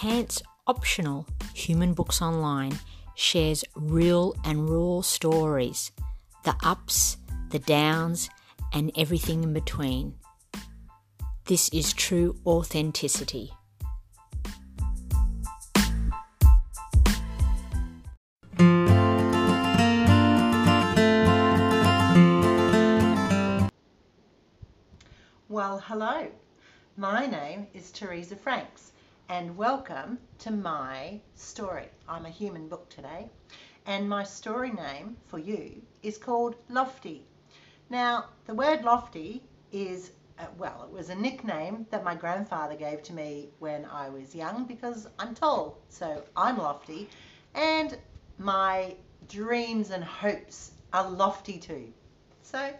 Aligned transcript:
Pants 0.00 0.40
Optional 0.68 1.26
Human 1.54 1.92
Books 1.92 2.22
Online 2.22 2.78
shares 3.16 3.64
real 3.74 4.32
and 4.44 4.70
raw 4.70 5.00
stories, 5.00 5.90
the 6.44 6.54
ups, 6.62 7.16
the 7.50 7.58
downs, 7.58 8.30
and 8.72 8.92
everything 8.96 9.42
in 9.42 9.52
between. 9.52 10.14
This 11.46 11.68
is 11.70 11.92
true 11.92 12.36
authenticity. 12.46 13.50
Well, 25.48 25.82
hello. 25.84 26.28
My 26.96 27.26
name 27.26 27.66
is 27.74 27.90
Teresa 27.90 28.36
Franks, 28.36 28.92
and 29.30 29.54
welcome 29.58 30.18
to 30.38 30.50
my 30.50 31.20
story. 31.34 31.86
I'm 32.08 32.24
a 32.24 32.30
human 32.30 32.66
book 32.66 32.88
today, 32.88 33.28
and 33.84 34.08
my 34.08 34.24
story 34.24 34.70
name 34.70 35.18
for 35.26 35.38
you 35.38 35.82
is 36.02 36.16
called 36.16 36.54
Lofty. 36.70 37.26
Now, 37.90 38.30
the 38.46 38.54
word 38.54 38.84
lofty 38.84 39.42
is, 39.70 40.12
uh, 40.38 40.46
well, 40.56 40.82
it 40.82 40.90
was 40.90 41.10
a 41.10 41.14
nickname 41.14 41.86
that 41.90 42.04
my 42.04 42.14
grandfather 42.14 42.74
gave 42.74 43.02
to 43.02 43.12
me 43.12 43.50
when 43.58 43.84
I 43.84 44.08
was 44.08 44.34
young 44.34 44.64
because 44.64 45.06
I'm 45.18 45.34
tall, 45.34 45.76
so 45.90 46.24
I'm 46.34 46.56
lofty, 46.56 47.10
and 47.54 47.98
my 48.38 48.96
dreams 49.28 49.90
and 49.90 50.04
hopes 50.04 50.70
are 50.94 51.08
lofty 51.10 51.58
too. 51.58 51.92
So, 52.42 52.72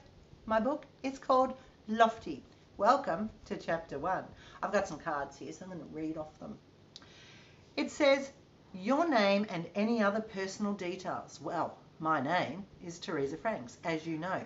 my 0.47 0.61
book 0.61 0.87
is 1.03 1.19
called 1.19 1.53
Lofty. 1.89 2.42
Welcome 2.79 3.31
to 3.47 3.57
chapter 3.57 3.99
one. 3.99 4.23
I've 4.62 4.73
got 4.73 4.87
some 4.87 5.01
cards 5.01 5.37
here, 5.37 5.53
so 5.53 5.65
I'm 5.65 5.73
going 5.73 5.81
to 5.81 5.87
read 5.93 6.17
off 6.17 6.39
them. 6.39 6.57
It 7.77 7.91
says, 7.91 8.31
Your 8.73 9.09
name 9.09 9.47
and 9.51 9.67
any 9.75 10.01
other 10.01 10.20
personal 10.20 10.75
details. 10.75 11.41
Well, 11.43 11.77
my 11.98 12.20
name 12.20 12.65
is 12.87 13.01
Teresa 13.01 13.37
Franks, 13.37 13.79
as 13.83 14.07
you 14.07 14.17
know. 14.17 14.41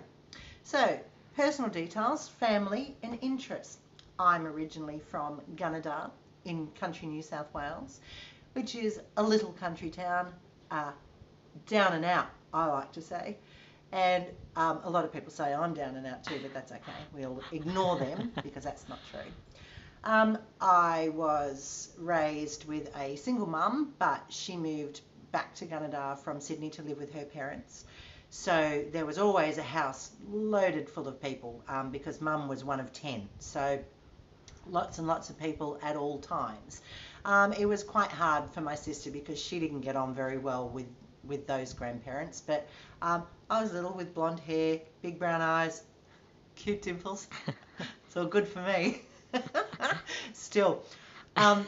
So, 0.63 0.99
personal 1.35 1.69
details, 1.69 2.27
family, 2.27 2.97
and 3.03 3.19
interests. 3.21 3.77
I'm 4.17 4.47
originally 4.47 4.97
from 4.97 5.39
Gunnedah 5.55 6.09
in 6.45 6.69
country 6.71 7.09
New 7.09 7.21
South 7.21 7.53
Wales, 7.53 7.99
which 8.53 8.73
is 8.73 8.99
a 9.15 9.21
little 9.21 9.51
country 9.51 9.91
town, 9.91 10.33
uh, 10.71 10.93
down 11.67 11.93
and 11.93 12.03
out, 12.03 12.29
I 12.51 12.65
like 12.65 12.93
to 12.93 13.01
say. 13.03 13.37
And 13.93 14.25
um, 14.55 14.79
a 14.83 14.89
lot 14.89 15.05
of 15.05 15.13
people 15.13 15.31
say 15.31 15.53
I'm 15.53 15.75
down 15.75 15.95
and 15.95 16.07
out 16.07 16.23
too, 16.23 16.39
but 16.41 16.51
that's 16.51 16.71
okay. 16.71 16.81
We'll 17.13 17.39
ignore 17.51 17.97
them 17.97 18.31
because 18.43 18.63
that's 18.63 18.89
not 18.89 18.99
true. 19.11 19.31
Um, 20.03 20.39
I 20.59 21.09
was 21.09 21.93
raised 21.99 22.67
with 22.67 22.89
a 22.97 23.15
single 23.17 23.45
mum, 23.45 23.93
but 23.99 24.23
she 24.29 24.57
moved 24.57 25.01
back 25.31 25.53
to 25.55 25.65
Gunnedah 25.65 26.17
from 26.19 26.41
Sydney 26.41 26.71
to 26.71 26.81
live 26.81 26.97
with 26.97 27.13
her 27.13 27.23
parents. 27.23 27.85
So 28.31 28.83
there 28.91 29.05
was 29.05 29.19
always 29.19 29.59
a 29.59 29.63
house 29.63 30.09
loaded 30.27 30.89
full 30.89 31.07
of 31.07 31.21
people 31.21 31.63
um, 31.69 31.91
because 31.91 32.19
mum 32.19 32.47
was 32.47 32.63
one 32.63 32.79
of 32.79 32.91
10. 32.91 33.29
So 33.37 33.79
lots 34.67 34.97
and 34.97 35.05
lots 35.05 35.29
of 35.29 35.39
people 35.39 35.77
at 35.83 35.95
all 35.95 36.17
times. 36.17 36.81
Um, 37.25 37.53
it 37.53 37.67
was 37.67 37.83
quite 37.83 38.09
hard 38.09 38.51
for 38.51 38.61
my 38.61 38.73
sister 38.73 39.11
because 39.11 39.39
she 39.39 39.59
didn't 39.59 39.81
get 39.81 39.95
on 39.95 40.15
very 40.15 40.39
well 40.39 40.67
with 40.67 40.87
with 41.23 41.47
those 41.47 41.73
grandparents. 41.73 42.41
But 42.41 42.67
um, 43.01 43.23
I 43.49 43.61
was 43.61 43.73
little 43.73 43.93
with 43.93 44.13
blonde 44.13 44.39
hair, 44.39 44.79
big 45.01 45.19
brown 45.19 45.41
eyes, 45.41 45.83
cute 46.55 46.81
dimples. 46.81 47.27
it's 48.05 48.17
all 48.17 48.25
good 48.25 48.47
for 48.47 48.61
me. 48.61 49.01
Still. 50.33 50.83
Um, 51.35 51.65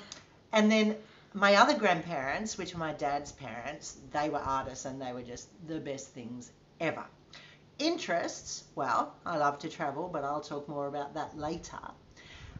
and 0.54 0.72
then 0.72 0.96
my 1.34 1.56
other 1.56 1.78
grandparents, 1.78 2.58
which 2.58 2.74
were 2.74 2.80
my 2.80 2.94
dad's 2.94 3.32
parents, 3.34 3.98
they 4.12 4.30
were 4.30 4.40
artists 4.40 4.86
and 4.86 5.02
they 5.02 5.12
were 5.12 5.22
just 5.22 5.50
the 5.68 5.80
best 5.80 6.10
things 6.10 6.52
ever. 6.80 7.04
Interests, 7.78 8.64
well, 8.76 9.16
I 9.26 9.38
love 9.38 9.60
to 9.60 9.70
travel, 9.70 10.08
but 10.08 10.24
I'll 10.24 10.40
talk 10.42 10.70
more 10.70 10.88
about 10.88 11.14
that 11.16 11.38
later. 11.38 11.80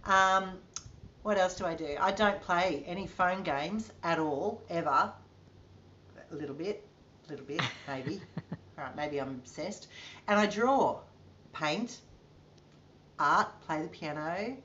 Um, 0.04 0.60
what 1.24 1.38
else 1.38 1.56
do 1.56 1.66
I 1.66 1.74
do? 1.74 1.96
I 2.00 2.12
don't 2.12 2.42
play 2.42 2.84
any 2.86 3.08
phone 3.08 3.44
games 3.44 3.92
at 4.04 4.20
all, 4.20 4.62
ever. 4.70 5.14
A 6.36 6.38
little 6.38 6.56
bit, 6.56 6.86
a 7.28 7.32
little 7.32 7.46
bit, 7.46 7.62
maybe. 7.88 8.22
all 8.78 8.84
right, 8.84 8.96
maybe 8.98 9.22
I'm 9.22 9.30
obsessed. 9.30 9.88
And 10.28 10.38
I 10.38 10.46
draw, 10.48 11.00
paint, 11.54 12.02
art, 13.18 13.48
play 13.66 13.82
the 13.84 13.88
piano, 13.88 14.58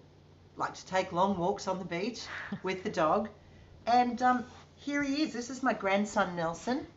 like 0.56 0.74
to 0.74 0.86
take 0.86 1.12
long 1.12 1.38
walks 1.38 1.68
on 1.68 1.78
the 1.78 1.84
beach 1.84 2.22
with 2.64 2.82
the 2.82 2.90
dog. 2.90 3.28
And 3.86 4.20
um, 4.20 4.44
here 4.74 5.00
he 5.04 5.22
is. 5.22 5.32
This 5.32 5.48
is 5.48 5.62
my 5.62 5.72
grandson, 5.72 6.34
Nelson. 6.34 6.88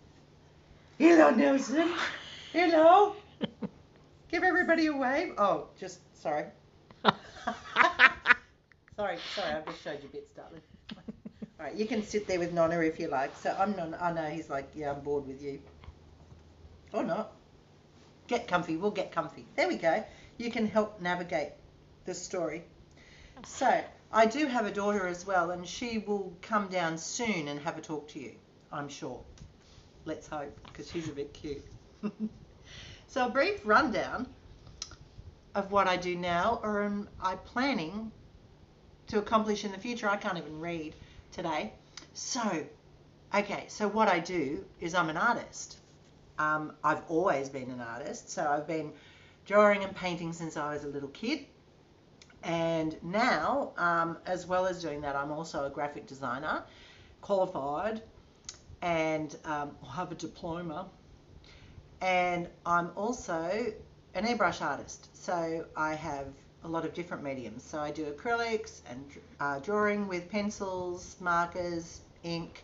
Hello, 0.98 1.30
Nelson. 1.30 1.94
Hello. 2.52 3.16
Give 4.32 4.44
everybody 4.44 4.88
a 4.88 4.98
wave. 4.98 5.34
Oh, 5.38 5.68
just 5.80 6.00
sorry. 6.16 6.46
sorry, 7.04 7.14
sorry. 9.36 9.52
I 9.52 9.62
just 9.68 9.84
showed 9.84 10.02
you 10.02 10.10
bits, 10.10 10.32
darling. 10.32 10.62
Right, 11.64 11.76
you 11.76 11.86
can 11.86 12.04
sit 12.04 12.28
there 12.28 12.40
with 12.40 12.52
Nonna 12.52 12.82
if 12.82 13.00
you 13.00 13.08
like. 13.08 13.34
So 13.38 13.56
I'm 13.58 13.74
not. 13.78 13.94
I 14.02 14.12
know 14.12 14.26
he's 14.26 14.50
like, 14.50 14.70
yeah, 14.76 14.92
I'm 14.92 15.00
bored 15.00 15.26
with 15.26 15.42
you. 15.42 15.62
Or 16.92 17.04
not. 17.06 17.32
Get 18.28 18.50
comfy. 18.50 18.76
We'll 18.76 18.92
get 18.92 19.14
comfy. 19.14 19.46
There 19.56 19.70
we 19.70 19.78
go. 19.78 20.04
You 20.38 20.52
can 20.52 20.68
help 20.68 21.00
navigate 21.00 21.54
the 22.04 22.14
story. 22.14 22.66
So 23.46 23.82
I 24.12 24.26
do 24.26 24.46
have 24.48 24.66
a 24.66 24.72
daughter 24.72 25.08
as 25.08 25.26
well, 25.26 25.52
and 25.52 25.66
she 25.66 26.00
will 26.00 26.34
come 26.42 26.68
down 26.68 26.98
soon 26.98 27.48
and 27.48 27.58
have 27.62 27.78
a 27.78 27.82
talk 27.82 28.10
to 28.10 28.20
you. 28.20 28.34
I'm 28.70 28.90
sure. 28.90 29.22
Let's 30.04 30.28
hope, 30.28 30.54
because 30.68 30.92
she's 30.92 31.08
a 31.08 31.14
bit 31.14 31.34
cute. 31.34 31.64
so 33.08 33.28
a 33.28 33.30
brief 33.30 33.62
rundown 33.64 34.28
of 35.56 35.72
what 35.72 35.88
I 35.88 35.96
do 35.96 36.18
now, 36.18 36.60
or 36.62 36.84
am 36.84 37.08
I 37.22 37.36
planning 37.36 38.12
to 39.08 39.20
accomplish 39.20 39.64
in 39.64 39.72
the 39.72 39.78
future? 39.78 40.10
I 40.10 40.18
can't 40.18 40.38
even 40.38 40.60
read 40.60 40.94
today. 41.34 41.74
So, 42.14 42.66
okay, 43.36 43.66
so 43.68 43.88
what 43.88 44.08
I 44.08 44.20
do 44.20 44.64
is 44.80 44.94
I'm 44.96 45.10
an 45.10 45.18
artist. 45.18 45.78
Um, 46.40 46.74
I've 46.84 47.02
always 47.10 47.50
been 47.50 47.70
an 47.70 47.82
artist, 47.82 48.30
so 48.30 48.48
I've 48.48 48.68
been 48.68 48.94
drawing 49.46 49.84
and 49.84 49.96
painting 49.96 50.32
since 50.32 50.56
I 50.56 50.74
was 50.74 50.84
a 50.84 50.88
little 50.88 51.10
kid. 51.10 51.46
And 52.44 52.98
now, 53.04 53.72
um, 53.78 54.18
as 54.26 54.46
well 54.46 54.66
as 54.66 54.82
doing 54.82 55.02
that, 55.02 55.16
I'm 55.16 55.32
also 55.32 55.66
a 55.66 55.70
graphic 55.70 56.08
designer, 56.08 56.64
qualified, 57.22 58.02
and 58.82 59.36
um, 59.46 59.72
have 59.96 60.12
a 60.12 60.16
diploma. 60.16 60.88
And 62.02 62.50
I'm 62.66 62.92
also 62.96 63.74
an 64.14 64.26
airbrush 64.26 64.62
artist. 64.62 65.08
So 65.16 65.66
I 65.76 65.96
have 65.96 66.28
a 66.64 66.68
lot 66.68 66.86
of 66.86 66.94
different 66.94 67.24
mediums. 67.24 67.64
So 67.64 67.80
I 67.80 67.92
do 67.92 68.06
acrylics 68.06 68.82
and 68.90 69.04
uh, 69.40 69.60
drawing 69.60 70.08
with 70.08 70.30
pencils, 70.30 71.16
markers, 71.20 72.02
ink. 72.24 72.64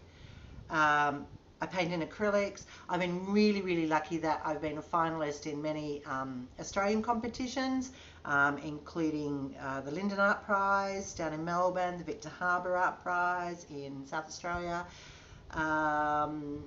Um, 0.69 1.25
I 1.61 1.65
paint 1.65 1.91
in 1.91 2.01
acrylics. 2.01 2.63
I've 2.87 3.01
been 3.01 3.25
really, 3.25 3.61
really 3.61 3.87
lucky 3.87 4.17
that 4.19 4.41
I've 4.45 4.61
been 4.61 4.77
a 4.77 4.81
finalist 4.81 5.45
in 5.45 5.61
many 5.61 6.01
um, 6.05 6.47
Australian 6.59 7.01
competitions, 7.01 7.91
um, 8.23 8.57
including 8.59 9.55
uh, 9.61 9.81
the 9.81 9.91
Linden 9.91 10.19
Art 10.19 10.45
Prize 10.45 11.13
down 11.13 11.33
in 11.33 11.43
Melbourne, 11.43 11.97
the 11.97 12.03
Victor 12.05 12.29
Harbour 12.29 12.77
Art 12.77 13.03
Prize 13.03 13.65
in 13.69 14.05
South 14.05 14.27
Australia, 14.27 14.85
um, 15.51 16.63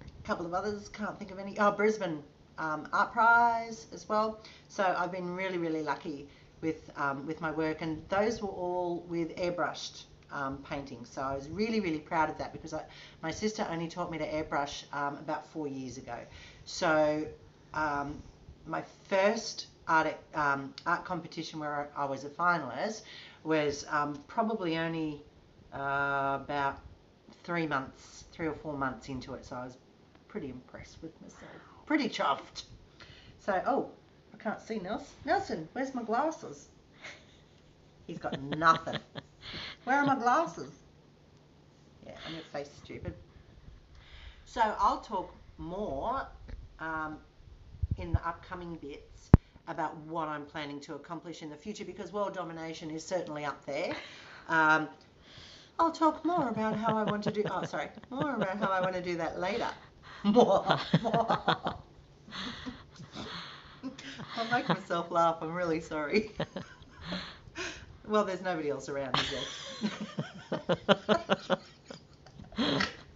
a 0.00 0.26
couple 0.26 0.46
of 0.46 0.54
others, 0.54 0.88
can't 0.88 1.18
think 1.18 1.30
of 1.30 1.38
any. 1.38 1.58
Oh, 1.58 1.72
Brisbane 1.72 2.22
um, 2.62 2.88
Art 2.92 3.12
Prize 3.12 3.86
as 3.92 4.08
well. 4.08 4.40
So 4.68 4.82
I've 4.96 5.12
been 5.12 5.34
really, 5.34 5.58
really 5.58 5.82
lucky 5.82 6.28
with 6.60 6.90
um, 6.96 7.26
with 7.26 7.40
my 7.40 7.50
work, 7.50 7.82
and 7.82 8.02
those 8.08 8.40
were 8.40 8.48
all 8.48 9.04
with 9.08 9.34
airbrushed 9.36 10.04
um, 10.30 10.58
painting. 10.68 11.04
So 11.04 11.20
I 11.22 11.34
was 11.34 11.48
really, 11.48 11.80
really 11.80 11.98
proud 11.98 12.30
of 12.30 12.38
that 12.38 12.52
because 12.52 12.72
I, 12.72 12.84
my 13.22 13.30
sister 13.30 13.66
only 13.70 13.88
taught 13.88 14.10
me 14.10 14.18
to 14.18 14.26
airbrush 14.26 14.84
um, 14.92 15.16
about 15.16 15.46
four 15.46 15.66
years 15.68 15.98
ago. 15.98 16.18
So 16.64 17.26
um, 17.74 18.18
my 18.66 18.82
first 19.08 19.66
art, 19.88 20.16
um, 20.34 20.72
art 20.86 21.04
competition 21.04 21.58
where 21.60 21.90
I 21.96 22.04
was 22.04 22.24
a 22.24 22.30
finalist 22.30 23.02
was 23.44 23.84
probably 24.28 24.78
only 24.78 25.20
uh, 25.74 26.38
about 26.42 26.78
three 27.44 27.66
months, 27.66 28.24
three 28.32 28.46
or 28.46 28.54
four 28.54 28.74
months 28.74 29.08
into 29.08 29.34
it. 29.34 29.44
So 29.44 29.56
I 29.56 29.64
was 29.64 29.76
pretty 30.28 30.48
impressed 30.48 31.02
with 31.02 31.12
myself, 31.20 31.50
pretty 31.86 32.08
chuffed. 32.08 32.64
So, 33.38 33.62
oh, 33.66 33.90
I 34.32 34.36
can't 34.42 34.60
see 34.60 34.78
Nelson. 34.78 35.06
Nelson, 35.24 35.68
where's 35.72 35.94
my 35.94 36.02
glasses? 36.02 36.68
He's 38.06 38.18
got 38.18 38.40
nothing. 38.42 38.98
Where 39.84 39.96
are 39.98 40.06
my 40.06 40.16
glasses? 40.16 40.70
Yeah, 42.04 42.12
I'm 42.26 42.32
going 42.32 42.44
to 42.44 42.50
face 42.50 42.70
stupid. 42.82 43.14
So 44.44 44.60
I'll 44.78 45.00
talk 45.00 45.34
more 45.58 46.26
um, 46.78 47.18
in 47.98 48.12
the 48.12 48.26
upcoming 48.26 48.76
bits 48.76 49.30
about 49.68 49.96
what 49.98 50.28
I'm 50.28 50.44
planning 50.44 50.80
to 50.80 50.94
accomplish 50.94 51.42
in 51.42 51.50
the 51.50 51.56
future 51.56 51.84
because 51.84 52.12
world 52.12 52.34
domination 52.34 52.90
is 52.90 53.06
certainly 53.06 53.44
up 53.44 53.64
there. 53.64 53.94
Um, 54.48 54.88
I'll 55.78 55.92
talk 55.92 56.24
more 56.24 56.48
about 56.48 56.76
how 56.76 56.96
I 56.96 57.04
want 57.04 57.24
to 57.24 57.30
do. 57.30 57.44
Oh, 57.50 57.64
sorry, 57.64 57.88
more 58.10 58.34
about 58.34 58.58
how 58.58 58.70
I 58.70 58.80
want 58.80 58.94
to 58.94 59.02
do 59.02 59.16
that 59.16 59.40
later. 59.40 59.68
I'll 60.24 60.78
make 64.52 64.68
myself 64.68 65.10
laugh. 65.10 65.38
I'm 65.40 65.52
really 65.52 65.80
sorry. 65.80 66.30
well, 68.06 68.24
there's 68.24 68.40
nobody 68.40 68.70
else 68.70 68.88
around, 68.88 69.18
is 69.18 69.24
there? 69.30 70.68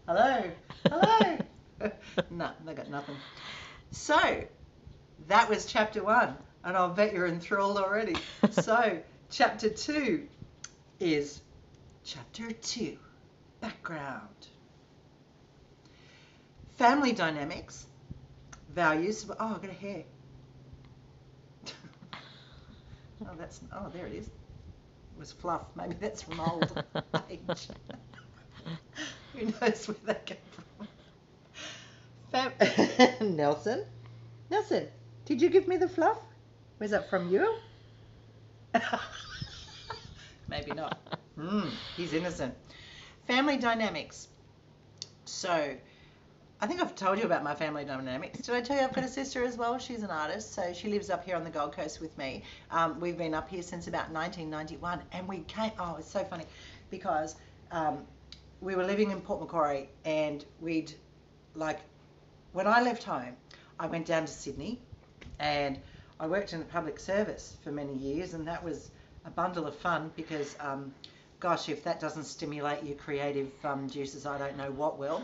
Hello, 0.09 0.51
hello. 0.89 1.39
no, 2.31 2.51
they 2.65 2.75
got 2.75 2.91
nothing. 2.91 3.17
So, 3.93 4.45
that 5.29 5.49
was 5.49 5.67
chapter 5.67 6.03
one, 6.03 6.35
and 6.65 6.77
I'll 6.77 6.89
bet 6.89 7.13
you're 7.13 7.29
enthralled 7.29 7.79
already. 7.79 8.17
So, 8.51 8.99
chapter 9.31 9.69
two 9.69 10.27
is 10.99 11.41
chapter 12.05 12.51
two 12.51 12.97
background. 13.61 14.49
Family 16.77 17.13
dynamics, 17.13 17.87
values. 18.69 19.27
Oh, 19.41 19.55
I've 19.55 19.63
got 19.63 19.71
a 19.71 19.75
hair. 19.75 20.05
oh, 23.23 23.31
that's. 23.39 23.61
Oh, 23.73 23.89
there 23.93 24.07
it 24.07 24.13
is. 24.13 24.27
It 24.27 24.33
was 25.19 25.33
fluff. 25.33 25.63
Maybe 25.75 25.95
that's 26.01 26.23
from 26.23 26.41
old 26.41 26.83
age. 27.31 27.69
Who 29.35 29.47
knows 29.47 29.89
where 29.89 29.97
that 30.05 30.27
came 30.27 30.37
from? 30.51 30.89
Fam- 32.31 33.37
Nelson, 33.37 33.85
Nelson, 34.51 34.89
did 35.25 35.41
you 35.41 35.49
give 35.49 35.69
me 35.69 35.77
the 35.77 35.89
fluff? 35.89 36.19
Was 36.79 36.91
that 36.91 37.09
from 37.09 37.31
you? 37.31 37.55
Maybe 40.49 40.73
not. 40.73 40.99
Mm, 41.39 41.71
he's 41.97 42.13
innocent. 42.13 42.55
Family 43.27 43.57
dynamics. 43.57 44.29
So, 45.25 45.77
I 46.59 46.67
think 46.67 46.81
I've 46.81 46.95
told 46.95 47.19
you 47.19 47.25
about 47.25 47.45
my 47.45 47.55
family 47.55 47.85
dynamics. 47.85 48.39
Did 48.39 48.55
I 48.55 48.63
tell 48.63 48.79
you 48.79 48.85
I've 48.85 48.93
got 48.95 49.05
a 49.05 49.09
sister 49.09 49.45
as 49.45 49.59
well? 49.59 49.79
She's 49.79 50.03
an 50.03 50.11
artist, 50.11 50.55
so 50.55 50.73
she 50.73 50.89
lives 50.89 51.11
up 51.11 51.23
here 51.23 51.37
on 51.37 51.45
the 51.45 51.51
Gold 51.51 51.73
Coast 51.73 52.01
with 52.01 52.17
me. 52.17 52.45
Um, 52.71 52.99
we've 52.99 53.19
been 53.19 53.35
up 53.35 53.51
here 53.51 53.63
since 53.63 53.89
about 53.89 54.11
1991, 54.11 55.03
and 55.13 55.29
we 55.29 55.41
came. 55.41 55.73
Oh, 55.79 55.97
it's 55.99 56.11
so 56.11 56.25
funny 56.25 56.45
because 56.91 57.37
um, 57.73 57.99
we 58.63 58.75
were 58.75 58.85
living 58.85 59.11
in 59.11 59.21
Port 59.21 59.41
Macquarie, 59.41 59.91
and 60.07 60.47
we'd 60.63 60.95
like 61.55 61.81
when 62.55 62.67
I 62.67 62.81
left 62.81 63.05
home, 63.05 63.37
I 63.79 63.87
went 63.87 64.07
down 64.07 64.23
to 64.23 64.33
Sydney, 64.33 64.81
and 65.39 65.79
I 66.19 66.27
worked 66.27 66.55
in 66.55 66.59
the 66.59 66.65
public 66.65 66.99
service 66.99 67.59
for 67.63 67.71
many 67.71 67.93
years, 67.93 68.33
and 68.33 68.49
that 68.49 68.65
was 68.65 68.91
a 69.27 69.31
bundle 69.31 69.67
of 69.67 69.77
fun 69.77 70.11
because, 70.17 70.57
um, 70.61 70.95
gosh, 71.39 71.69
if 71.69 71.85
that 71.85 72.01
doesn't 72.01 72.25
stimulate 72.25 72.83
your 72.83 72.97
creative 72.97 73.53
um, 73.63 73.91
juices, 73.91 74.25
I 74.25 74.39
don't 74.39 74.57
know 74.57 74.71
what 74.71 74.99
will. 74.99 75.23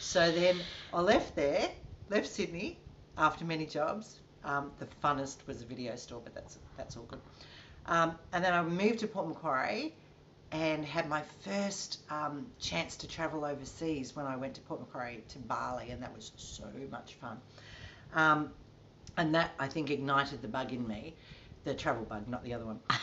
So 0.00 0.30
then 0.30 0.56
I 0.92 1.00
left 1.00 1.34
there, 1.34 1.68
left 2.08 2.26
Sydney 2.28 2.78
after 3.16 3.44
many 3.44 3.66
jobs. 3.66 4.20
Um, 4.44 4.72
the 4.78 4.86
funnest 5.02 5.46
was 5.46 5.62
a 5.62 5.64
video 5.64 5.96
store, 5.96 6.20
but 6.22 6.34
that's 6.34 6.58
that's 6.76 6.96
all 6.96 7.04
good. 7.04 7.20
Um, 7.86 8.18
and 8.32 8.44
then 8.44 8.52
I 8.52 8.62
moved 8.62 9.00
to 9.00 9.06
Port 9.06 9.28
Macquarie 9.28 9.94
and 10.52 10.84
had 10.84 11.08
my 11.08 11.22
first 11.40 12.00
um, 12.10 12.46
chance 12.58 12.96
to 12.96 13.08
travel 13.08 13.44
overseas 13.44 14.16
when 14.16 14.26
I 14.26 14.36
went 14.36 14.54
to 14.54 14.60
Port 14.62 14.80
Macquarie 14.80 15.24
to 15.28 15.38
Bali, 15.38 15.90
and 15.90 16.02
that 16.02 16.14
was 16.14 16.32
so 16.36 16.64
much 16.90 17.14
fun. 17.14 17.38
Um, 18.14 18.50
and 19.16 19.34
that 19.34 19.50
I 19.58 19.68
think 19.68 19.90
ignited 19.90 20.40
the 20.42 20.48
bug 20.48 20.72
in 20.72 20.86
me, 20.86 21.14
the 21.64 21.74
travel 21.74 22.04
bug, 22.04 22.28
not 22.28 22.44
the 22.44 22.54
other 22.54 22.64
one. 22.64 22.80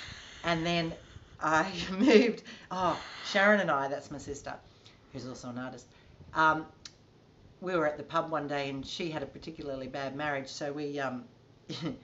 And 0.48 0.64
then 0.64 0.94
I 1.42 1.72
moved. 1.98 2.44
Oh, 2.70 3.02
Sharon 3.32 3.62
and 3.62 3.72
I, 3.72 3.88
that's 3.88 4.12
my 4.12 4.20
sister, 4.20 4.54
who's 5.12 5.28
also 5.28 5.50
an 5.50 5.58
artist. 5.58 5.88
Um, 6.36 6.68
we 7.62 7.75
were 7.75 7.88
at 7.88 7.98
the 7.98 8.04
pub 8.04 8.31
one 8.31 8.48
day, 8.48 8.69
and 8.69 8.86
she 8.86 9.10
had 9.10 9.24
a 9.24 9.25
particularly 9.25 9.88
bad 9.88 10.16
marriage, 10.16 10.48
so 10.48 10.72
we 10.72 11.00
um, 11.00 11.25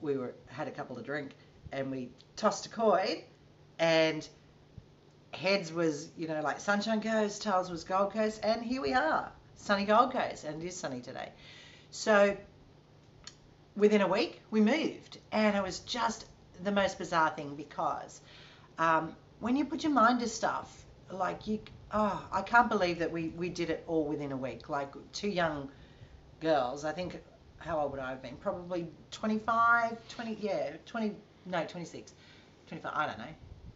we 0.00 0.16
were 0.16 0.34
had 0.46 0.68
a 0.68 0.70
couple 0.70 0.96
to 0.96 1.02
drink, 1.02 1.32
and 1.72 1.90
we 1.90 2.10
tossed 2.36 2.66
a 2.66 2.68
coin, 2.68 3.22
and 3.78 4.28
heads 5.32 5.72
was 5.72 6.10
you 6.16 6.28
know 6.28 6.40
like 6.40 6.60
Sunshine 6.60 7.00
Coast, 7.00 7.42
tails 7.42 7.70
was 7.70 7.84
Gold 7.84 8.12
Coast, 8.12 8.40
and 8.42 8.62
here 8.62 8.82
we 8.82 8.92
are, 8.92 9.30
sunny 9.56 9.84
Gold 9.84 10.12
Coast, 10.12 10.44
and 10.44 10.62
it 10.62 10.66
is 10.66 10.76
sunny 10.76 11.00
today. 11.00 11.30
So 11.90 12.36
within 13.76 14.00
a 14.00 14.08
week 14.08 14.40
we 14.50 14.60
moved, 14.60 15.18
and 15.32 15.56
it 15.56 15.62
was 15.62 15.80
just 15.80 16.26
the 16.64 16.72
most 16.72 16.98
bizarre 16.98 17.30
thing 17.30 17.54
because 17.54 18.20
um, 18.78 19.14
when 19.40 19.56
you 19.56 19.64
put 19.64 19.82
your 19.82 19.92
mind 19.92 20.20
to 20.20 20.28
stuff, 20.28 20.84
like 21.10 21.46
you, 21.46 21.60
oh, 21.92 22.26
I 22.32 22.42
can't 22.42 22.68
believe 22.68 22.98
that 22.98 23.10
we 23.10 23.28
we 23.30 23.48
did 23.48 23.70
it 23.70 23.84
all 23.86 24.04
within 24.04 24.32
a 24.32 24.36
week. 24.36 24.68
Like 24.68 24.92
two 25.12 25.28
young 25.28 25.70
girls, 26.40 26.84
I 26.84 26.92
think. 26.92 27.20
How 27.58 27.80
old 27.80 27.90
would 27.92 28.00
I 28.00 28.10
have 28.10 28.22
been? 28.22 28.36
Probably 28.36 28.86
25, 29.10 29.96
20, 30.08 30.38
yeah, 30.40 30.72
20, 30.84 31.14
no, 31.46 31.64
26, 31.64 32.12
25, 32.68 32.92
I 32.94 33.06
don't 33.06 33.18
know, 33.18 33.24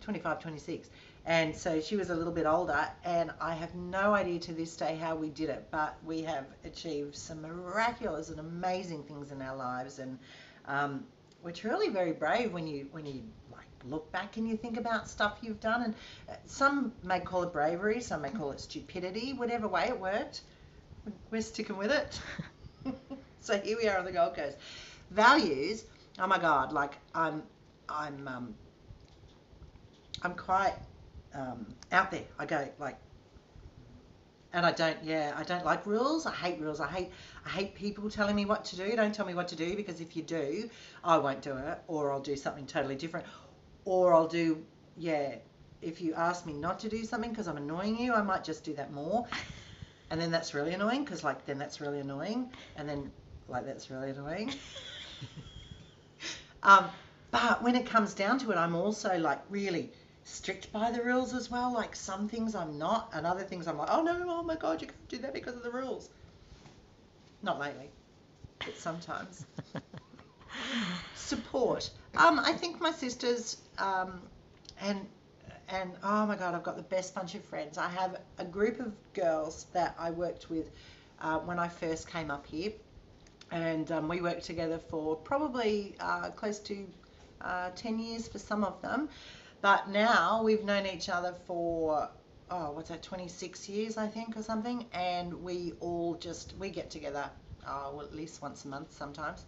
25, 0.01 0.39
26. 0.39 0.91
And 1.27 1.55
so 1.55 1.81
she 1.81 1.97
was 1.97 2.11
a 2.11 2.15
little 2.15 2.33
bit 2.33 2.47
older, 2.47 2.89
and 3.05 3.33
I 3.41 3.55
have 3.55 3.75
no 3.75 4.15
idea 4.15 4.39
to 4.41 4.53
this 4.53 4.77
day 4.77 4.97
how 4.97 5.17
we 5.17 5.29
did 5.29 5.51
it, 5.51 5.67
but 5.71 5.97
we 6.05 6.23
have 6.23 6.47
achieved 6.65 7.15
some 7.17 7.43
miraculous 7.43 8.31
and 8.31 8.41
amazing 8.41 9.03
things 9.05 9.33
in 9.33 9.43
our 9.43 9.57
lives, 9.57 9.99
and 9.99 10.19
um, 10.67 11.05
we're 11.43 11.51
truly 11.51 11.89
very 11.89 12.13
brave 12.13 12.53
when 12.53 12.67
you 12.67 12.89
when 12.93 13.07
you 13.07 13.23
like 13.53 13.67
look 13.85 14.11
back 14.13 14.37
and 14.37 14.49
you 14.49 14.57
think 14.57 14.77
about 14.77 15.09
stuff 15.09 15.39
you've 15.43 15.61
done. 15.61 15.83
And 15.83 15.95
uh, 16.29 16.35
some 16.47 16.93
may 17.03 17.21
call 17.21 17.43
it 17.43 17.53
bravery, 17.53 18.01
some 18.01 18.23
may 18.23 18.31
call 18.31 18.51
it 18.53 18.61
stupidity, 18.61 19.33
whatever 19.33 19.69
way 19.69 19.87
it 19.89 19.99
worked, 19.99 20.43
we're 21.31 21.43
sticking 21.43 21.77
with 21.77 21.91
it. 21.91 22.21
so 23.41 23.59
here 23.59 23.77
we 23.81 23.89
are 23.89 23.99
on 23.99 24.05
the 24.05 24.13
Gold 24.13 24.35
Coast. 24.35 24.59
Values, 25.11 25.85
oh 26.19 26.27
my 26.27 26.39
God, 26.39 26.73
like 26.73 26.99
I'm 27.15 27.43
I'm 27.89 28.29
um, 28.29 28.55
I'm 30.23 30.35
quite 30.35 30.75
um, 31.35 31.67
out 31.93 32.11
there. 32.11 32.25
I 32.39 32.47
go 32.47 32.69
like, 32.79 32.99
and 34.53 34.65
I 34.67 34.73
don't. 34.73 34.97
Yeah, 35.03 35.35
I 35.37 35.43
don't 35.43 35.65
like 35.65 35.87
rules. 35.87 36.27
I 36.27 36.33
hate 36.33 36.61
rules. 36.61 36.81
I 36.81 36.89
hate. 36.89 37.11
I 37.45 37.49
hate 37.49 37.75
people 37.75 38.11
telling 38.11 38.37
me 38.37 38.45
what 38.45 38.65
to 38.67 38.77
do. 38.77 38.95
Don't 38.95 39.15
tell 39.15 39.27
me 39.27 39.35
what 39.35 39.49
to 39.49 39.57
do 39.57 39.75
because 39.77 40.01
if 40.01 40.17
you 40.17 40.23
do, 40.23 40.69
I 41.03 41.19
won't 41.19 41.43
do 41.43 41.57
it, 41.57 41.79
or 41.89 42.13
I'll 42.13 42.21
do 42.21 42.37
something 42.37 42.67
totally 42.67 42.97
different, 42.97 43.27
or 43.85 44.15
I'll 44.15 44.29
do. 44.29 44.65
Yeah, 44.97 45.37
if 45.83 46.01
you 46.01 46.15
ask 46.15 46.47
me 46.47 46.53
not 46.53 46.81
to 46.81 46.89
do 46.89 47.05
something 47.05 47.31
because 47.31 47.49
I'm 47.49 47.57
annoying 47.57 47.99
you, 47.99 48.13
I 48.15 48.23
might 48.23 48.45
just 48.45 48.65
do 48.65 48.75
that 48.75 48.93
more, 48.93 49.27
and 50.11 50.21
then 50.21 50.31
that's 50.31 50.55
really 50.55 50.75
annoying 50.75 51.05
because 51.05 51.25
like 51.25 51.47
then 51.47 51.59
that's 51.59 51.81
really 51.81 52.01
annoying, 52.01 52.51
and 52.77 52.89
then 52.89 53.11
like 53.49 53.65
that's 53.67 53.91
really 53.91 54.11
annoying. 54.11 54.53
um, 56.63 56.87
but 57.31 57.63
when 57.63 57.77
it 57.77 57.87
comes 57.87 58.15
down 58.15 58.39
to 58.41 58.51
it, 58.51 58.57
I'm 58.57 58.75
also 58.75 59.17
like 59.19 59.41
really 59.49 59.91
strict 60.25 60.73
by 60.73 60.91
the 60.91 61.03
rules 61.03 61.35
as 61.35 61.51
well. 61.51 61.73
Like 61.73 61.97
some 61.97 62.29
things 62.29 62.55
I'm 62.55 62.79
not, 62.79 63.11
and 63.15 63.27
other 63.27 63.43
things 63.43 63.67
I'm 63.67 63.79
like, 63.79 63.89
oh 63.91 64.03
no, 64.03 64.25
oh 64.29 64.43
my 64.43 64.57
god, 64.57 64.81
you 64.81 64.89
can't 64.89 65.09
do 65.09 65.19
that 65.19 65.35
because 65.35 65.55
of 65.55 65.63
the 65.63 65.71
rules. 65.71 66.11
Not 67.43 67.59
lately, 67.59 67.91
but 68.59 68.77
sometimes. 68.77 69.47
Support. 71.15 71.91
Um, 72.17 72.41
I 72.41 72.53
think 72.53 72.81
my 72.81 72.91
sisters 72.91 73.59
um, 73.79 74.21
and 74.81 75.07
and 75.69 75.93
oh 76.03 76.27
my 76.27 76.37
god, 76.37 76.55
I've 76.55 76.63
got 76.63 76.77
the 76.77 76.83
best 76.83 77.15
bunch 77.15 77.35
of 77.35 77.45
friends. 77.45 77.79
I 77.79 77.89
have 77.89 78.21
a 78.39 78.45
group 78.45 78.81
of 78.81 78.93
girls 79.15 79.67
that 79.73 79.95
I 79.99 80.11
worked 80.11 80.51
with 80.51 80.71
uh, 81.21 81.39
when 81.39 81.59
I 81.59 81.69
first 81.69 82.09
came 82.11 82.31
up 82.31 82.47
here, 82.47 82.73
and 83.51 83.91
um, 83.93 84.09
we 84.09 84.21
worked 84.21 84.45
together 84.45 84.79
for 84.79 85.17
probably 85.17 85.95
uh, 86.01 86.31
close 86.31 86.59
to 86.61 86.87
uh, 87.41 87.71
10 87.77 87.99
years 87.99 88.27
for 88.27 88.39
some 88.39 88.65
of 88.65 88.81
them. 88.83 89.09
But 89.61 89.91
now 89.91 90.43
we've 90.43 90.65
known 90.65 90.87
each 90.87 91.09
other 91.09 91.35
for 91.47 92.09
oh, 92.51 92.73
what's 92.73 92.89
that, 92.89 93.03
26 93.03 93.69
years, 93.69 93.97
I 93.97 94.09
think, 94.09 94.37
or 94.37 94.43
something, 94.43 94.87
and 94.93 95.33
we 95.43 95.75
all 95.81 96.17
just 96.17 96.55
we 96.59 96.71
get 96.71 96.91
together, 96.91 97.31
oh, 97.67 97.93
well, 97.95 98.05
at 98.05 98.15
least 98.15 98.43
once 98.43 98.65
a 98.65 98.69
month 98.69 98.93
sometimes. 98.93 99.45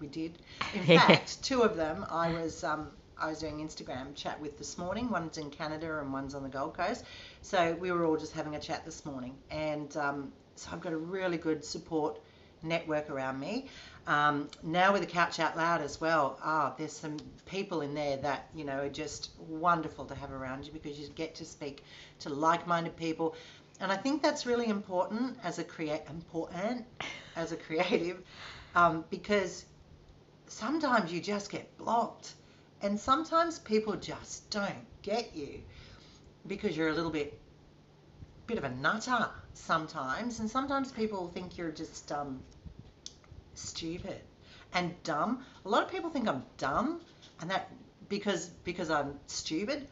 We 0.00 0.06
did. 0.06 0.38
In 0.74 0.82
fact, 0.98 1.42
two 1.42 1.62
of 1.62 1.76
them 1.76 2.06
I 2.10 2.32
was 2.32 2.64
um, 2.64 2.88
I 3.20 3.28
was 3.28 3.40
doing 3.40 3.58
Instagram 3.58 4.14
chat 4.14 4.40
with 4.40 4.58
this 4.58 4.78
morning. 4.78 5.10
One's 5.10 5.38
in 5.38 5.50
Canada 5.50 5.98
and 5.98 6.12
one's 6.12 6.34
on 6.34 6.42
the 6.42 6.48
Gold 6.48 6.74
Coast. 6.74 7.04
So 7.42 7.76
we 7.80 7.90
were 7.90 8.04
all 8.04 8.16
just 8.16 8.32
having 8.32 8.54
a 8.54 8.60
chat 8.60 8.84
this 8.84 9.04
morning, 9.04 9.36
and 9.50 9.96
um, 9.96 10.32
so 10.54 10.70
I've 10.72 10.80
got 10.80 10.92
a 10.92 10.96
really 10.96 11.36
good 11.36 11.64
support 11.64 12.20
network 12.62 13.10
around 13.10 13.40
me. 13.40 13.66
Um, 14.06 14.48
now 14.62 14.92
with 14.92 15.02
the 15.02 15.06
Couch 15.06 15.38
Out 15.38 15.56
Loud 15.56 15.80
as 15.80 16.00
well, 16.00 16.38
ah, 16.42 16.74
there's 16.78 16.92
some 16.92 17.18
people 17.46 17.82
in 17.82 17.94
there 17.94 18.16
that 18.18 18.48
you 18.54 18.64
know 18.64 18.78
are 18.80 18.88
just 18.88 19.30
wonderful 19.48 20.04
to 20.06 20.14
have 20.14 20.32
around 20.32 20.64
you 20.64 20.72
because 20.72 20.98
you 20.98 21.08
get 21.08 21.34
to 21.36 21.44
speak 21.44 21.82
to 22.20 22.28
like-minded 22.28 22.96
people, 22.96 23.34
and 23.80 23.90
I 23.90 23.96
think 23.96 24.22
that's 24.22 24.46
really 24.46 24.66
important 24.66 25.36
as 25.42 25.58
a 25.58 25.64
create 25.64 26.02
important 26.08 26.84
as 27.36 27.52
a 27.52 27.56
creative 27.56 28.22
um, 28.74 29.04
because 29.10 29.64
sometimes 30.48 31.12
you 31.12 31.20
just 31.20 31.50
get 31.50 31.76
blocked, 31.78 32.34
and 32.82 32.98
sometimes 32.98 33.58
people 33.58 33.96
just 33.96 34.50
don't 34.50 34.86
get 35.02 35.34
you. 35.36 35.62
because 36.46 36.76
you're 36.76 36.88
a 36.88 36.94
little 36.94 37.10
bit 37.10 37.38
bit 38.46 38.58
of 38.58 38.64
a 38.64 38.70
nutter 38.70 39.28
sometimes, 39.54 40.40
and 40.40 40.50
sometimes 40.50 40.90
people 40.90 41.28
think 41.28 41.58
you're 41.58 41.70
just 41.70 42.10
um, 42.12 42.40
stupid 43.54 44.20
and 44.72 44.94
dumb. 45.02 45.44
A 45.64 45.68
lot 45.68 45.82
of 45.82 45.90
people 45.90 46.10
think 46.10 46.28
I'm 46.28 46.44
dumb, 46.56 47.00
and 47.40 47.50
that 47.50 47.70
because 48.08 48.46
because 48.64 48.90
I'm 48.90 49.18
stupid, 49.26 49.86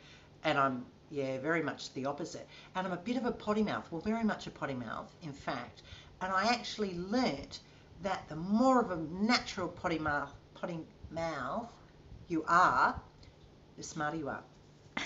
and 0.44 0.58
I'm 0.58 0.86
yeah 1.10 1.38
very 1.38 1.62
much 1.62 1.92
the 1.94 2.06
opposite. 2.06 2.48
And 2.74 2.86
I'm 2.86 2.92
a 2.92 2.96
bit 2.96 3.16
of 3.16 3.26
a 3.26 3.32
potty 3.32 3.62
mouth. 3.62 3.86
Well, 3.90 4.00
very 4.00 4.24
much 4.24 4.46
a 4.46 4.50
potty 4.50 4.74
mouth, 4.74 5.14
in 5.22 5.32
fact. 5.32 5.82
And 6.20 6.32
I 6.32 6.46
actually 6.46 6.94
learnt 6.96 7.60
that 8.02 8.28
the 8.28 8.36
more 8.36 8.80
of 8.80 8.90
a 8.90 8.96
natural 8.96 9.68
potty 9.68 9.98
mouth 9.98 10.32
potty 10.60 10.80
mouth 11.10 11.68
you 12.28 12.44
are, 12.48 13.00
the 13.76 13.82
smarter 13.82 14.16
you 14.16 14.28
are. 14.28 14.42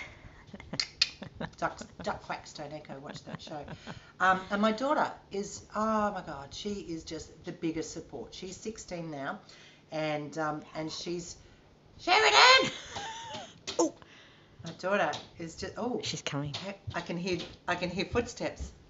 Ducks, 1.59 1.85
duck 2.03 2.23
quacks 2.23 2.53
don't 2.55 2.73
echo. 2.73 2.99
Watch 3.01 3.23
that 3.25 3.41
show. 3.43 3.65
Um, 4.21 4.41
and 4.51 4.61
my 4.63 4.73
daughter 4.73 5.11
is, 5.31 5.63
oh 5.75 6.13
my 6.13 6.23
God, 6.27 6.53
she 6.53 6.71
is 6.71 7.05
just 7.05 7.45
the 7.45 7.53
biggest 7.53 7.93
support. 7.93 8.35
She's 8.35 8.57
16 8.57 9.11
now, 9.11 9.41
and 9.93 10.37
um, 10.39 10.63
and 10.75 10.91
she's 10.91 11.37
Sheridan. 11.99 12.73
oh, 13.79 13.95
my 14.65 14.71
daughter 14.79 15.11
is 15.39 15.57
just 15.57 15.75
oh. 15.77 16.01
She's 16.03 16.23
coming. 16.23 16.55
I 16.95 17.01
can 17.01 17.17
hear 17.17 17.39
I 17.69 17.75
can 17.75 17.91
hear 17.91 18.07
footsteps. 18.07 18.73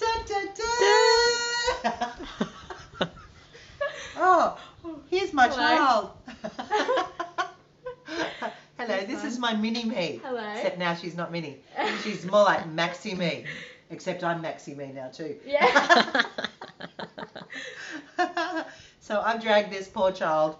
Da, 0.00 0.06
da, 0.26 0.40
da. 1.84 3.06
oh, 4.16 4.58
here's 5.10 5.32
my 5.32 5.48
Hello. 5.48 5.56
child. 5.76 6.10
Hello, 8.78 9.04
this 9.04 9.24
is 9.24 9.38
my 9.38 9.54
mini 9.54 9.84
me. 9.84 10.20
Hello. 10.24 10.52
Except 10.54 10.78
now 10.78 10.94
she's 10.94 11.14
not 11.16 11.30
mini. 11.30 11.58
She's 12.02 12.24
more 12.24 12.44
like 12.44 12.64
maxi 12.74 13.16
me. 13.16 13.44
Except 13.90 14.24
I'm 14.24 14.42
maxi 14.42 14.74
me 14.76 14.92
now 14.94 15.08
too. 15.08 15.36
Yeah. 15.44 16.22
so 19.00 19.20
I've 19.20 19.42
dragged 19.42 19.70
this 19.70 19.88
poor 19.88 20.12
child 20.12 20.56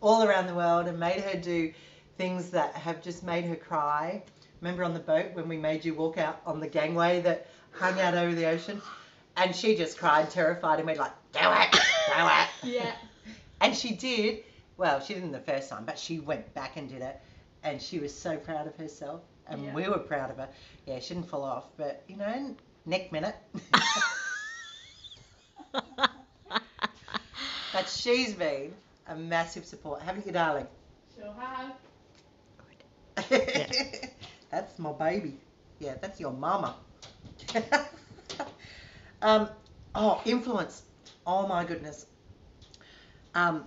all 0.00 0.22
around 0.22 0.46
the 0.46 0.54
world 0.54 0.86
and 0.86 1.00
made 1.00 1.20
her 1.20 1.36
do 1.38 1.72
things 2.16 2.50
that 2.50 2.74
have 2.74 3.02
just 3.02 3.24
made 3.24 3.44
her 3.46 3.56
cry. 3.56 4.22
Remember 4.60 4.84
on 4.84 4.94
the 4.94 5.00
boat 5.00 5.32
when 5.32 5.48
we 5.48 5.56
made 5.56 5.84
you 5.84 5.94
walk 5.94 6.16
out 6.18 6.40
on 6.46 6.60
the 6.60 6.68
gangway 6.68 7.22
that 7.22 7.48
hung 7.72 7.98
out 8.00 8.14
over 8.14 8.34
the 8.34 8.46
ocean? 8.46 8.80
And 9.36 9.56
she 9.56 9.74
just 9.74 9.98
cried, 9.98 10.30
terrified, 10.30 10.78
and 10.78 10.86
went 10.86 10.98
like, 10.98 11.12
do 11.32 11.40
it, 11.42 11.72
do 11.72 11.78
it. 11.80 12.48
yeah. 12.74 12.92
And 13.60 13.76
she 13.76 13.94
did. 13.94 14.44
Well, 14.76 15.00
she 15.00 15.14
didn't 15.14 15.32
the 15.32 15.40
first 15.40 15.68
time, 15.68 15.84
but 15.84 15.98
she 15.98 16.20
went 16.20 16.52
back 16.54 16.76
and 16.76 16.88
did 16.88 17.02
it. 17.02 17.20
And 17.62 17.80
she 17.80 17.98
was 17.98 18.18
so 18.18 18.36
proud 18.36 18.66
of 18.66 18.76
herself. 18.76 19.20
And 19.46 19.64
Yeah. 19.64 19.74
we 19.74 19.88
were 19.88 19.98
proud 19.98 20.30
of 20.30 20.38
her. 20.38 20.48
Yeah, 20.86 20.98
she 21.00 21.14
didn't 21.14 21.28
fall 21.28 21.42
off, 21.44 21.66
but 21.76 22.02
you 22.08 22.16
know, 22.16 22.54
neck 22.86 23.12
minute. 23.12 23.36
but 25.72 26.10
she's 27.88 28.34
been 28.34 28.72
a 29.08 29.16
massive 29.16 29.64
support, 29.66 30.02
haven't 30.02 30.26
you, 30.26 30.32
darling? 30.32 30.66
Sure 31.16 31.32
have. 31.38 31.72
yeah. 33.30 33.66
that's 34.50 34.78
my 34.78 34.92
baby. 34.92 35.34
Yeah, 35.78 35.94
that's 36.00 36.20
your 36.20 36.32
mama. 36.32 36.74
um, 39.22 39.48
oh, 39.94 40.20
influence. 40.24 40.82
Oh 41.26 41.46
my 41.46 41.64
goodness. 41.64 42.06
Um, 43.34 43.64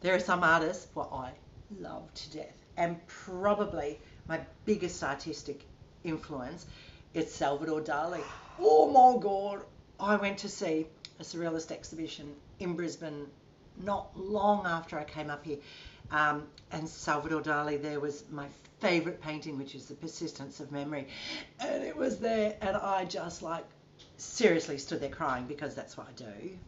there 0.00 0.14
are 0.14 0.20
some 0.20 0.42
artists 0.42 0.88
what 0.94 1.10
I 1.12 1.32
love 1.80 2.12
to 2.14 2.30
death, 2.32 2.64
and 2.76 3.04
probably 3.06 3.98
my 4.28 4.40
biggest 4.64 5.02
artistic 5.02 5.64
influence 6.04 6.66
is 7.14 7.32
Salvador 7.32 7.80
Dali. 7.80 8.22
Oh 8.58 8.88
my 8.88 9.20
God! 9.20 9.64
I 10.00 10.16
went 10.16 10.38
to 10.38 10.48
see 10.48 10.86
a 11.20 11.22
surrealist 11.22 11.70
exhibition 11.70 12.34
in 12.58 12.74
Brisbane 12.74 13.26
not 13.82 14.10
long 14.18 14.66
after 14.66 14.98
I 14.98 15.04
came 15.04 15.30
up 15.30 15.44
here. 15.44 15.58
Um, 16.10 16.46
and 16.72 16.88
Salvador 16.88 17.40
Dali, 17.40 17.80
there 17.80 18.00
was 18.00 18.24
my 18.30 18.46
favourite 18.80 19.20
painting, 19.20 19.56
which 19.58 19.74
is 19.74 19.86
The 19.86 19.94
Persistence 19.94 20.60
of 20.60 20.70
Memory. 20.72 21.08
And 21.60 21.82
it 21.82 21.96
was 21.96 22.18
there, 22.18 22.56
and 22.60 22.76
I 22.76 23.04
just 23.04 23.42
like 23.42 23.64
seriously 24.16 24.78
stood 24.78 25.00
there 25.00 25.08
crying 25.08 25.46
because 25.46 25.74
that's 25.74 25.96
what 25.96 26.08
I 26.08 26.12
do. 26.12 26.58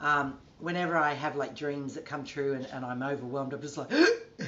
Um, 0.00 0.38
whenever 0.58 0.96
I 0.96 1.14
have 1.14 1.36
like 1.36 1.54
dreams 1.54 1.94
that 1.94 2.04
come 2.04 2.24
true 2.24 2.54
and, 2.54 2.66
and 2.66 2.84
I'm 2.84 3.02
overwhelmed, 3.02 3.52
I'm 3.52 3.60
just 3.60 3.76
like, 3.76 3.90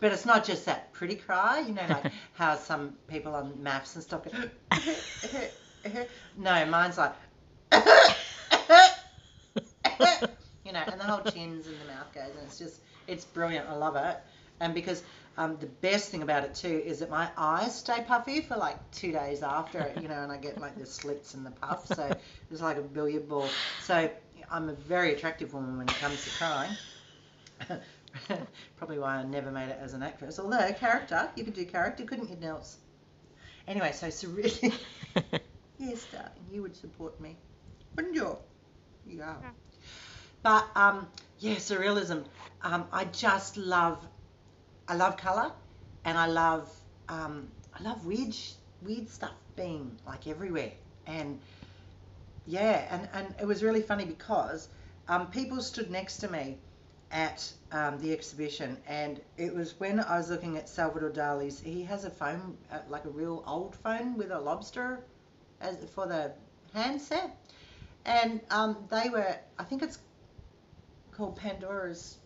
but 0.00 0.12
it's 0.12 0.26
not 0.26 0.44
just 0.44 0.66
that 0.66 0.92
pretty 0.92 1.16
cry, 1.16 1.60
you 1.60 1.74
know, 1.74 1.86
like 1.88 2.12
how 2.34 2.56
some 2.56 2.94
people 3.08 3.34
on 3.34 3.62
maths 3.62 3.94
and 3.94 4.04
stuff 4.04 4.24
go, 4.24 4.30
no, 6.38 6.66
mine's 6.66 6.98
like, 6.98 7.14
you 10.64 10.72
know, 10.72 10.82
and 10.86 11.00
the 11.00 11.04
whole 11.04 11.22
chins 11.30 11.66
and 11.66 11.80
the 11.80 11.84
mouth 11.86 12.12
goes, 12.14 12.30
and 12.36 12.46
it's 12.46 12.58
just, 12.58 12.80
it's 13.06 13.24
brilliant. 13.24 13.68
I 13.68 13.74
love 13.74 13.96
it. 13.96 14.18
And 14.60 14.74
because 14.74 15.02
um, 15.36 15.56
the 15.58 15.66
best 15.66 16.10
thing 16.10 16.22
about 16.22 16.44
it 16.44 16.54
too 16.54 16.82
is 16.84 16.98
that 16.98 17.08
my 17.08 17.28
eyes 17.36 17.74
stay 17.74 18.04
puffy 18.06 18.42
for 18.42 18.56
like 18.56 18.78
two 18.90 19.10
days 19.10 19.42
after 19.42 19.78
it, 19.80 20.02
you 20.02 20.08
know, 20.08 20.22
and 20.22 20.30
I 20.30 20.36
get 20.36 20.60
like 20.60 20.78
the 20.78 20.84
slits 20.84 21.34
and 21.34 21.46
the 21.46 21.50
puff, 21.50 21.86
so 21.86 22.14
it's 22.50 22.60
like 22.60 22.76
a 22.76 22.82
billiard 22.82 23.28
ball. 23.28 23.48
So 23.82 24.10
I'm 24.50 24.68
a 24.68 24.72
very 24.72 25.14
attractive 25.14 25.54
woman 25.54 25.78
when 25.78 25.88
it 25.88 25.94
comes 25.94 26.24
to 26.24 26.30
crying. 26.30 26.76
Probably 28.76 28.98
why 28.98 29.16
I 29.16 29.22
never 29.22 29.52
made 29.52 29.68
it 29.68 29.78
as 29.80 29.94
an 29.94 30.02
actress. 30.02 30.40
Although 30.40 30.72
character, 30.72 31.28
you 31.36 31.44
could 31.44 31.54
do 31.54 31.64
character, 31.64 32.04
couldn't 32.04 32.28
you, 32.28 32.36
Nels? 32.36 32.78
Anyway, 33.68 33.92
so 33.92 34.10
Serena, 34.10 34.48
yes, 35.78 36.06
darling, 36.10 36.30
you 36.50 36.62
would 36.62 36.74
support 36.74 37.20
me, 37.20 37.36
wouldn't 37.94 38.14
you? 38.16 38.36
Yeah. 39.06 39.36
But 40.42 40.66
um, 40.74 41.06
yeah, 41.38 41.56
surrealism. 41.56 42.24
Um, 42.62 42.86
I 42.92 43.04
just 43.04 43.56
love, 43.56 44.04
I 44.88 44.96
love 44.96 45.16
color, 45.16 45.52
and 46.04 46.18
I 46.18 46.26
love, 46.26 46.68
um, 47.08 47.48
I 47.78 47.82
love 47.84 48.04
weird, 48.04 48.34
weird 48.82 49.08
stuff 49.08 49.34
being 49.54 49.96
like 50.06 50.26
everywhere, 50.26 50.72
and 51.06 51.38
yeah, 52.46 52.86
and 52.90 53.08
and 53.12 53.34
it 53.40 53.46
was 53.46 53.62
really 53.62 53.82
funny 53.82 54.04
because 54.04 54.68
um, 55.08 55.26
people 55.30 55.60
stood 55.60 55.90
next 55.90 56.18
to 56.18 56.30
me 56.30 56.58
at 57.12 57.52
um, 57.72 57.98
the 58.00 58.12
exhibition, 58.12 58.76
and 58.86 59.20
it 59.36 59.54
was 59.54 59.78
when 59.78 60.00
I 60.00 60.16
was 60.16 60.30
looking 60.30 60.56
at 60.56 60.68
Salvador 60.68 61.10
Dali's. 61.10 61.60
He 61.60 61.82
has 61.84 62.04
a 62.04 62.10
phone, 62.10 62.56
uh, 62.72 62.78
like 62.88 63.04
a 63.04 63.10
real 63.10 63.42
old 63.46 63.74
phone 63.74 64.16
with 64.16 64.30
a 64.30 64.38
lobster, 64.38 65.04
as 65.60 65.76
for 65.94 66.06
the 66.06 66.32
handset, 66.72 67.36
and 68.04 68.40
um, 68.50 68.76
they 68.90 69.08
were. 69.10 69.36
I 69.58 69.64
think 69.64 69.82
it's 69.82 69.98
called 71.12 71.36
Pandora's 71.36 72.18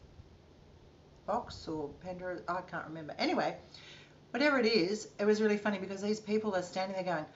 box 1.26 1.66
or 1.66 1.88
Pandora. 2.00 2.38
I 2.48 2.60
can't 2.62 2.86
remember. 2.86 3.14
Anyway, 3.18 3.56
whatever 4.30 4.58
it 4.58 4.66
is, 4.66 5.08
it 5.18 5.24
was 5.24 5.40
really 5.40 5.56
funny 5.56 5.78
because 5.78 6.02
these 6.02 6.20
people 6.20 6.54
are 6.54 6.62
standing 6.62 6.94
there 6.96 7.14
going, 7.14 7.26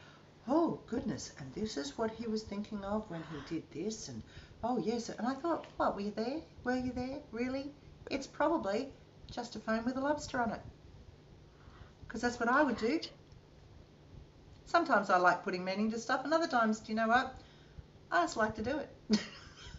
"Oh 0.49 0.81
goodness!" 0.87 1.33
And 1.38 1.52
this 1.52 1.76
is 1.76 1.99
what 1.99 2.11
he 2.11 2.26
was 2.26 2.43
thinking 2.43 2.83
of 2.83 3.09
when 3.11 3.23
he 3.23 3.55
did 3.55 3.71
this, 3.71 4.09
and 4.09 4.23
oh 4.64 4.78
yes. 4.78 5.11
And 5.11 5.26
I 5.26 5.35
thought, 5.35 5.67
what 5.76 5.95
were 5.95 6.00
you 6.00 6.11
there? 6.11 6.40
Were 6.64 6.76
you 6.76 6.90
there? 6.93 7.21
Really? 7.33 7.71
It's 8.11 8.26
probably 8.26 8.90
just 9.31 9.57
a 9.57 9.61
phone 9.61 9.85
with 9.85 9.97
a 9.97 10.00
lobster 10.00 10.40
on 10.40 10.52
it. 10.52 10.62
Because 12.07 12.23
that's 12.23 12.40
what 12.40 12.49
I 12.49 12.62
would 12.62 12.78
do. 12.78 12.99
Sometimes 14.64 15.11
I 15.11 15.19
like 15.19 15.45
putting 15.45 15.64
meaning 15.64 15.90
to 15.90 15.99
stuff, 15.99 16.25
and 16.25 16.33
other 16.33 16.49
times, 16.49 16.81
do 16.81 16.93
you 16.93 16.97
know 16.97 17.09
what? 17.09 17.38
I 18.11 18.23
just 18.23 18.37
like 18.37 18.55
to 18.57 18.62
do 18.62 18.78
it. 18.78 19.21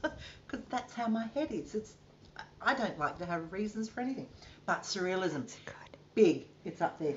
Because 0.48 0.66
that's 0.70 0.94
how 0.94 1.08
my 1.08 1.28
head 1.36 1.52
is. 1.52 1.76
It's 1.76 1.94
I 2.62 2.74
don't 2.74 2.98
like 2.98 3.18
to 3.20 3.26
have 3.26 3.52
reasons 3.52 3.90
for 3.90 4.02
anything. 4.02 4.28
But 4.66 4.84
surrealism, 4.84 5.52
big, 6.16 6.46
it's 6.66 6.82
up 6.82 7.00
there. 7.00 7.16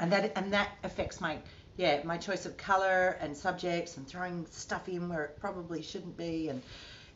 And 0.00 0.10
that 0.12 0.32
and 0.36 0.52
that 0.52 0.70
affects 0.82 1.20
my 1.20 1.38
yeah, 1.76 2.00
my 2.04 2.16
choice 2.18 2.46
of 2.46 2.56
colour 2.56 3.18
and 3.20 3.36
subjects 3.36 3.96
and 3.96 4.06
throwing 4.06 4.46
stuff 4.46 4.88
in 4.88 5.08
where 5.08 5.24
it 5.24 5.38
probably 5.40 5.82
shouldn't 5.82 6.16
be 6.16 6.48
and 6.48 6.62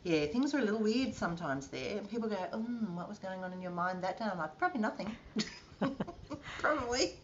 yeah, 0.03 0.25
things 0.25 0.53
are 0.53 0.59
a 0.59 0.61
little 0.61 0.79
weird 0.79 1.13
sometimes 1.13 1.67
there. 1.67 1.97
And 1.97 2.09
people 2.09 2.29
go, 2.29 2.37
mm, 2.53 2.91
what 2.91 3.09
was 3.09 3.19
going 3.19 3.43
on 3.43 3.51
in 3.51 3.61
your 3.61 3.71
mind 3.71 4.03
that 4.03 4.17
day? 4.17 4.25
I'm 4.31 4.37
like, 4.37 4.57
probably 4.57 4.79
nothing. 4.79 5.13
probably. 6.59 7.15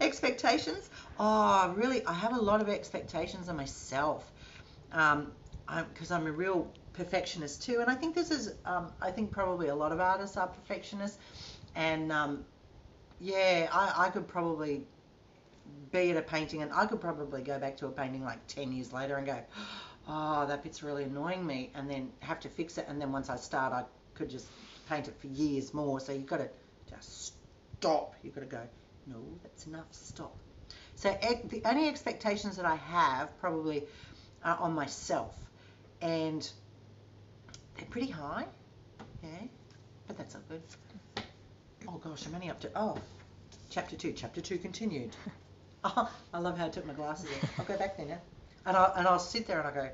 Expectations? 0.00 0.90
Oh, 1.20 1.72
really? 1.76 2.04
I 2.06 2.12
have 2.12 2.32
a 2.32 2.40
lot 2.40 2.60
of 2.60 2.68
expectations 2.68 3.48
on 3.48 3.56
myself. 3.56 4.32
Um, 4.90 5.32
because 5.88 6.10
I'm 6.10 6.26
a 6.26 6.32
real 6.32 6.68
perfectionist 6.92 7.62
too, 7.62 7.80
and 7.80 7.90
I 7.90 7.94
think 7.94 8.14
this 8.14 8.30
is, 8.30 8.54
um, 8.66 8.92
I 9.00 9.10
think 9.10 9.30
probably 9.30 9.68
a 9.68 9.74
lot 9.74 9.92
of 9.92 10.00
artists 10.00 10.36
are 10.36 10.48
perfectionists, 10.48 11.18
and 11.74 12.12
um, 12.12 12.44
yeah, 13.20 13.68
I, 13.72 14.06
I 14.06 14.10
could 14.10 14.28
probably 14.28 14.86
be 15.90 16.10
at 16.10 16.16
a 16.16 16.22
painting, 16.22 16.62
and 16.62 16.72
I 16.72 16.86
could 16.86 17.00
probably 17.00 17.42
go 17.42 17.58
back 17.58 17.76
to 17.78 17.86
a 17.86 17.90
painting 17.90 18.24
like 18.24 18.46
ten 18.46 18.72
years 18.72 18.92
later 18.92 19.16
and 19.16 19.26
go, 19.26 19.38
oh, 20.08 20.46
that 20.46 20.62
bit's 20.62 20.82
really 20.82 21.04
annoying 21.04 21.46
me, 21.46 21.70
and 21.74 21.88
then 21.90 22.10
have 22.20 22.40
to 22.40 22.48
fix 22.48 22.78
it, 22.78 22.86
and 22.88 23.00
then 23.00 23.12
once 23.12 23.30
I 23.30 23.36
start, 23.36 23.72
I 23.72 23.84
could 24.14 24.30
just 24.30 24.46
paint 24.88 25.08
it 25.08 25.14
for 25.20 25.28
years 25.28 25.72
more. 25.74 26.00
So 26.00 26.12
you've 26.12 26.26
got 26.26 26.38
to 26.38 26.48
just 26.88 27.34
stop. 27.78 28.14
You've 28.22 28.34
got 28.34 28.40
to 28.42 28.46
go, 28.46 28.60
no, 29.06 29.16
that's 29.42 29.66
enough. 29.66 29.86
Stop. 29.90 30.36
So 30.94 31.16
the 31.48 31.62
only 31.64 31.88
expectations 31.88 32.56
that 32.56 32.66
I 32.66 32.76
have 32.76 33.38
probably 33.40 33.84
are 34.44 34.56
on 34.58 34.72
myself, 34.72 35.34
and 36.00 36.48
they're 37.76 37.86
pretty 37.86 38.10
high. 38.10 38.46
Yeah, 39.22 39.46
but 40.06 40.16
that's 40.16 40.34
not 40.34 40.48
good. 40.48 40.62
Oh 41.88 41.98
gosh, 41.98 42.26
I'm 42.26 42.34
only 42.34 42.50
up 42.50 42.60
to 42.60 42.70
oh, 42.76 42.98
chapter 43.70 43.96
two. 43.96 44.12
Chapter 44.12 44.40
two 44.40 44.58
continued. 44.58 45.16
I 46.32 46.38
love 46.38 46.56
how 46.56 46.66
I 46.66 46.68
took 46.68 46.86
my 46.86 46.92
glasses 46.92 47.28
off. 47.42 47.58
I'll 47.58 47.64
go 47.64 47.76
back 47.76 47.96
there 47.96 48.06
now, 48.06 48.20
and 48.66 48.76
I'll 48.76 48.92
and 48.96 49.08
I'll 49.08 49.18
sit 49.18 49.46
there 49.46 49.58
and 49.58 49.68
I'll 49.68 49.74
go 49.74 49.90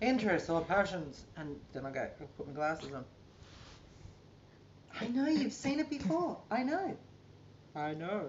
interests 0.00 0.48
or 0.48 0.60
passions, 0.60 1.24
and 1.36 1.56
then 1.72 1.86
I'll 1.86 1.92
go 1.92 2.08
I'll 2.20 2.26
put 2.36 2.46
my 2.46 2.52
glasses 2.52 2.92
on. 2.92 3.04
I 5.00 5.08
know 5.08 5.26
you've 5.26 5.52
seen 5.52 5.80
it 5.80 5.90
before. 5.90 6.38
I 6.50 6.62
know. 6.62 6.96
I 7.74 7.94
know. 7.94 8.28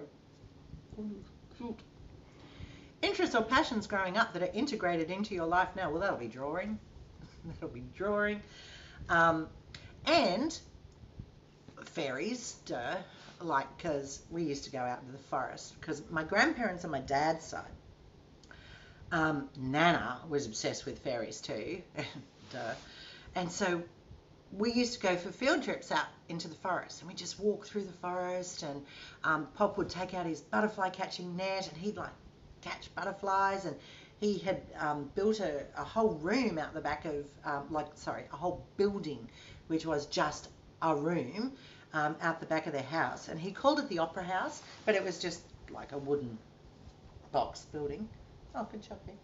Interests 3.00 3.34
or 3.34 3.42
passions 3.42 3.86
growing 3.86 4.18
up 4.18 4.32
that 4.34 4.42
are 4.42 4.50
integrated 4.52 5.10
into 5.10 5.34
your 5.34 5.46
life 5.46 5.68
now. 5.76 5.90
Well, 5.90 6.00
that'll 6.00 6.18
be 6.18 6.26
drawing. 6.26 6.78
that'll 7.44 7.68
be 7.68 7.84
drawing. 7.96 8.42
Um, 9.08 9.46
and 10.04 10.58
fairies, 11.84 12.56
duh. 12.66 12.96
Like, 13.40 13.76
because 13.76 14.22
we 14.30 14.42
used 14.42 14.64
to 14.64 14.70
go 14.70 14.78
out 14.78 15.00
into 15.00 15.12
the 15.12 15.18
forest. 15.18 15.74
Because 15.80 16.02
my 16.10 16.24
grandparents 16.24 16.84
on 16.84 16.90
my 16.90 17.00
dad's 17.00 17.44
side, 17.44 17.70
um, 19.12 19.48
Nana 19.56 20.20
was 20.28 20.46
obsessed 20.46 20.86
with 20.86 20.98
fairies 20.98 21.40
too. 21.40 21.82
duh. 22.52 22.74
And 23.34 23.50
so 23.50 23.82
we 24.52 24.72
used 24.72 24.94
to 24.94 25.00
go 25.00 25.16
for 25.16 25.30
field 25.30 25.62
trips 25.62 25.92
out 25.92 26.06
into 26.28 26.48
the 26.48 26.54
forest 26.54 27.00
and 27.00 27.08
we 27.08 27.14
just 27.14 27.38
walk 27.38 27.66
through 27.66 27.84
the 27.84 27.92
forest 27.92 28.62
and 28.62 28.84
um, 29.24 29.46
Pop 29.54 29.76
would 29.76 29.90
take 29.90 30.14
out 30.14 30.26
his 30.26 30.40
butterfly 30.40 30.88
catching 30.88 31.36
net 31.36 31.68
and 31.68 31.76
he'd 31.76 31.96
like 31.96 32.12
catch 32.62 32.92
butterflies 32.94 33.66
and 33.66 33.76
he 34.20 34.38
had 34.38 34.62
um, 34.78 35.10
built 35.14 35.40
a, 35.40 35.64
a 35.76 35.84
whole 35.84 36.14
room 36.14 36.58
out 36.58 36.74
the 36.74 36.80
back 36.80 37.04
of 37.04 37.26
um, 37.44 37.66
like 37.70 37.86
sorry 37.94 38.24
a 38.32 38.36
whole 38.36 38.66
building 38.76 39.28
which 39.68 39.84
was 39.84 40.06
just 40.06 40.48
a 40.82 40.94
room 40.94 41.52
um, 41.92 42.16
out 42.20 42.40
the 42.40 42.46
back 42.46 42.66
of 42.66 42.72
their 42.72 42.82
house. 42.82 43.28
And 43.28 43.40
he 43.40 43.50
called 43.50 43.78
it 43.78 43.88
the 43.88 43.98
opera 43.98 44.24
house 44.24 44.62
but 44.84 44.94
it 44.94 45.04
was 45.04 45.18
just 45.18 45.42
like 45.70 45.92
a 45.92 45.98
wooden 45.98 46.38
box 47.32 47.66
building. 47.72 48.08
Oh 48.54 48.66
good 48.70 48.82
job 48.82 48.98
there 49.06 49.16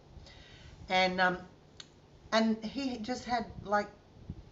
and 0.89 1.19
um, 1.19 1.37
and 2.31 2.63
he 2.63 2.97
just 2.97 3.25
had 3.25 3.45
like 3.63 3.89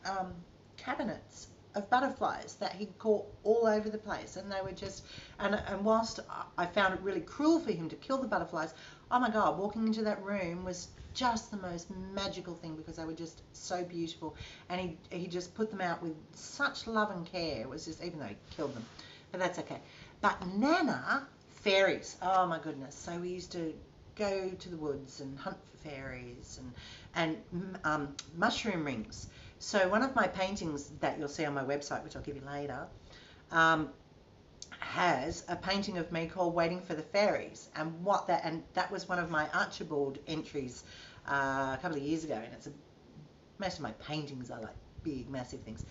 um, 0.05 0.33
cabinets 0.77 1.47
of 1.75 1.89
butterflies 1.89 2.55
that 2.55 2.71
he 2.73 2.85
caught 2.99 3.25
all 3.43 3.65
over 3.65 3.89
the 3.89 3.97
place. 3.97 4.35
And 4.35 4.51
they 4.51 4.61
were 4.61 4.71
just 4.71 5.03
and, 5.39 5.59
and 5.67 5.83
whilst 5.83 6.19
I 6.57 6.65
found 6.65 6.93
it 6.93 7.01
really 7.01 7.21
cruel 7.21 7.59
for 7.59 7.71
him 7.71 7.89
to 7.89 7.95
kill 7.95 8.19
the 8.19 8.27
butterflies 8.27 8.73
oh 9.11 9.19
my 9.19 9.29
god 9.29 9.57
walking 9.57 9.87
into 9.87 10.03
that 10.03 10.23
room 10.23 10.63
was 10.63 10.89
just 11.13 11.51
the 11.51 11.57
most 11.57 11.89
magical 12.13 12.55
thing 12.55 12.75
because 12.75 12.97
they 12.97 13.05
were 13.05 13.13
just 13.13 13.41
so 13.53 13.83
beautiful. 13.83 14.35
And 14.69 14.81
he, 14.81 14.97
he 15.17 15.27
just 15.27 15.53
put 15.55 15.69
them 15.69 15.81
out 15.81 16.01
with 16.01 16.15
such 16.33 16.87
love 16.87 17.11
and 17.11 17.25
care. 17.25 17.61
It 17.61 17.69
was 17.69 17.85
just 17.85 18.03
even 18.03 18.19
though 18.19 18.25
he 18.25 18.35
killed 18.55 18.75
them. 18.75 18.85
But 19.31 19.39
that's 19.39 19.59
okay. 19.59 19.79
But 20.21 20.45
Nana 20.47 21.27
fairies. 21.61 22.17
Oh 22.21 22.45
my 22.45 22.59
goodness. 22.59 22.95
So 22.95 23.17
we 23.17 23.29
used 23.29 23.51
to 23.53 23.73
go 24.15 24.49
to 24.49 24.69
the 24.69 24.77
woods 24.77 25.21
and 25.21 25.37
hunt 25.37 25.57
for 25.71 25.89
fairies 25.89 26.59
and 26.61 26.73
and 27.15 27.77
um, 27.83 28.15
mushroom 28.35 28.85
rings. 28.85 29.27
So 29.59 29.87
one 29.87 30.01
of 30.01 30.13
my 30.15 30.27
paintings 30.27 30.91
that 30.99 31.17
you'll 31.17 31.27
see 31.27 31.45
on 31.45 31.53
my 31.53 31.63
website, 31.63 32.03
which 32.03 32.15
I'll 32.15 32.21
give 32.21 32.35
you 32.35 32.43
later, 32.45 32.85
um, 33.51 33.89
has 34.83 35.43
a 35.47 35.55
painting 35.55 35.97
of 35.97 36.11
me 36.11 36.27
called 36.27 36.53
"Waiting 36.53 36.81
for 36.81 36.93
the 36.93 37.01
Fairies," 37.01 37.69
and 37.75 38.03
what 38.03 38.27
that 38.27 38.41
and 38.43 38.63
that 38.73 38.91
was 38.91 39.07
one 39.09 39.19
of 39.19 39.29
my 39.29 39.47
Archibald 39.53 40.19
entries 40.27 40.83
uh, 41.27 41.75
a 41.75 41.79
couple 41.81 41.97
of 41.97 42.03
years 42.03 42.23
ago, 42.23 42.35
and 42.35 42.53
it's 42.53 42.67
a, 42.67 42.71
most 43.59 43.77
of 43.77 43.83
my 43.83 43.91
paintings 43.93 44.51
are 44.51 44.61
like 44.61 44.75
big, 45.03 45.29
massive 45.29 45.61
things, 45.61 45.85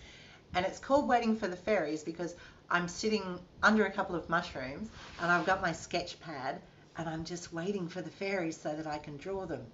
and 0.53 0.65
it's 0.65 0.79
called 0.79 1.07
"Waiting 1.07 1.35
for 1.35 1.47
the 1.47 1.55
Fairies" 1.55 2.03
because 2.03 2.35
I'm 2.69 2.87
sitting 2.87 3.39
under 3.61 3.85
a 3.85 3.91
couple 3.91 4.15
of 4.15 4.29
mushrooms 4.29 4.89
and 5.21 5.31
I've 5.31 5.45
got 5.45 5.61
my 5.61 5.71
sketch 5.71 6.19
pad 6.19 6.61
and 6.97 7.07
I'm 7.09 7.23
just 7.23 7.53
waiting 7.53 7.87
for 7.87 8.01
the 8.01 8.09
fairies 8.09 8.57
so 8.59 8.75
that 8.75 8.87
I 8.87 8.97
can 8.97 9.17
draw 9.17 9.45
them, 9.45 9.65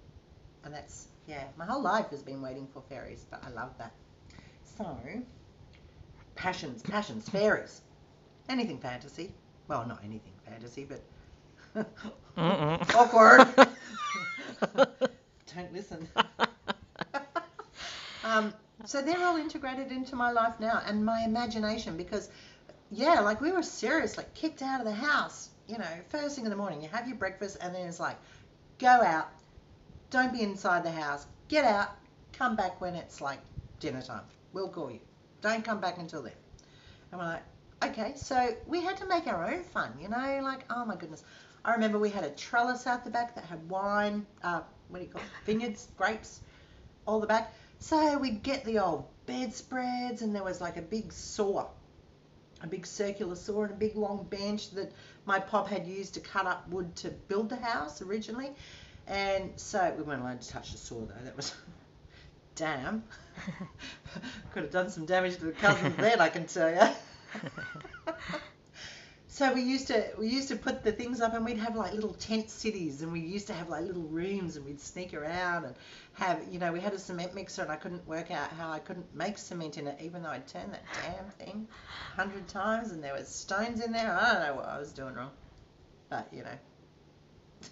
and 0.64 0.74
that's 0.74 1.08
yeah, 1.26 1.44
my 1.56 1.64
whole 1.66 1.82
life 1.82 2.08
has 2.10 2.22
been 2.22 2.42
waiting 2.42 2.66
for 2.72 2.82
fairies, 2.88 3.24
but 3.30 3.42
I 3.44 3.50
love 3.50 3.76
that. 3.78 3.92
So, 4.64 4.98
passions, 6.34 6.82
passions, 6.82 7.28
fairies, 7.28 7.82
anything 8.50 8.78
fantasy. 8.78 9.32
Well, 9.68 9.86
not 9.86 10.00
anything 10.04 10.32
fantasy, 10.44 10.84
but 10.84 11.00
awkward. 12.36 13.46
Don't 15.54 15.72
listen. 15.72 16.08
um, 18.24 18.52
so 18.84 19.02
they're 19.02 19.24
all 19.24 19.36
integrated 19.36 19.92
into 19.92 20.16
my 20.16 20.32
life 20.32 20.58
now 20.60 20.82
and 20.86 21.04
my 21.04 21.22
imagination 21.24 21.96
because, 21.96 22.30
yeah, 22.90 23.20
like 23.20 23.40
we 23.40 23.52
were 23.52 23.62
serious, 23.62 24.16
like 24.16 24.32
kicked 24.34 24.62
out 24.62 24.80
of 24.80 24.86
the 24.86 24.92
house. 24.92 25.50
You 25.68 25.78
know, 25.78 25.86
first 26.08 26.34
thing 26.34 26.44
in 26.44 26.50
the 26.50 26.56
morning, 26.56 26.82
you 26.82 26.88
have 26.88 27.06
your 27.06 27.16
breakfast, 27.16 27.58
and 27.60 27.74
then 27.74 27.86
it's 27.86 28.00
like, 28.00 28.16
go 28.78 28.88
out, 28.88 29.28
don't 30.10 30.32
be 30.32 30.42
inside 30.42 30.84
the 30.84 30.90
house. 30.90 31.26
Get 31.48 31.64
out. 31.64 31.90
Come 32.32 32.56
back 32.56 32.80
when 32.80 32.94
it's 32.94 33.20
like 33.20 33.40
dinner 33.78 34.02
time. 34.02 34.22
We'll 34.52 34.68
call 34.68 34.90
you. 34.90 35.00
Don't 35.40 35.64
come 35.64 35.80
back 35.80 35.98
until 35.98 36.22
then. 36.22 36.32
And 37.12 37.20
we're 37.20 37.26
like, 37.26 37.42
okay. 37.82 38.12
So 38.16 38.54
we 38.66 38.82
had 38.82 38.96
to 38.98 39.06
make 39.06 39.26
our 39.26 39.52
own 39.52 39.62
fun, 39.62 39.92
you 40.00 40.08
know, 40.08 40.40
like, 40.42 40.64
oh 40.70 40.84
my 40.84 40.96
goodness. 40.96 41.24
I 41.64 41.72
remember 41.72 41.98
we 41.98 42.10
had 42.10 42.24
a 42.24 42.30
trellis 42.30 42.86
out 42.86 43.04
the 43.04 43.10
back 43.10 43.34
that 43.34 43.44
had 43.44 43.68
wine, 43.68 44.26
uh, 44.42 44.62
what 44.88 45.00
do 45.00 45.04
you 45.04 45.10
call 45.10 45.20
it? 45.20 45.28
Vineyards, 45.44 45.88
grapes, 45.96 46.40
all 47.06 47.20
the 47.20 47.26
back. 47.26 47.52
So 47.78 48.18
we'd 48.18 48.42
get 48.42 48.64
the 48.64 48.78
old 48.78 49.06
bedspreads, 49.26 50.22
and 50.22 50.34
there 50.34 50.44
was 50.44 50.60
like 50.60 50.76
a 50.76 50.82
big 50.82 51.12
saw, 51.12 51.66
a 52.62 52.66
big 52.66 52.86
circular 52.86 53.34
saw, 53.34 53.62
and 53.62 53.72
a 53.72 53.74
big 53.76 53.96
long 53.96 54.24
bench 54.24 54.70
that 54.72 54.92
my 55.26 55.38
pop 55.38 55.68
had 55.68 55.86
used 55.86 56.14
to 56.14 56.20
cut 56.20 56.46
up 56.46 56.68
wood 56.68 56.94
to 56.96 57.10
build 57.10 57.48
the 57.48 57.56
house 57.56 58.02
originally. 58.02 58.50
And 59.06 59.52
so 59.56 59.94
we 59.96 60.02
weren't 60.02 60.22
allowed 60.22 60.40
to 60.40 60.48
touch 60.48 60.72
the 60.72 60.78
saw 60.78 61.00
though. 61.00 61.24
That 61.24 61.36
was 61.36 61.54
damn. 62.54 63.02
Could 64.52 64.64
have 64.64 64.72
done 64.72 64.90
some 64.90 65.06
damage 65.06 65.36
to 65.36 65.46
the 65.46 65.52
cousin's 65.52 65.96
bed, 65.96 66.20
I 66.20 66.28
can 66.28 66.46
tell 66.46 66.70
you. 66.70 66.88
so 69.40 69.50
we 69.54 69.62
used 69.62 69.86
to 69.86 70.04
we 70.18 70.28
used 70.28 70.48
to 70.48 70.56
put 70.56 70.84
the 70.84 70.92
things 70.92 71.22
up, 71.22 71.32
and 71.32 71.46
we'd 71.46 71.56
have 71.56 71.74
like 71.74 71.94
little 71.94 72.12
tent 72.12 72.50
cities, 72.50 73.00
and 73.00 73.10
we 73.10 73.20
used 73.20 73.46
to 73.46 73.54
have 73.54 73.70
like 73.70 73.86
little 73.86 74.02
rooms, 74.02 74.56
and 74.56 74.66
we'd 74.66 74.78
sneak 74.78 75.14
around 75.14 75.64
and 75.64 75.74
have 76.12 76.42
you 76.50 76.58
know 76.58 76.70
we 76.70 76.78
had 76.78 76.92
a 76.92 76.98
cement 76.98 77.34
mixer, 77.34 77.62
and 77.62 77.72
I 77.72 77.76
couldn't 77.76 78.06
work 78.06 78.30
out 78.30 78.50
how 78.50 78.70
I 78.70 78.80
couldn't 78.80 79.06
make 79.14 79.38
cement 79.38 79.78
in 79.78 79.86
it, 79.86 79.98
even 80.02 80.22
though 80.22 80.28
I'd 80.28 80.46
turned 80.46 80.74
that 80.74 80.84
damn 81.02 81.24
thing 81.38 81.66
a 82.12 82.16
hundred 82.16 82.48
times, 82.48 82.92
and 82.92 83.02
there 83.02 83.14
was 83.14 83.28
stones 83.28 83.82
in 83.82 83.92
there. 83.92 84.14
I 84.14 84.34
don't 84.34 84.42
know 84.42 84.54
what 84.56 84.66
I 84.66 84.78
was 84.78 84.92
doing 84.92 85.14
wrong, 85.14 85.30
but 86.10 86.28
you 86.30 86.42
know 86.42 86.58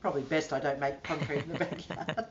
probably 0.00 0.22
best 0.22 0.52
I 0.52 0.58
don't 0.58 0.80
make 0.80 1.00
concrete 1.04 1.44
in 1.44 1.52
the 1.52 1.58
backyard. 1.60 2.26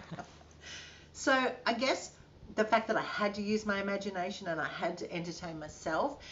so 1.12 1.52
I 1.66 1.74
guess 1.74 2.12
the 2.54 2.64
fact 2.64 2.88
that 2.88 2.96
I 2.96 3.02
had 3.02 3.34
to 3.34 3.42
use 3.42 3.66
my 3.66 3.80
imagination 3.80 4.48
and 4.48 4.60
I 4.60 4.66
had 4.66 4.96
to 4.98 5.12
entertain 5.12 5.58
myself, 5.58 6.22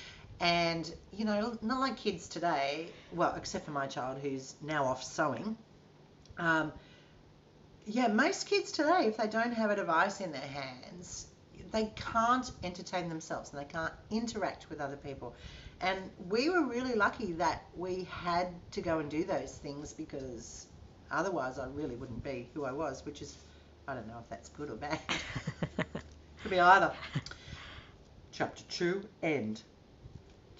and 0.40 0.92
you 1.12 1.24
know, 1.24 1.56
not 1.62 1.80
like 1.80 1.98
kids 1.98 2.28
today, 2.28 2.88
well, 3.12 3.34
except 3.36 3.66
for 3.66 3.72
my 3.72 3.86
child 3.86 4.18
who's 4.22 4.54
now 4.62 4.84
off 4.84 5.04
sewing. 5.04 5.56
Um, 6.38 6.72
yeah, 7.86 8.08
most 8.08 8.46
kids 8.46 8.72
today, 8.72 9.04
if 9.06 9.16
they 9.16 9.26
don't 9.26 9.52
have 9.52 9.70
a 9.70 9.76
device 9.76 10.20
in 10.20 10.32
their 10.32 10.40
hands, 10.40 11.26
they 11.72 11.92
can't 11.94 12.50
entertain 12.64 13.08
themselves 13.08 13.52
and 13.52 13.60
they 13.60 13.70
can't 13.70 13.92
interact 14.10 14.70
with 14.70 14.80
other 14.80 14.96
people. 14.96 15.34
And 15.80 15.98
we 16.28 16.50
were 16.50 16.64
really 16.66 16.94
lucky 16.94 17.32
that 17.34 17.64
we 17.76 18.06
had 18.10 18.48
to 18.72 18.80
go 18.80 18.98
and 18.98 19.10
do 19.10 19.24
those 19.24 19.56
things 19.56 19.92
because 19.92 20.66
otherwise 21.10 21.58
I 21.58 21.66
really 21.66 21.96
wouldn't 21.96 22.22
be 22.22 22.48
who 22.54 22.64
I 22.64 22.72
was, 22.72 23.04
which 23.04 23.22
is, 23.22 23.36
I 23.88 23.94
don't 23.94 24.06
know 24.06 24.18
if 24.20 24.28
that's 24.28 24.48
good 24.50 24.70
or 24.70 24.76
bad. 24.76 25.00
Could 26.42 26.50
be 26.50 26.60
either. 26.60 26.92
Chapter 28.32 28.62
2, 28.68 29.02
end. 29.22 29.62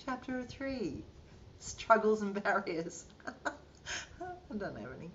Chapter 0.05 0.43
3, 0.43 1.05
struggles 1.59 2.23
and 2.23 2.43
barriers. 2.43 3.05
I 3.47 4.57
don't 4.57 4.77
have 4.77 4.93
any. 4.99 5.11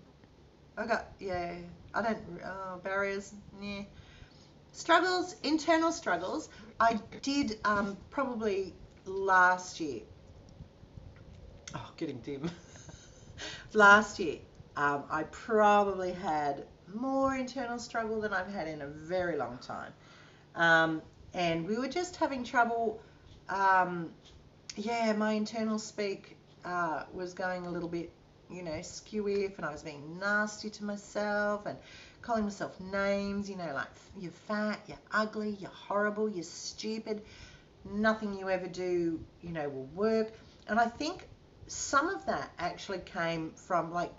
I 0.78 0.86
got, 0.86 1.08
yeah, 1.20 1.56
I 1.94 2.02
don't, 2.02 2.18
oh, 2.46 2.80
barriers, 2.84 3.34
yeah. 3.62 3.84
Struggles, 4.72 5.36
internal 5.44 5.92
struggles. 5.92 6.50
I 6.80 7.00
did 7.22 7.60
um, 7.64 7.98
probably 8.10 8.74
last 9.06 9.80
year. 9.80 10.02
Oh, 11.74 11.92
getting 11.98 12.20
dim. 12.20 12.52
last 13.74 14.20
year, 14.20 14.40
um, 14.76 15.04
I 15.10 15.24
probably 15.24 16.12
had 16.12 16.66
more 16.94 17.36
internal 17.36 17.80
struggle 17.80 18.20
than 18.20 18.34
I've 18.34 18.52
had 18.52 18.68
in 18.68 18.82
a 18.82 18.88
very 18.88 19.38
long 19.38 19.58
time. 19.60 19.94
Um, 20.56 21.02
and 21.34 21.68
we 21.68 21.78
were 21.78 21.88
just 21.88 22.18
having 22.18 22.44
trouble. 22.44 23.02
Um, 23.50 24.12
yeah, 24.76 25.14
my 25.14 25.34
internal 25.34 25.80
speak 25.80 26.38
uh, 26.64 27.04
was 27.14 27.34
going 27.34 27.66
a 27.66 27.70
little 27.70 27.90
bit, 27.90 28.12
you 28.50 28.64
know, 28.64 28.72
skewy 28.82 29.56
and 29.58 29.66
I 29.66 29.72
was 29.72 29.84
being 29.84 30.20
nasty 30.20 30.70
to 30.72 30.84
myself 30.84 31.66
and 31.66 31.78
calling 32.22 32.44
myself 32.44 32.80
names, 32.80 33.50
you 33.50 33.56
know, 33.58 33.72
like 33.74 33.88
you're 34.20 34.32
fat, 34.32 34.80
you're 34.88 34.98
ugly, 35.12 35.52
you're 35.60 35.70
horrible, 35.70 36.30
you're 36.30 36.44
stupid, 36.44 37.22
nothing 37.86 38.34
you 38.38 38.50
ever 38.50 38.68
do, 38.68 39.20
you 39.42 39.52
know, 39.52 39.70
will 39.70 39.86
work. 39.94 40.34
And 40.68 40.80
I 40.80 40.88
think 40.88 41.28
some 41.68 42.10
of 42.10 42.26
that 42.26 42.52
actually 42.60 43.00
came 43.00 43.52
from 43.52 43.92
like 43.92 44.12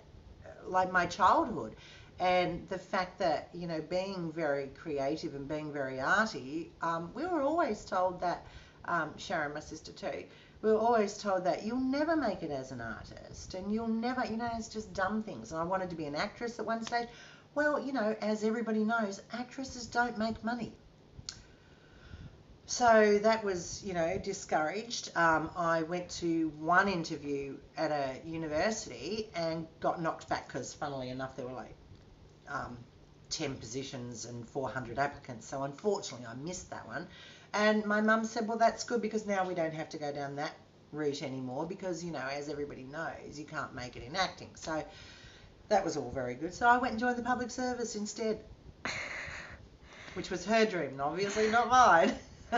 like 0.65 0.91
my 0.91 1.05
childhood 1.05 1.75
and 2.19 2.67
the 2.69 2.77
fact 2.77 3.19
that 3.19 3.49
you 3.53 3.67
know 3.67 3.81
being 3.81 4.31
very 4.31 4.67
creative 4.67 5.35
and 5.35 5.47
being 5.47 5.71
very 5.71 5.99
arty 5.99 6.71
um, 6.81 7.11
we 7.13 7.25
were 7.25 7.41
always 7.41 7.85
told 7.85 8.19
that 8.19 8.45
um, 8.85 9.11
sharon 9.17 9.53
my 9.53 9.59
sister 9.59 9.91
too 9.91 10.23
we 10.61 10.71
were 10.71 10.79
always 10.79 11.17
told 11.17 11.43
that 11.43 11.63
you'll 11.63 11.79
never 11.79 12.15
make 12.15 12.43
it 12.43 12.51
as 12.51 12.71
an 12.71 12.81
artist 12.81 13.53
and 13.53 13.71
you'll 13.71 13.87
never 13.87 14.25
you 14.25 14.37
know 14.37 14.49
it's 14.55 14.69
just 14.69 14.93
dumb 14.93 15.23
things 15.23 15.51
and 15.51 15.61
i 15.61 15.63
wanted 15.63 15.89
to 15.89 15.95
be 15.95 16.05
an 16.05 16.15
actress 16.15 16.59
at 16.59 16.65
one 16.65 16.83
stage 16.83 17.07
well 17.55 17.79
you 17.79 17.93
know 17.93 18.15
as 18.21 18.43
everybody 18.43 18.83
knows 18.83 19.21
actresses 19.33 19.85
don't 19.85 20.17
make 20.17 20.43
money 20.43 20.73
so 22.69 23.17
that 23.19 23.45
was, 23.45 23.81
you 23.85 23.93
know, 23.93 24.19
discouraged. 24.21 25.11
Um, 25.15 25.49
I 25.55 25.83
went 25.83 26.09
to 26.19 26.49
one 26.59 26.89
interview 26.89 27.55
at 27.77 27.91
a 27.91 28.27
university 28.27 29.29
and 29.33 29.65
got 29.79 30.01
knocked 30.01 30.27
back 30.27 30.47
because, 30.47 30.73
funnily 30.73 31.07
enough, 31.09 31.37
there 31.37 31.47
were 31.47 31.53
like 31.53 31.75
um, 32.49 32.77
10 33.29 33.55
positions 33.55 34.25
and 34.25 34.45
400 34.49 34.99
applicants. 34.99 35.47
So 35.47 35.63
unfortunately, 35.63 36.27
I 36.27 36.35
missed 36.35 36.69
that 36.71 36.85
one. 36.87 37.07
And 37.57 37.83
my 37.85 38.01
mum 38.01 38.23
said, 38.23 38.47
well, 38.47 38.59
that's 38.59 38.83
good 38.83 39.01
because 39.01 39.25
now 39.25 39.43
we 39.43 39.55
don't 39.55 39.73
have 39.73 39.89
to 39.89 39.97
go 39.97 40.13
down 40.13 40.35
that 40.35 40.51
route 40.91 41.23
anymore 41.23 41.65
because, 41.65 42.05
you 42.05 42.11
know, 42.11 42.21
as 42.31 42.49
everybody 42.49 42.83
knows, 42.83 43.39
you 43.39 43.45
can't 43.45 43.73
make 43.73 43.95
it 43.95 44.03
in 44.03 44.15
acting. 44.15 44.51
So 44.53 44.83
that 45.67 45.83
was 45.83 45.97
all 45.97 46.11
very 46.11 46.35
good. 46.35 46.53
So 46.53 46.67
I 46.67 46.77
went 46.77 46.91
and 46.91 46.99
joined 46.99 47.17
the 47.17 47.23
public 47.23 47.49
service 47.49 47.95
instead, 47.95 48.37
which 50.13 50.29
was 50.29 50.45
her 50.45 50.65
dream, 50.65 50.89
and 50.91 51.01
obviously 51.01 51.49
not 51.49 51.67
mine. 51.67 52.13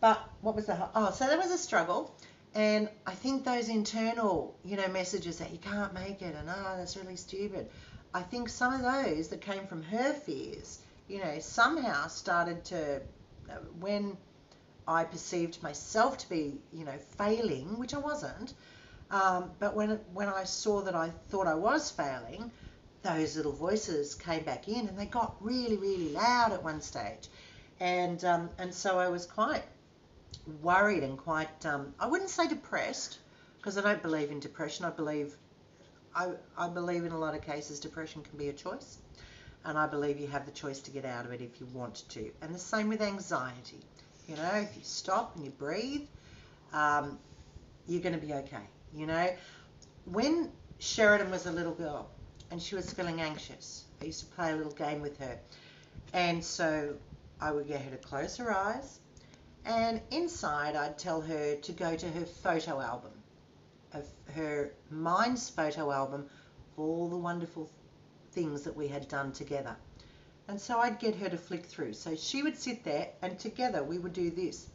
but 0.00 0.28
what 0.40 0.56
was 0.56 0.66
the 0.66 0.76
oh? 0.96 1.12
So 1.12 1.28
there 1.28 1.38
was 1.38 1.52
a 1.52 1.58
struggle, 1.58 2.12
and 2.56 2.88
I 3.06 3.12
think 3.12 3.44
those 3.44 3.68
internal, 3.68 4.56
you 4.64 4.76
know, 4.76 4.88
messages 4.88 5.38
that 5.38 5.52
you 5.52 5.58
can't 5.58 5.94
make 5.94 6.22
it 6.22 6.34
and 6.34 6.48
oh, 6.50 6.74
that's 6.76 6.96
really 6.96 7.16
stupid. 7.16 7.68
I 8.12 8.22
think 8.22 8.48
some 8.48 8.74
of 8.74 8.82
those 8.82 9.28
that 9.28 9.40
came 9.40 9.64
from 9.68 9.84
her 9.84 10.12
fears, 10.12 10.80
you 11.06 11.20
know, 11.20 11.38
somehow 11.38 12.08
started 12.08 12.64
to 12.64 13.00
when 13.80 14.16
I 14.86 15.04
perceived 15.04 15.62
myself 15.62 16.18
to 16.18 16.28
be, 16.28 16.60
you 16.72 16.84
know, 16.84 16.98
failing, 17.16 17.78
which 17.78 17.94
I 17.94 17.98
wasn't. 17.98 18.54
Um, 19.10 19.50
but 19.58 19.74
when 19.76 20.00
when 20.14 20.28
I 20.28 20.44
saw 20.44 20.80
that 20.82 20.94
I 20.94 21.10
thought 21.10 21.46
I 21.46 21.54
was 21.54 21.90
failing, 21.90 22.50
those 23.02 23.36
little 23.36 23.52
voices 23.52 24.14
came 24.14 24.42
back 24.44 24.68
in, 24.68 24.88
and 24.88 24.98
they 24.98 25.06
got 25.06 25.36
really, 25.40 25.76
really 25.76 26.08
loud 26.10 26.52
at 26.52 26.62
one 26.62 26.80
stage 26.80 27.28
and 27.82 28.24
um, 28.24 28.48
and 28.58 28.72
so 28.72 29.00
I 29.00 29.08
was 29.08 29.26
quite 29.26 29.64
worried 30.62 31.02
and 31.02 31.18
quite 31.18 31.66
um, 31.66 31.92
I 31.98 32.06
wouldn't 32.06 32.30
say 32.30 32.46
depressed 32.46 33.18
because 33.56 33.76
I 33.76 33.82
don't 33.82 34.00
believe 34.00 34.30
in 34.30 34.38
depression. 34.38 34.84
I 34.84 34.90
believe 34.90 35.34
I, 36.14 36.30
I 36.56 36.68
believe 36.68 37.04
in 37.04 37.10
a 37.10 37.18
lot 37.18 37.34
of 37.34 37.42
cases 37.42 37.80
depression 37.80 38.22
can 38.22 38.38
be 38.38 38.48
a 38.48 38.52
choice, 38.52 38.98
and 39.64 39.78
I 39.78 39.86
believe 39.86 40.18
you 40.18 40.26
have 40.28 40.46
the 40.46 40.52
choice 40.52 40.80
to 40.80 40.90
get 40.90 41.04
out 41.04 41.24
of 41.24 41.32
it 41.32 41.40
if 41.40 41.60
you 41.60 41.66
want 41.66 42.04
to. 42.10 42.30
And 42.40 42.54
the 42.54 42.58
same 42.58 42.88
with 42.88 43.00
anxiety. 43.00 43.80
You 44.28 44.36
know, 44.36 44.54
if 44.54 44.76
you 44.76 44.82
stop 44.82 45.36
and 45.36 45.44
you 45.44 45.50
breathe, 45.50 46.06
um, 46.72 47.18
you're 47.86 48.02
going 48.02 48.18
to 48.18 48.24
be 48.24 48.32
okay. 48.32 48.66
You 48.94 49.06
know, 49.06 49.30
when 50.04 50.50
Sheridan 50.78 51.30
was 51.30 51.46
a 51.46 51.52
little 51.52 51.74
girl 51.74 52.10
and 52.50 52.60
she 52.60 52.74
was 52.74 52.92
feeling 52.92 53.20
anxious, 53.20 53.84
I 54.00 54.06
used 54.06 54.20
to 54.20 54.26
play 54.26 54.52
a 54.52 54.56
little 54.56 54.72
game 54.72 55.00
with 55.00 55.18
her. 55.18 55.38
And 56.12 56.44
so 56.44 56.94
I 57.40 57.50
would 57.50 57.66
get 57.66 57.82
her 57.82 57.90
to 57.90 57.96
close 57.96 58.36
her 58.36 58.52
eyes, 58.54 59.00
and 59.64 60.00
inside 60.10 60.76
I'd 60.76 60.98
tell 60.98 61.20
her 61.20 61.56
to 61.56 61.72
go 61.72 61.96
to 61.96 62.08
her 62.08 62.24
photo 62.24 62.80
album, 62.80 63.10
her 64.34 64.72
mind's 64.90 65.50
photo 65.50 65.90
album 65.90 66.26
of 66.72 66.78
all 66.78 67.08
the 67.08 67.16
wonderful 67.16 67.68
things 68.32 68.62
that 68.62 68.76
we 68.76 68.88
had 68.88 69.08
done 69.08 69.32
together. 69.32 69.76
And 70.48 70.60
so 70.60 70.80
I'd 70.80 70.98
get 70.98 71.14
her 71.16 71.28
to 71.28 71.36
flick 71.36 71.66
through. 71.66 71.94
So 71.94 72.16
she 72.16 72.42
would 72.42 72.58
sit 72.58 72.84
there, 72.84 73.08
and 73.22 73.38
together 73.38 73.82
we 73.82 73.98
would 73.98 74.12
do 74.12 74.30
this. 74.30 74.66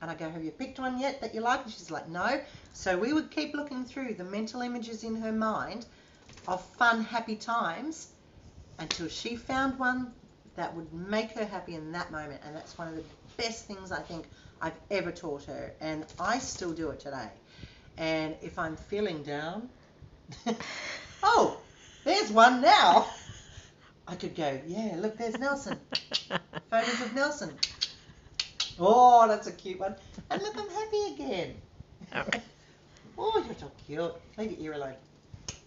And 0.00 0.10
I 0.10 0.14
go, 0.14 0.30
Have 0.30 0.42
you 0.42 0.50
picked 0.50 0.78
one 0.78 0.98
yet 0.98 1.20
that 1.20 1.34
you 1.34 1.40
like? 1.40 1.62
And 1.64 1.72
she's 1.72 1.90
like, 1.90 2.08
No. 2.08 2.40
So 2.72 2.96
we 2.96 3.12
would 3.12 3.30
keep 3.30 3.54
looking 3.54 3.84
through 3.84 4.14
the 4.14 4.24
mental 4.24 4.62
images 4.62 5.04
in 5.04 5.16
her 5.16 5.32
mind 5.32 5.86
of 6.48 6.64
fun, 6.76 7.04
happy 7.04 7.36
times 7.36 8.08
until 8.78 9.08
she 9.08 9.36
found 9.36 9.78
one 9.78 10.12
that 10.56 10.74
would 10.74 10.92
make 10.92 11.32
her 11.32 11.44
happy 11.44 11.74
in 11.74 11.92
that 11.92 12.10
moment. 12.10 12.40
And 12.44 12.56
that's 12.56 12.78
one 12.78 12.88
of 12.88 12.96
the 12.96 13.04
best 13.36 13.66
things 13.66 13.92
I 13.92 14.00
think 14.00 14.26
I've 14.62 14.78
ever 14.90 15.12
taught 15.12 15.44
her. 15.44 15.74
And 15.80 16.06
I 16.18 16.38
still 16.38 16.72
do 16.72 16.90
it 16.90 17.00
today. 17.00 17.28
And 17.96 18.36
if 18.42 18.58
I'm 18.58 18.76
feeling 18.76 19.22
down, 19.22 19.68
oh, 21.22 21.58
there's 22.04 22.30
one 22.30 22.60
now. 22.60 23.06
I 24.08 24.16
could 24.16 24.34
go, 24.34 24.60
yeah, 24.66 24.96
look, 24.98 25.16
there's 25.16 25.38
Nelson. 25.38 25.78
Photos 26.70 27.00
of 27.00 27.14
Nelson. 27.14 27.52
Oh, 28.78 29.28
that's 29.28 29.46
a 29.46 29.52
cute 29.52 29.78
one. 29.78 29.94
And 30.30 30.42
look, 30.42 30.56
I'm 30.56 30.68
happy 30.68 31.14
again. 31.14 31.54
oh, 33.18 33.44
you're 33.46 33.56
so 33.58 33.70
cute. 33.86 34.14
Leave 34.38 34.52
your 34.52 34.60
ear 34.60 34.72
alone. 34.72 34.94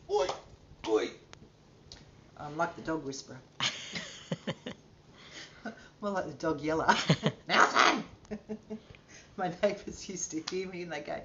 Oi. 0.10 0.28
Oi. 0.90 1.10
I'm 2.38 2.58
like 2.58 2.76
the 2.76 2.82
dog 2.82 3.06
whisperer. 3.06 3.38
More 6.02 6.12
like 6.12 6.26
the 6.26 6.34
dog 6.34 6.60
yeller. 6.62 6.94
Nelson! 7.48 8.04
my 9.38 9.52
neighbours 9.62 10.10
used 10.10 10.32
to 10.32 10.44
hear 10.50 10.68
me 10.68 10.82
and 10.82 10.92
they 10.92 11.02
go, 11.02 11.22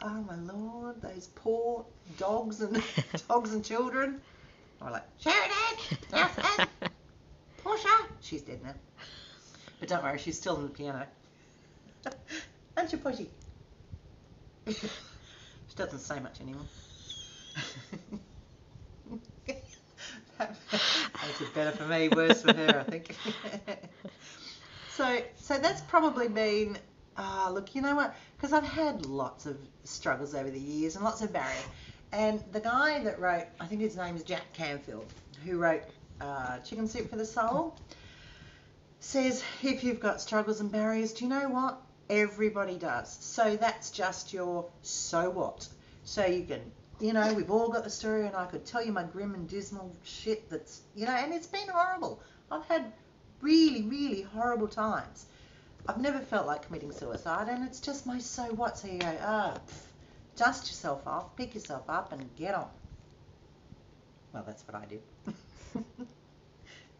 Oh 0.00 0.22
my 0.22 0.36
lord, 0.36 1.02
those 1.02 1.28
poor 1.34 1.84
dogs 2.18 2.60
and 2.60 2.80
dogs 3.28 3.52
and 3.52 3.64
children. 3.64 4.20
I'm 4.80 4.92
like, 4.92 5.02
Sheridan! 5.18 5.98
Nelson! 6.12 6.68
Portia! 7.64 7.88
She's 8.20 8.42
dead 8.42 8.62
now. 8.62 8.74
But 9.80 9.88
don't 9.88 10.04
worry, 10.04 10.18
she's 10.18 10.38
still 10.38 10.56
on 10.56 10.62
the 10.64 10.68
piano. 10.68 11.04
Aren't 12.76 12.92
you, 12.92 12.98
Portia? 12.98 13.24
she 14.68 14.74
doesn't 15.74 15.98
say 15.98 16.20
much 16.20 16.40
anymore. 16.40 16.62
Makes 20.38 21.40
it 21.40 21.54
better 21.54 21.72
for 21.72 21.86
me, 21.86 22.08
worse 22.08 22.42
for 22.42 22.52
her, 22.52 22.84
I 22.86 22.90
think. 22.90 23.16
so, 24.90 25.22
so 25.36 25.58
that's 25.58 25.80
probably 25.82 26.28
been. 26.28 26.78
Ah, 27.16 27.50
look, 27.52 27.74
you 27.74 27.82
know 27.82 27.96
what? 27.96 28.14
Because 28.38 28.52
I've 28.52 28.64
had 28.64 29.04
lots 29.04 29.46
of 29.46 29.58
struggles 29.84 30.34
over 30.34 30.48
the 30.48 30.58
years 30.58 30.96
and 30.96 31.04
lots 31.04 31.22
of 31.22 31.32
barriers. 31.32 31.66
And 32.12 32.42
the 32.52 32.60
guy 32.60 33.02
that 33.02 33.20
wrote, 33.20 33.46
I 33.60 33.66
think 33.66 33.80
his 33.80 33.96
name 33.96 34.16
is 34.16 34.22
Jack 34.22 34.52
Canfield, 34.52 35.12
who 35.44 35.58
wrote 35.58 35.82
uh, 36.20 36.58
Chicken 36.58 36.88
Soup 36.88 37.10
for 37.10 37.16
the 37.16 37.26
Soul, 37.26 37.76
says 39.00 39.44
if 39.62 39.84
you've 39.84 40.00
got 40.00 40.20
struggles 40.20 40.60
and 40.60 40.70
barriers, 40.70 41.12
do 41.12 41.24
you 41.24 41.30
know 41.30 41.48
what? 41.48 41.80
Everybody 42.08 42.78
does. 42.78 43.12
So 43.20 43.56
that's 43.56 43.90
just 43.90 44.32
your 44.32 44.66
so 44.82 45.30
what. 45.30 45.68
So 46.04 46.24
you 46.24 46.44
can 46.44 46.62
you 47.00 47.12
know, 47.12 47.32
we've 47.32 47.50
all 47.50 47.68
got 47.68 47.84
the 47.84 47.90
story, 47.90 48.26
and 48.26 48.34
I 48.34 48.46
could 48.46 48.64
tell 48.64 48.84
you 48.84 48.92
my 48.92 49.04
grim 49.04 49.34
and 49.34 49.48
dismal 49.48 49.94
shit 50.02 50.48
that's, 50.50 50.82
you 50.94 51.06
know, 51.06 51.12
and 51.12 51.32
it's 51.32 51.46
been 51.46 51.68
horrible. 51.68 52.20
I've 52.50 52.64
had 52.66 52.92
really, 53.40 53.82
really 53.82 54.22
horrible 54.22 54.68
times. 54.68 55.26
I've 55.88 55.98
never 55.98 56.20
felt 56.20 56.46
like 56.46 56.66
committing 56.66 56.92
suicide, 56.92 57.48
and 57.48 57.64
it's 57.64 57.80
just 57.80 58.06
my 58.06 58.18
so 58.18 58.44
what. 58.52 58.76
So 58.76 58.88
you 58.88 58.98
go, 58.98 59.16
ah, 59.22 59.54
oh, 59.56 59.60
dust 60.36 60.68
yourself 60.68 61.06
off, 61.06 61.34
pick 61.34 61.54
yourself 61.54 61.84
up, 61.88 62.12
and 62.12 62.28
get 62.36 62.54
on. 62.54 62.68
Well, 64.34 64.44
that's 64.46 64.64
what 64.68 64.74
I 64.74 64.84
did. 64.84 65.00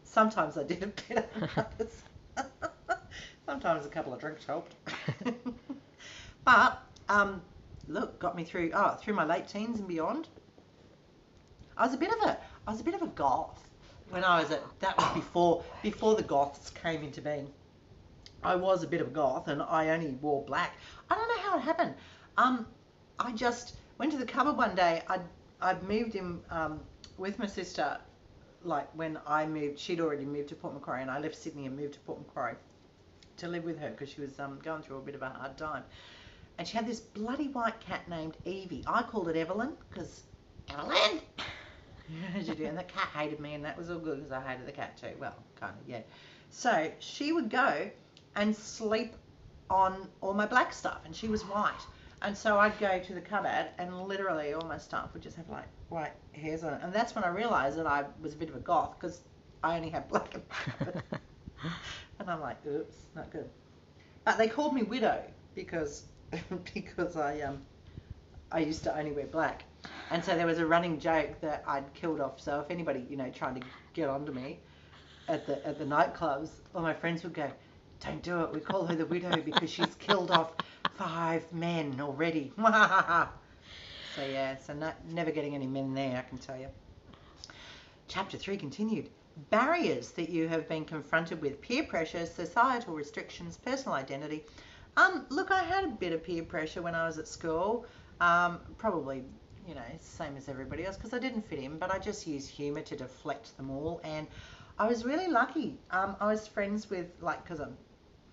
Sometimes 0.03 0.57
I 0.57 0.63
did 0.63 0.81
it 0.81 1.03
better 1.07 1.27
than 1.39 1.49
others. 1.55 2.01
Sometimes 3.45 3.85
a 3.85 3.89
couple 3.89 4.11
of 4.11 4.19
drinks 4.19 4.43
helped. 4.43 4.73
but 6.43 6.81
um, 7.09 7.43
look, 7.87 8.17
got 8.17 8.35
me 8.35 8.43
through 8.43 8.71
oh 8.73 8.95
through 8.99 9.13
my 9.13 9.23
late 9.23 9.47
teens 9.47 9.77
and 9.77 9.87
beyond. 9.87 10.27
I 11.77 11.85
was 11.85 11.93
a 11.93 11.97
bit 11.97 12.11
of 12.11 12.27
a 12.27 12.39
I 12.67 12.71
was 12.71 12.81
a 12.81 12.83
bit 12.83 12.95
of 12.95 13.03
a 13.03 13.07
goth 13.07 13.69
when 14.09 14.23
I 14.23 14.41
was 14.41 14.49
at 14.49 14.63
that 14.79 14.97
was 14.97 15.13
before 15.13 15.63
before 15.83 16.15
the 16.15 16.23
goths 16.23 16.71
came 16.71 17.03
into 17.03 17.21
being. 17.21 17.51
I 18.43 18.55
was 18.55 18.83
a 18.83 18.87
bit 18.87 19.01
of 19.01 19.07
a 19.07 19.11
goth 19.11 19.47
and 19.47 19.61
I 19.61 19.89
only 19.89 20.11
wore 20.21 20.43
black. 20.43 20.75
I 21.09 21.15
don't 21.15 21.27
know 21.27 21.49
how 21.49 21.57
it 21.57 21.61
happened. 21.61 21.95
Um, 22.37 22.67
I 23.19 23.31
just 23.33 23.75
went 23.97 24.11
to 24.13 24.17
the 24.17 24.25
cupboard 24.25 24.57
one 24.57 24.75
day. 24.75 25.03
I'd 25.07 25.21
I'd 25.61 25.83
moved 25.83 26.15
in 26.15 26.39
um, 26.51 26.79
with 27.17 27.37
my 27.37 27.45
sister, 27.45 27.97
like 28.63 28.87
when 28.95 29.19
I 29.27 29.45
moved. 29.45 29.77
She'd 29.77 29.99
already 29.99 30.25
moved 30.25 30.49
to 30.49 30.55
Port 30.55 30.73
Macquarie 30.73 31.01
and 31.01 31.11
I 31.11 31.19
left 31.19 31.35
Sydney 31.35 31.65
and 31.65 31.75
moved 31.75 31.93
to 31.95 31.99
Port 32.01 32.19
Macquarie. 32.19 32.55
to 33.37 33.47
live 33.47 33.63
with 33.63 33.79
her 33.79 33.89
because 33.89 34.09
she 34.09 34.21
was 34.21 34.39
um, 34.39 34.59
going 34.63 34.81
through 34.81 34.97
a 34.97 35.01
bit 35.01 35.15
of 35.15 35.21
a 35.21 35.29
hard 35.29 35.57
time. 35.57 35.83
And 36.57 36.67
she 36.67 36.75
had 36.75 36.85
this 36.85 36.99
bloody 36.99 37.47
white 37.47 37.79
cat 37.79 38.07
named 38.09 38.35
Evie. 38.45 38.83
I 38.87 39.01
called 39.03 39.29
it 39.29 39.35
Evelyn 39.37 39.73
because 39.89 40.23
Evelyn. 40.69 41.21
And 42.35 42.75
the 42.75 42.83
cat 42.83 43.09
hated 43.13 43.39
me, 43.39 43.53
and 43.53 43.63
that 43.63 43.77
was 43.77 43.91
all 43.91 43.99
good 43.99 44.17
because 44.17 44.31
I 44.31 44.41
hated 44.41 44.65
the 44.65 44.71
cat 44.71 44.97
too. 44.97 45.11
Well, 45.19 45.35
kind 45.59 45.73
of, 45.79 45.87
yeah. 45.87 46.01
So 46.49 46.91
she 46.97 47.31
would 47.31 47.51
go 47.51 47.91
and 48.35 48.55
sleep 48.55 49.15
on 49.69 50.07
all 50.21 50.33
my 50.33 50.45
black 50.45 50.73
stuff, 50.73 51.01
and 51.05 51.15
she 51.15 51.27
was 51.27 51.43
white. 51.43 51.85
And 52.21 52.37
so 52.37 52.57
I'd 52.57 52.77
go 52.79 52.99
to 52.99 53.13
the 53.13 53.21
cupboard, 53.21 53.67
and 53.77 54.07
literally 54.07 54.53
all 54.53 54.67
my 54.67 54.77
stuff 54.77 55.13
would 55.13 55.21
just 55.23 55.37
have 55.37 55.49
like 55.49 55.67
white 55.89 56.13
hairs 56.33 56.63
on 56.63 56.73
it. 56.73 56.81
And 56.83 56.93
that's 56.93 57.15
when 57.15 57.23
I 57.23 57.29
realised 57.29 57.77
that 57.77 57.87
I 57.87 58.05
was 58.21 58.33
a 58.33 58.37
bit 58.37 58.49
of 58.49 58.55
a 58.55 58.59
goth 58.59 58.95
because 58.99 59.21
I 59.63 59.77
only 59.77 59.89
have 59.89 60.09
black 60.09 60.33
my 60.33 60.73
cupboard. 60.77 61.03
and 62.19 62.29
I'm 62.29 62.41
like, 62.41 62.57
oops, 62.65 62.95
not 63.15 63.31
good. 63.31 63.49
But 64.25 64.37
they 64.37 64.47
called 64.47 64.73
me 64.73 64.83
widow 64.83 65.21
because 65.55 66.03
because 66.73 67.15
I 67.15 67.41
um 67.41 67.61
I 68.51 68.59
used 68.59 68.83
to 68.83 68.97
only 68.97 69.11
wear 69.11 69.27
black. 69.27 69.63
And 70.11 70.23
so 70.23 70.35
there 70.35 70.45
was 70.45 70.59
a 70.59 70.65
running 70.65 70.99
joke 70.99 71.39
that 71.41 71.63
I'd 71.67 71.93
killed 71.93 72.19
off. 72.19 72.39
So 72.39 72.59
if 72.59 72.71
anybody, 72.71 73.05
you 73.09 73.15
know, 73.15 73.29
tried 73.29 73.61
to 73.61 73.67
get 73.93 74.09
onto 74.09 74.31
me 74.31 74.59
at 75.27 75.45
the 75.45 75.65
at 75.65 75.77
the 75.77 75.85
nightclubs, 75.85 76.49
all 76.73 76.81
my 76.81 76.93
friends 76.93 77.23
would 77.23 77.33
go, 77.33 77.49
"Don't 78.05 78.21
do 78.21 78.41
it. 78.41 78.53
We 78.53 78.59
call 78.59 78.85
her 78.85 78.95
the 78.95 79.05
widow 79.05 79.41
because 79.45 79.69
she's 79.69 79.95
killed 79.95 80.31
off 80.31 80.53
five 80.95 81.51
men 81.53 81.99
already." 81.99 82.51
so 82.57 84.25
yeah, 84.25 84.57
so 84.57 84.73
not, 84.73 84.95
never 85.11 85.31
getting 85.31 85.55
any 85.55 85.67
men 85.67 85.93
there, 85.93 86.17
I 86.17 86.21
can 86.21 86.37
tell 86.37 86.57
you. 86.57 86.67
Chapter 88.07 88.37
three 88.37 88.57
continued. 88.57 89.09
Barriers 89.51 90.11
that 90.11 90.29
you 90.29 90.47
have 90.47 90.67
been 90.67 90.85
confronted 90.85 91.41
with: 91.41 91.61
peer 91.61 91.83
pressure, 91.83 92.25
societal 92.25 92.93
restrictions, 92.93 93.57
personal 93.57 93.95
identity. 93.95 94.43
Um, 94.97 95.25
look, 95.29 95.51
I 95.51 95.63
had 95.63 95.85
a 95.85 95.87
bit 95.89 96.13
of 96.13 96.23
peer 96.23 96.43
pressure 96.43 96.81
when 96.81 96.95
I 96.95 97.05
was 97.05 97.17
at 97.19 97.27
school. 97.27 97.85
Um, 98.19 98.59
probably 98.77 99.23
you 99.69 99.75
know, 99.75 99.81
same 100.01 100.35
as 100.35 100.49
everybody 100.49 100.83
else 100.83 100.97
because 100.97 101.13
I 101.13 101.19
didn't 101.19 101.43
fit 101.43 101.59
in, 101.59 101.77
but 101.77 101.91
I 101.91 101.99
just 101.99 102.25
used 102.25 102.49
humour 102.49 102.81
to 102.81 102.95
deflect 102.95 103.55
them 103.55 103.69
all. 103.69 104.01
And 104.03 104.25
I 104.79 104.87
was 104.87 105.05
really 105.05 105.27
lucky. 105.27 105.77
Um, 105.91 106.15
I 106.19 106.25
was 106.25 106.47
friends 106.47 106.89
with, 106.89 107.07
like, 107.21 107.43
because 107.43 107.59
I'm, 107.59 107.77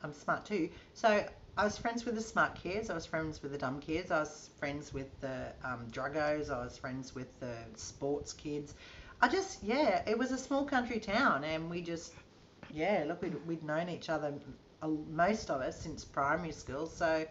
I'm 0.02 0.12
smart 0.12 0.44
too. 0.44 0.68
So 0.94 1.24
I 1.56 1.64
was 1.64 1.78
friends 1.78 2.04
with 2.04 2.14
the 2.14 2.20
smart 2.20 2.54
kids. 2.54 2.90
I 2.90 2.94
was 2.94 3.06
friends 3.06 3.42
with 3.42 3.52
the 3.52 3.58
dumb 3.58 3.80
kids. 3.80 4.10
I 4.10 4.20
was 4.20 4.50
friends 4.58 4.92
with 4.92 5.08
the 5.20 5.52
um, 5.64 5.86
druggos. 5.90 6.50
I 6.50 6.62
was 6.62 6.76
friends 6.76 7.14
with 7.14 7.28
the 7.40 7.54
sports 7.74 8.32
kids. 8.32 8.74
I 9.20 9.28
just, 9.28 9.62
yeah, 9.62 10.02
it 10.06 10.18
was 10.18 10.30
a 10.30 10.38
small 10.38 10.64
country 10.64 11.00
town, 11.00 11.42
and 11.44 11.70
we 11.70 11.80
just, 11.80 12.12
yeah, 12.70 13.04
look, 13.08 13.22
we'd, 13.22 13.34
we'd 13.46 13.62
known 13.62 13.88
each 13.88 14.10
other, 14.10 14.34
uh, 14.82 14.88
most 15.10 15.50
of 15.50 15.62
us, 15.62 15.80
since 15.80 16.04
primary 16.04 16.52
school. 16.52 16.86
So 16.86 17.24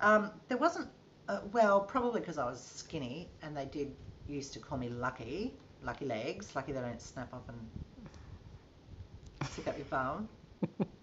um, 0.00 0.32
there 0.48 0.58
wasn't 0.58 0.88
uh, 1.28 1.40
well, 1.52 1.80
probably 1.80 2.20
because 2.20 2.38
I 2.38 2.44
was 2.44 2.60
skinny, 2.60 3.28
and 3.42 3.56
they 3.56 3.64
did 3.66 3.92
used 4.28 4.52
to 4.54 4.58
call 4.58 4.78
me 4.78 4.88
Lucky, 4.88 5.54
Lucky 5.84 6.04
Legs, 6.04 6.54
Lucky 6.54 6.72
they 6.72 6.80
don't 6.80 7.00
snap 7.00 7.32
off 7.32 7.42
and 7.48 7.58
stick 9.50 9.68
up 9.68 9.76
your 9.76 9.86
bum. 9.86 10.28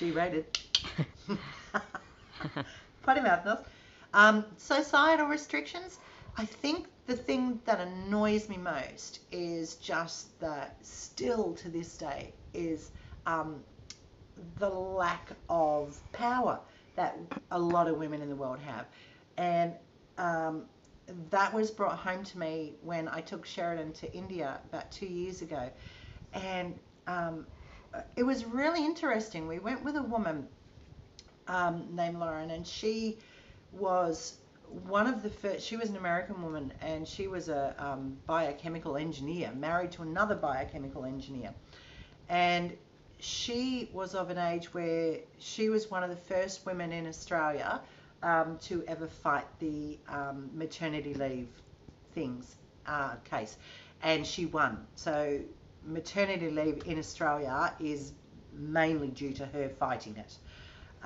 G-rated. 0.00 0.58
Potty 3.02 3.20
mouth 3.20 3.44
nose. 3.44 3.58
Um, 4.14 4.46
societal 4.56 5.26
restrictions. 5.26 5.98
I 6.38 6.46
think 6.46 6.86
the 7.06 7.14
thing 7.14 7.60
that 7.66 7.80
annoys 7.80 8.48
me 8.48 8.56
most 8.56 9.20
is 9.30 9.74
just 9.74 10.40
that 10.40 10.78
still 10.80 11.52
to 11.52 11.68
this 11.68 11.98
day 11.98 12.32
is 12.54 12.92
um, 13.26 13.62
the 14.58 14.70
lack 14.70 15.32
of 15.50 16.00
power 16.12 16.58
that 16.96 17.18
a 17.50 17.58
lot 17.58 17.86
of 17.86 17.98
women 17.98 18.22
in 18.22 18.30
the 18.30 18.36
world 18.36 18.58
have. 18.60 18.86
And 19.36 19.74
um, 20.16 20.62
that 21.28 21.52
was 21.52 21.70
brought 21.70 21.98
home 21.98 22.24
to 22.24 22.38
me 22.38 22.72
when 22.82 23.06
I 23.06 23.20
took 23.20 23.44
Sheridan 23.44 23.92
to 23.92 24.10
India 24.14 24.60
about 24.70 24.90
two 24.90 25.04
years 25.06 25.42
ago. 25.42 25.68
And 26.32 26.74
um, 27.06 27.44
it 28.16 28.22
was 28.22 28.44
really 28.44 28.84
interesting. 28.84 29.46
We 29.48 29.58
went 29.58 29.84
with 29.84 29.96
a 29.96 30.02
woman 30.02 30.46
um, 31.48 31.88
named 31.92 32.18
Lauren, 32.18 32.50
and 32.50 32.66
she 32.66 33.18
was 33.72 34.36
one 34.86 35.06
of 35.06 35.22
the 35.22 35.30
first, 35.30 35.66
she 35.66 35.76
was 35.76 35.90
an 35.90 35.96
American 35.96 36.42
woman, 36.42 36.72
and 36.80 37.06
she 37.06 37.26
was 37.26 37.48
a 37.48 37.74
um, 37.78 38.16
biochemical 38.26 38.96
engineer, 38.96 39.52
married 39.56 39.90
to 39.92 40.02
another 40.02 40.34
biochemical 40.34 41.04
engineer. 41.04 41.52
And 42.28 42.76
she 43.18 43.90
was 43.92 44.14
of 44.14 44.30
an 44.30 44.38
age 44.38 44.72
where 44.72 45.18
she 45.38 45.68
was 45.68 45.90
one 45.90 46.02
of 46.02 46.10
the 46.10 46.16
first 46.16 46.64
women 46.64 46.92
in 46.92 47.06
Australia 47.06 47.80
um, 48.22 48.58
to 48.62 48.84
ever 48.86 49.06
fight 49.06 49.46
the 49.58 49.98
um, 50.08 50.50
maternity 50.54 51.14
leave 51.14 51.48
things 52.14 52.56
uh, 52.86 53.14
case, 53.24 53.56
and 54.02 54.26
she 54.26 54.46
won. 54.46 54.86
So 54.94 55.40
maternity 55.84 56.50
leave 56.50 56.82
in 56.86 56.98
Australia 56.98 57.72
is 57.80 58.12
mainly 58.52 59.08
due 59.08 59.32
to 59.34 59.46
her 59.46 59.68
fighting 59.68 60.16
it, 60.16 60.36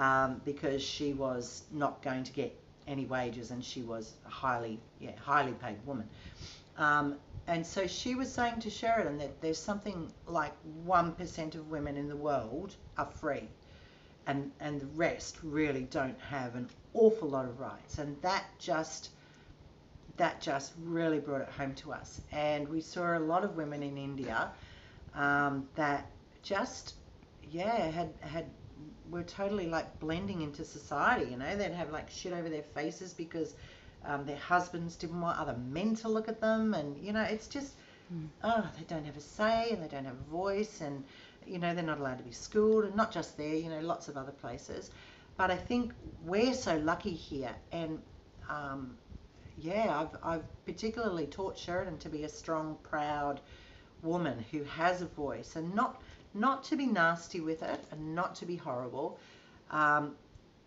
um, 0.00 0.40
because 0.44 0.82
she 0.82 1.12
was 1.12 1.64
not 1.72 2.02
going 2.02 2.24
to 2.24 2.32
get 2.32 2.54
any 2.86 3.06
wages, 3.06 3.50
and 3.50 3.64
she 3.64 3.82
was 3.82 4.14
a 4.26 4.30
highly, 4.30 4.80
yeah, 5.00 5.12
highly 5.22 5.52
paid 5.52 5.76
woman. 5.86 6.08
Um, 6.76 7.16
and 7.46 7.66
so 7.66 7.86
she 7.86 8.14
was 8.14 8.32
saying 8.32 8.60
to 8.60 8.70
Sheridan 8.70 9.18
that 9.18 9.40
there's 9.40 9.58
something 9.58 10.10
like 10.26 10.52
1% 10.86 11.54
of 11.54 11.70
women 11.70 11.96
in 11.96 12.08
the 12.08 12.16
world 12.16 12.74
are 12.96 13.06
free 13.06 13.48
and 14.26 14.50
and 14.60 14.80
the 14.80 14.86
rest 14.86 15.38
really 15.42 15.82
don't 15.90 16.18
have 16.20 16.54
an 16.54 16.68
awful 16.94 17.28
lot 17.28 17.44
of 17.44 17.60
rights 17.60 17.98
and 17.98 18.20
that 18.22 18.44
just 18.58 19.10
that 20.16 20.40
just 20.40 20.72
really 20.82 21.18
brought 21.18 21.40
it 21.40 21.48
home 21.48 21.74
to 21.74 21.92
us 21.92 22.20
and 22.32 22.68
we 22.68 22.80
saw 22.80 23.16
a 23.16 23.20
lot 23.20 23.44
of 23.44 23.56
women 23.56 23.82
in 23.82 23.98
India 23.98 24.50
um, 25.14 25.68
that 25.74 26.10
just 26.42 26.94
yeah 27.50 27.90
had 27.90 28.12
had 28.20 28.46
were 29.10 29.22
totally 29.22 29.66
like 29.66 29.98
blending 30.00 30.42
into 30.42 30.64
society 30.64 31.30
you 31.30 31.36
know 31.36 31.56
they'd 31.56 31.72
have 31.72 31.90
like 31.90 32.10
shit 32.10 32.32
over 32.32 32.48
their 32.48 32.62
faces 32.62 33.12
because 33.12 33.54
um, 34.04 34.24
their 34.26 34.36
husbands 34.36 34.96
didn't 34.96 35.20
want 35.20 35.38
other 35.38 35.56
men 35.70 35.94
to 35.94 36.08
look 36.08 36.28
at 36.28 36.40
them 36.40 36.74
and 36.74 36.96
you 37.04 37.12
know 37.12 37.22
it's 37.22 37.46
just 37.46 37.74
mm. 38.12 38.26
oh 38.42 38.66
they 38.78 38.84
don't 38.84 39.04
have 39.04 39.16
a 39.16 39.20
say 39.20 39.70
and 39.70 39.82
they 39.82 39.88
don't 39.88 40.04
have 40.04 40.14
a 40.14 40.30
voice 40.30 40.80
and 40.80 41.04
you 41.46 41.58
know, 41.58 41.74
they're 41.74 41.84
not 41.84 41.98
allowed 41.98 42.18
to 42.18 42.24
be 42.24 42.32
schooled, 42.32 42.84
and 42.84 42.94
not 42.94 43.12
just 43.12 43.36
there, 43.36 43.54
you 43.54 43.68
know, 43.68 43.80
lots 43.80 44.08
of 44.08 44.16
other 44.16 44.32
places. 44.32 44.90
But 45.36 45.50
I 45.50 45.56
think 45.56 45.92
we're 46.24 46.54
so 46.54 46.76
lucky 46.78 47.12
here, 47.12 47.54
and 47.72 48.00
um, 48.48 48.96
yeah, 49.58 50.00
I've, 50.00 50.18
I've 50.22 50.64
particularly 50.64 51.26
taught 51.26 51.58
Sheridan 51.58 51.98
to 51.98 52.08
be 52.08 52.24
a 52.24 52.28
strong, 52.28 52.78
proud 52.82 53.40
woman 54.04 54.44
who 54.50 54.62
has 54.64 55.02
a 55.02 55.06
voice, 55.06 55.56
and 55.56 55.74
not 55.74 56.02
not 56.34 56.64
to 56.64 56.76
be 56.76 56.86
nasty 56.86 57.40
with 57.40 57.62
it, 57.62 57.80
and 57.90 58.14
not 58.14 58.34
to 58.36 58.46
be 58.46 58.56
horrible, 58.56 59.18
um, 59.70 60.14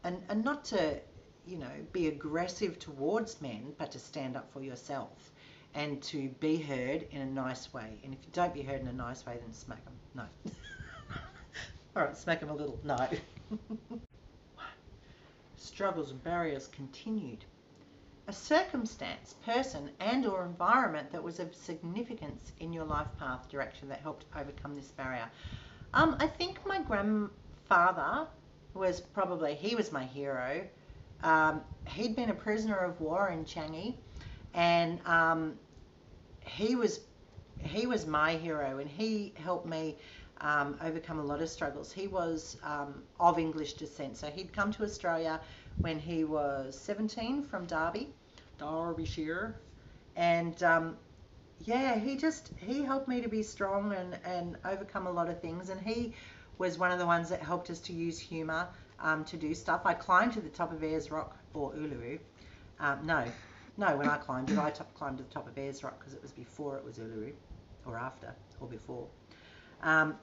and 0.03 0.21
and 0.29 0.43
not 0.43 0.65
to 0.65 0.99
you 1.45 1.57
know 1.57 1.71
be 1.93 2.07
aggressive 2.07 2.79
towards 2.79 3.41
men, 3.41 3.73
but 3.77 3.91
to 3.91 3.99
stand 3.99 4.35
up 4.35 4.51
for 4.51 4.61
yourself 4.61 5.31
and 5.77 6.01
to 6.01 6.29
be 6.39 6.57
heard 6.57 7.05
in 7.11 7.21
a 7.21 7.25
nice 7.25 7.71
way. 7.73 7.99
And 8.03 8.13
if 8.13 8.19
you 8.23 8.29
don't 8.33 8.53
be 8.53 8.63
heard 8.63 8.81
in 8.81 8.87
a 8.87 8.93
nice 8.93 9.25
way, 9.25 9.37
then 9.39 9.53
smack 9.53 9.83
them. 9.85 9.93
No. 10.15 10.23
All 11.95 12.03
right, 12.03 12.17
smack 12.17 12.39
them 12.39 12.49
a 12.49 12.55
little. 12.55 12.79
No. 12.83 13.07
Struggles 15.55 16.11
and 16.11 16.23
barriers 16.23 16.67
continued. 16.67 17.45
A 18.27 18.33
circumstance, 18.33 19.35
person, 19.45 19.89
and 19.99 20.25
or 20.25 20.45
environment 20.45 21.11
that 21.11 21.23
was 21.23 21.39
of 21.39 21.55
significance 21.55 22.51
in 22.59 22.73
your 22.73 22.83
life 22.83 23.07
path 23.19 23.49
direction 23.49 23.87
that 23.89 23.99
helped 23.99 24.25
overcome 24.35 24.75
this 24.75 24.91
barrier. 24.91 25.29
Um, 25.93 26.17
I 26.19 26.27
think 26.27 26.65
my 26.65 26.81
grandfather 26.81 28.27
was 28.73 28.99
probably, 28.99 29.55
he 29.55 29.75
was 29.75 29.91
my 29.91 30.03
hero. 30.03 30.67
Um, 31.23 31.61
he'd 31.87 32.15
been 32.15 32.29
a 32.29 32.33
prisoner 32.33 32.77
of 32.77 32.99
war 32.99 33.29
in 33.29 33.45
Changi 33.45 33.95
and 34.53 34.99
um, 35.05 35.57
he 36.41 36.75
was 36.75 37.01
he 37.59 37.87
was 37.87 38.05
my 38.05 38.33
hero 38.33 38.77
and 38.79 38.89
he 38.89 39.33
helped 39.35 39.65
me 39.65 39.95
um, 40.41 40.77
overcome 40.83 41.19
a 41.19 41.23
lot 41.23 41.41
of 41.41 41.49
struggles. 41.49 41.91
He 41.91 42.07
was 42.07 42.57
um, 42.63 43.03
of 43.19 43.39
English 43.39 43.73
descent, 43.73 44.17
so 44.17 44.27
he'd 44.27 44.53
come 44.53 44.71
to 44.73 44.83
Australia 44.83 45.39
when 45.81 45.99
he 45.99 46.23
was 46.23 46.77
17 46.79 47.43
from 47.43 47.65
Derby, 47.65 48.09
Derbyshire, 48.57 49.55
and 50.15 50.61
um, 50.63 50.97
yeah, 51.59 51.97
he 51.97 52.15
just 52.15 52.51
he 52.57 52.83
helped 52.83 53.07
me 53.07 53.21
to 53.21 53.29
be 53.29 53.43
strong 53.43 53.93
and 53.93 54.17
and 54.25 54.57
overcome 54.65 55.07
a 55.07 55.11
lot 55.11 55.29
of 55.29 55.41
things, 55.41 55.69
and 55.69 55.79
he 55.81 56.13
was 56.57 56.77
one 56.77 56.91
of 56.91 56.99
the 56.99 57.05
ones 57.05 57.29
that 57.29 57.41
helped 57.41 57.69
us 57.69 57.79
to 57.81 57.93
use 57.93 58.19
humour 58.19 58.67
um, 58.99 59.23
to 59.25 59.37
do 59.37 59.53
stuff. 59.53 59.81
I 59.85 59.93
climbed 59.93 60.33
to 60.33 60.41
the 60.41 60.49
top 60.49 60.71
of 60.73 60.83
Ayers 60.83 61.11
Rock 61.11 61.37
or 61.53 61.71
Uluru. 61.73 62.19
Um, 62.79 63.05
no, 63.05 63.25
no, 63.77 63.95
when 63.95 64.07
I 64.09 64.17
climbed 64.17 64.49
it, 64.49 64.57
I 64.57 64.71
top, 64.71 64.93
climbed 64.93 65.17
to 65.19 65.23
the 65.23 65.29
top 65.29 65.47
of 65.47 65.57
Ayers 65.57 65.83
Rock 65.83 65.99
because 65.99 66.13
it 66.13 66.21
was 66.21 66.31
before 66.31 66.77
it 66.77 66.83
was 66.83 66.97
Uluru, 66.97 67.33
or 67.85 67.97
after, 67.97 68.33
or 68.59 68.67
before. 68.67 69.07
Um, 69.81 70.15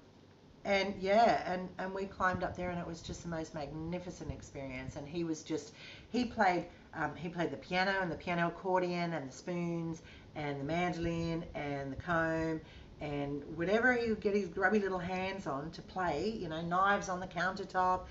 and 0.64 0.94
yeah, 1.00 1.53
and 1.53 1.68
and 1.79 1.94
we 1.94 2.07
climbed 2.07 2.42
up 2.42 2.57
there, 2.57 2.70
and 2.70 2.79
it 2.79 2.87
was 2.87 3.00
just 3.03 3.22
the 3.22 3.29
most 3.29 3.55
magnificent 3.55 4.31
experience. 4.31 4.96
And 4.96 5.07
he 5.09 5.24
was 5.24 5.42
just 5.42 5.72
he 6.11 6.24
played 6.24 6.66
um, 6.94 7.14
he 7.14 7.29
played 7.29 7.50
the 7.50 7.57
piano 7.57 7.94
and 8.00 8.11
the 8.11 8.16
piano 8.16 8.48
accordion 8.48 9.12
and 9.12 9.29
the 9.29 9.33
spoons 9.33 10.03
and 10.35 10.61
the 10.61 10.64
mandolin 10.64 11.44
and 11.55 11.92
the 11.92 11.96
comb 11.96 12.61
and 13.00 13.42
whatever 13.57 13.92
he 13.92 14.09
would 14.09 14.20
get 14.20 14.35
his 14.35 14.48
grubby 14.48 14.79
little 14.79 14.98
hands 14.98 15.46
on 15.46 15.70
to 15.72 15.83
play, 15.83 16.37
you 16.40 16.48
know, 16.48 16.62
knives 16.62 17.09
on 17.09 17.20
the 17.20 17.27
countertop, 17.27 18.03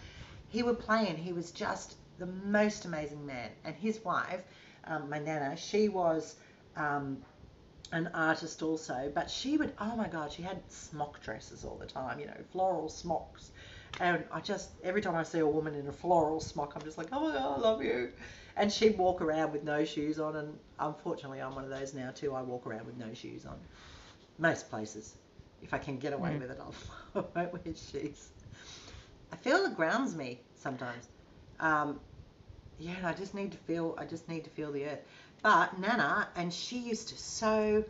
he 0.49 0.61
would 0.61 0.79
play 0.79 1.07
and 1.07 1.17
he 1.17 1.33
was 1.33 1.51
just 1.51 1.95
the 2.19 2.25
most 2.25 2.85
amazing 2.85 3.25
man. 3.25 3.49
And 3.63 3.75
his 3.75 4.03
wife, 4.03 4.43
um, 4.85 5.09
my 5.09 5.19
nana, 5.19 5.57
she 5.57 5.89
was 5.89 6.35
um, 6.75 7.17
an 7.93 8.09
artist 8.15 8.63
also, 8.63 9.11
but 9.13 9.29
she 9.29 9.55
would, 9.55 9.71
oh 9.79 9.95
my 9.95 10.07
God, 10.07 10.31
she 10.31 10.41
had 10.41 10.59
smock 10.67 11.21
dresses 11.21 11.63
all 11.63 11.77
the 11.77 11.85
time, 11.85 12.19
you 12.19 12.25
know, 12.25 12.33
floral 12.51 12.89
smocks. 12.89 13.51
And 13.99 14.23
I 14.31 14.39
just, 14.39 14.71
every 14.83 14.99
time 14.99 15.15
I 15.15 15.21
see 15.21 15.39
a 15.39 15.47
woman 15.47 15.75
in 15.75 15.87
a 15.87 15.91
floral 15.91 16.39
smock, 16.39 16.73
I'm 16.75 16.81
just 16.81 16.97
like, 16.97 17.07
oh 17.11 17.27
my 17.29 17.33
God, 17.37 17.59
I 17.59 17.61
love 17.61 17.83
you. 17.83 18.09
And 18.57 18.71
she'd 18.71 18.97
walk 18.97 19.21
around 19.21 19.51
with 19.51 19.63
no 19.63 19.85
shoes 19.85 20.19
on. 20.19 20.35
And 20.35 20.57
unfortunately, 20.79 21.39
I'm 21.39 21.53
one 21.53 21.63
of 21.65 21.69
those 21.69 21.93
now 21.93 22.09
too. 22.09 22.33
I 22.33 22.41
walk 22.41 22.65
around 22.65 22.87
with 22.87 22.97
no 22.97 23.13
shoes 23.13 23.45
on 23.45 23.59
most 24.39 24.71
places. 24.71 25.13
If 25.61 25.71
I 25.73 25.77
can 25.77 25.97
get 25.97 26.13
away 26.13 26.31
Mm. 26.31 26.41
with 26.41 26.51
it, 26.51 26.59
I'll, 27.15 27.29
I 27.35 27.39
won't 27.41 27.53
wear 27.53 27.75
shoes. 27.75 28.29
I 29.31 29.35
feel 29.35 29.57
it 29.65 29.75
grounds 29.75 30.15
me 30.15 30.41
sometimes. 30.55 31.09
Um, 31.59 31.99
yeah, 32.79 32.95
and 32.97 33.05
I 33.05 33.13
just 33.13 33.35
need 33.35 33.51
to 33.51 33.57
feel. 33.59 33.95
I 33.99 34.05
just 34.05 34.27
need 34.27 34.43
to 34.45 34.49
feel 34.49 34.71
the 34.71 34.85
earth. 34.85 34.99
But 35.43 35.77
Nana, 35.77 36.29
and 36.37 36.53
she 36.53 36.79
used 36.79 37.09
to 37.09 37.17
sew, 37.17 37.83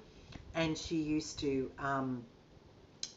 and 0.55 0.75
she 0.75 0.95
used 0.95 1.39
to. 1.41 1.71
Um, 1.77 2.25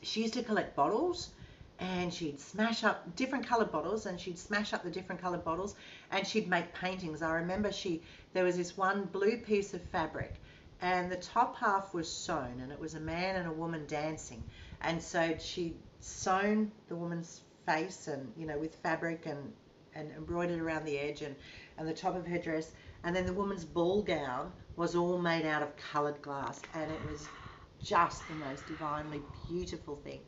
she 0.02 0.20
used 0.20 0.34
to 0.34 0.42
collect 0.42 0.76
bottles, 0.76 1.30
and 1.78 2.12
she'd 2.12 2.38
smash 2.38 2.84
up 2.84 3.16
different 3.16 3.46
coloured 3.46 3.72
bottles, 3.72 4.04
and 4.04 4.20
she'd 4.20 4.38
smash 4.38 4.74
up 4.74 4.82
the 4.84 4.90
different 4.90 5.22
coloured 5.22 5.42
bottles, 5.42 5.74
and 6.10 6.26
she'd 6.26 6.48
make 6.48 6.74
paintings. 6.74 7.22
I 7.22 7.32
remember 7.36 7.72
she 7.72 8.02
there 8.34 8.44
was 8.44 8.58
this 8.58 8.76
one 8.76 9.06
blue 9.06 9.38
piece 9.38 9.72
of 9.72 9.80
fabric, 9.84 10.34
and 10.82 11.10
the 11.10 11.16
top 11.16 11.56
half 11.56 11.94
was 11.94 12.06
sewn, 12.06 12.60
and 12.60 12.70
it 12.70 12.78
was 12.78 12.94
a 12.94 13.00
man 13.00 13.36
and 13.36 13.48
a 13.48 13.52
woman 13.52 13.86
dancing, 13.86 14.42
and 14.82 15.02
so 15.02 15.34
she'd 15.38 15.78
sewn 16.00 16.70
the 16.88 16.96
woman's 16.96 17.40
face, 17.64 18.06
and 18.06 18.30
you 18.36 18.44
know 18.44 18.58
with 18.58 18.74
fabric 18.76 19.24
and 19.24 19.54
and 19.94 20.12
embroidered 20.12 20.60
around 20.60 20.84
the 20.84 20.98
edge 20.98 21.22
and 21.22 21.34
and 21.78 21.88
the 21.88 21.94
top 21.94 22.14
of 22.14 22.26
her 22.26 22.38
dress, 22.38 22.72
and 23.04 23.14
then 23.14 23.26
the 23.26 23.32
woman's 23.32 23.64
ball 23.64 24.02
gown 24.02 24.52
was 24.76 24.94
all 24.94 25.18
made 25.18 25.46
out 25.46 25.62
of 25.62 25.76
coloured 25.76 26.20
glass, 26.22 26.60
and 26.74 26.90
it 26.90 27.02
was 27.02 27.30
just 27.82 28.28
the 28.28 28.34
most 28.34 28.66
divinely 28.66 29.22
beautiful 29.48 29.96
thing. 29.96 30.20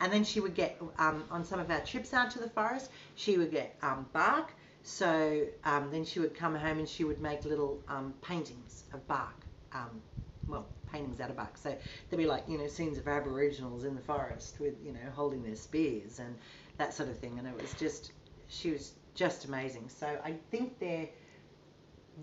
And 0.00 0.12
then 0.12 0.24
she 0.24 0.40
would 0.40 0.54
get 0.54 0.80
um, 0.98 1.24
on 1.30 1.44
some 1.44 1.60
of 1.60 1.70
our 1.70 1.80
trips 1.80 2.12
out 2.12 2.30
to 2.32 2.38
the 2.40 2.50
forest, 2.50 2.90
she 3.14 3.38
would 3.38 3.50
get 3.50 3.76
um, 3.82 4.06
bark. 4.12 4.52
So 4.82 5.46
um, 5.64 5.90
then 5.92 6.04
she 6.04 6.18
would 6.18 6.34
come 6.34 6.56
home 6.56 6.78
and 6.78 6.88
she 6.88 7.04
would 7.04 7.20
make 7.20 7.44
little 7.44 7.80
um, 7.88 8.14
paintings 8.20 8.84
of 8.92 9.06
bark. 9.06 9.46
Um, 9.72 10.02
well, 10.48 10.66
paintings 10.90 11.20
out 11.20 11.30
of 11.30 11.36
bark. 11.36 11.56
So 11.56 11.76
there'd 12.10 12.18
be 12.18 12.26
like 12.26 12.44
you 12.48 12.58
know 12.58 12.66
scenes 12.66 12.98
of 12.98 13.06
Aboriginals 13.06 13.84
in 13.84 13.94
the 13.94 14.00
forest 14.00 14.58
with 14.58 14.74
you 14.84 14.92
know 14.92 15.00
holding 15.14 15.42
their 15.44 15.54
spears 15.54 16.18
and 16.18 16.36
that 16.78 16.92
sort 16.92 17.08
of 17.08 17.18
thing. 17.18 17.38
And 17.38 17.46
it 17.46 17.60
was 17.60 17.72
just 17.74 18.12
she 18.48 18.72
was 18.72 18.94
just 19.14 19.44
amazing. 19.44 19.88
So 19.88 20.06
I 20.24 20.34
think 20.50 20.80
they're 20.80 21.08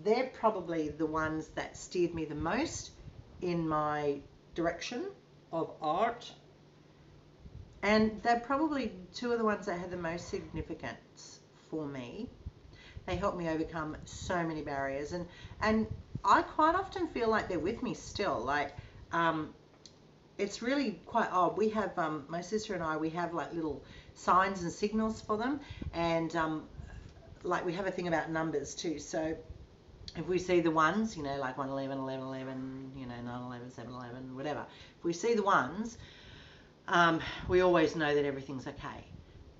they're 0.02 0.30
probably 0.32 0.88
the 0.88 1.06
ones 1.06 1.48
that 1.48 1.76
steered 1.76 2.14
me 2.14 2.24
the 2.24 2.34
most 2.34 2.92
in 3.42 3.68
my 3.68 4.18
direction 4.54 5.06
of 5.52 5.70
art. 5.80 6.32
And 7.82 8.22
they're 8.22 8.40
probably 8.40 8.92
two 9.14 9.32
of 9.32 9.38
the 9.38 9.44
ones 9.44 9.66
that 9.66 9.78
had 9.78 9.90
the 9.90 9.96
most 9.96 10.28
significance 10.28 11.40
for 11.70 11.86
me. 11.86 12.28
They 13.06 13.16
helped 13.16 13.38
me 13.38 13.48
overcome 13.48 13.96
so 14.04 14.46
many 14.46 14.62
barriers, 14.62 15.12
and 15.12 15.26
and 15.62 15.86
I 16.24 16.42
quite 16.42 16.74
often 16.74 17.08
feel 17.08 17.30
like 17.30 17.48
they're 17.48 17.58
with 17.58 17.82
me 17.82 17.94
still. 17.94 18.38
Like, 18.38 18.76
um, 19.12 19.54
it's 20.36 20.60
really 20.60 21.00
quite 21.06 21.28
odd. 21.32 21.56
We 21.56 21.70
have 21.70 21.98
um, 21.98 22.24
my 22.28 22.42
sister 22.42 22.74
and 22.74 22.82
I. 22.82 22.98
We 22.98 23.10
have 23.10 23.32
like 23.32 23.52
little 23.54 23.82
signs 24.14 24.62
and 24.62 24.70
signals 24.70 25.22
for 25.22 25.38
them, 25.38 25.60
and 25.94 26.36
um, 26.36 26.68
like 27.42 27.64
we 27.64 27.72
have 27.72 27.86
a 27.86 27.90
thing 27.90 28.08
about 28.08 28.30
numbers 28.30 28.74
too. 28.74 28.98
So 28.98 29.34
if 30.16 30.26
we 30.26 30.38
see 30.38 30.60
the 30.60 30.70
ones, 30.70 31.16
you 31.16 31.22
know, 31.22 31.36
like 31.38 31.56
111, 31.56 31.98
11, 31.98 32.26
11, 32.26 32.92
you 32.96 33.06
know, 33.06 33.14
911, 33.14 33.70
711, 33.70 34.34
whatever, 34.34 34.64
if 34.98 35.04
we 35.04 35.12
see 35.12 35.34
the 35.34 35.42
ones, 35.42 35.98
um, 36.88 37.20
we 37.48 37.60
always 37.60 37.94
know 37.94 38.14
that 38.14 38.24
everything's 38.24 38.66
okay. 38.66 39.04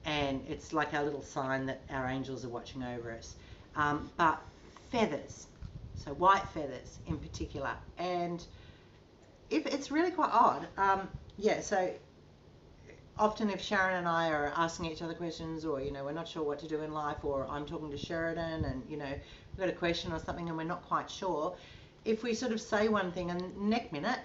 And 0.04 0.42
it's 0.48 0.72
like 0.72 0.94
our 0.94 1.04
little 1.04 1.22
sign 1.22 1.66
that 1.66 1.82
our 1.90 2.08
angels 2.08 2.44
are 2.44 2.48
watching 2.48 2.82
over 2.82 3.12
us. 3.12 3.36
Um, 3.76 4.10
but 4.16 4.40
feathers, 4.90 5.46
so 5.94 6.12
white 6.14 6.46
feathers 6.48 6.98
in 7.06 7.18
particular. 7.18 7.72
And 7.98 8.44
if 9.50 9.66
it's 9.66 9.90
really 9.90 10.10
quite 10.10 10.30
odd. 10.32 10.66
Um, 10.76 11.08
yeah, 11.36 11.60
so 11.60 11.90
often 13.18 13.50
if 13.50 13.60
Sharon 13.60 13.96
and 13.96 14.08
I 14.08 14.30
are 14.30 14.52
asking 14.56 14.86
each 14.86 15.02
other 15.02 15.14
questions 15.14 15.64
or, 15.64 15.80
you 15.80 15.92
know, 15.92 16.04
we're 16.04 16.12
not 16.12 16.26
sure 16.26 16.42
what 16.42 16.58
to 16.60 16.68
do 16.68 16.80
in 16.82 16.92
life 16.92 17.22
or 17.22 17.46
I'm 17.48 17.66
talking 17.66 17.90
to 17.90 17.98
Sheridan 17.98 18.64
and, 18.64 18.82
you 18.88 18.96
know, 18.96 19.12
got 19.60 19.68
a 19.68 19.72
question 19.72 20.12
or 20.12 20.18
something 20.18 20.48
and 20.48 20.56
we're 20.56 20.64
not 20.64 20.82
quite 20.86 21.10
sure, 21.10 21.54
if 22.04 22.22
we 22.22 22.34
sort 22.34 22.52
of 22.52 22.60
say 22.60 22.88
one 22.88 23.12
thing 23.12 23.30
and 23.30 23.56
next 23.56 23.92
minute, 23.92 24.18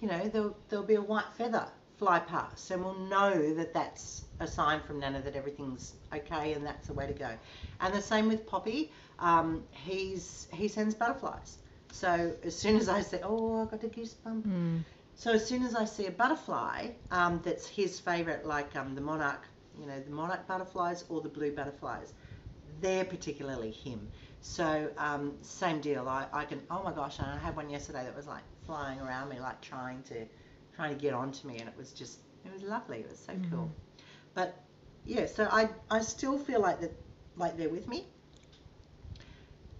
you 0.00 0.08
know, 0.08 0.28
there'll, 0.28 0.56
there'll 0.68 0.84
be 0.84 0.94
a 0.94 1.02
white 1.02 1.30
feather 1.36 1.68
fly 1.98 2.20
past 2.20 2.70
and 2.70 2.84
we'll 2.84 2.94
know 2.94 3.54
that 3.54 3.74
that's 3.74 4.24
a 4.40 4.46
sign 4.46 4.80
from 4.80 5.00
Nana 5.00 5.20
that 5.20 5.34
everything's 5.34 5.94
okay 6.14 6.52
and 6.52 6.64
that's 6.64 6.86
the 6.86 6.92
way 6.92 7.06
to 7.06 7.12
go. 7.12 7.30
And 7.80 7.92
the 7.92 8.00
same 8.00 8.28
with 8.28 8.46
Poppy. 8.46 8.92
Um, 9.18 9.64
he's 9.72 10.46
he 10.52 10.68
sends 10.68 10.94
butterflies. 10.94 11.58
So 11.90 12.32
as 12.44 12.56
soon 12.56 12.76
as 12.76 12.88
I 12.88 13.00
say, 13.00 13.20
oh, 13.24 13.62
I 13.62 13.64
got 13.64 13.82
a 13.82 13.88
goosebump. 13.88 14.42
Mm. 14.42 14.84
So 15.16 15.32
as 15.32 15.44
soon 15.44 15.64
as 15.64 15.74
I 15.74 15.84
see 15.84 16.06
a 16.06 16.12
butterfly 16.12 16.90
um, 17.10 17.40
that's 17.44 17.66
his 17.66 17.98
favourite, 17.98 18.46
like 18.46 18.76
um, 18.76 18.94
the 18.94 19.00
monarch, 19.00 19.44
you 19.80 19.86
know, 19.86 19.98
the 19.98 20.10
monarch 20.12 20.46
butterflies 20.46 21.04
or 21.08 21.20
the 21.20 21.28
blue 21.28 21.50
butterflies, 21.50 22.12
they're 22.80 23.04
particularly 23.04 23.72
him. 23.72 24.08
So 24.40 24.90
um, 24.98 25.34
same 25.42 25.80
deal. 25.80 26.08
I, 26.08 26.26
I 26.32 26.44
can. 26.44 26.60
Oh 26.70 26.82
my 26.82 26.92
gosh! 26.92 27.18
And 27.18 27.28
I 27.28 27.38
had 27.38 27.56
one 27.56 27.68
yesterday 27.68 28.04
that 28.04 28.14
was 28.14 28.26
like 28.26 28.42
flying 28.66 29.00
around 29.00 29.28
me, 29.28 29.40
like 29.40 29.60
trying 29.60 30.02
to 30.04 30.26
trying 30.76 30.94
to 30.94 31.00
get 31.00 31.14
onto 31.14 31.46
me, 31.46 31.58
and 31.58 31.68
it 31.68 31.74
was 31.76 31.92
just 31.92 32.20
it 32.44 32.52
was 32.52 32.62
lovely. 32.62 32.98
It 32.98 33.10
was 33.10 33.18
so 33.18 33.34
cool. 33.50 33.70
But 34.34 34.54
yeah, 35.04 35.26
so 35.26 35.48
I 35.50 35.68
I 35.90 36.00
still 36.00 36.38
feel 36.38 36.60
like 36.60 36.80
that 36.80 36.92
like 37.36 37.56
they're 37.56 37.68
with 37.68 37.88
me. 37.88 38.04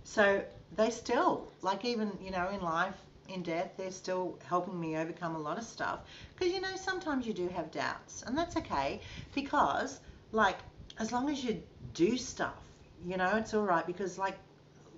So 0.04 0.42
they 0.76 0.90
still 0.90 1.52
like 1.62 1.84
even 1.84 2.18
you 2.20 2.30
know 2.30 2.48
in 2.50 2.60
life 2.60 2.96
in 3.28 3.42
death 3.42 3.70
they're 3.76 3.90
still 3.90 4.38
helping 4.44 4.78
me 4.78 4.96
overcome 4.96 5.34
a 5.34 5.38
lot 5.38 5.58
of 5.58 5.64
stuff 5.64 6.00
because 6.34 6.52
you 6.52 6.60
know 6.60 6.74
sometimes 6.76 7.26
you 7.26 7.32
do 7.32 7.48
have 7.48 7.70
doubts 7.70 8.22
and 8.26 8.36
that's 8.36 8.56
okay 8.56 9.00
because 9.34 10.00
like 10.32 10.58
as 10.98 11.12
long 11.12 11.28
as 11.28 11.44
you 11.44 11.62
do 11.94 12.16
stuff 12.16 12.62
you 13.06 13.16
know 13.16 13.36
it's 13.36 13.52
all 13.54 13.64
right 13.64 13.86
because 13.86 14.18
like 14.18 14.38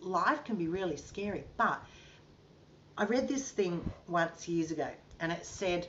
life 0.03 0.45
can 0.45 0.57
be 0.57 0.69
really 0.69 0.97
scary 0.97 1.45
but 1.57 1.83
i 2.97 3.05
read 3.05 3.29
this 3.29 3.51
thing 3.51 3.85
once 4.09 4.49
years 4.49 4.71
ago 4.71 4.89
and 5.21 5.33
it 5.33 5.45
said 5.45 5.87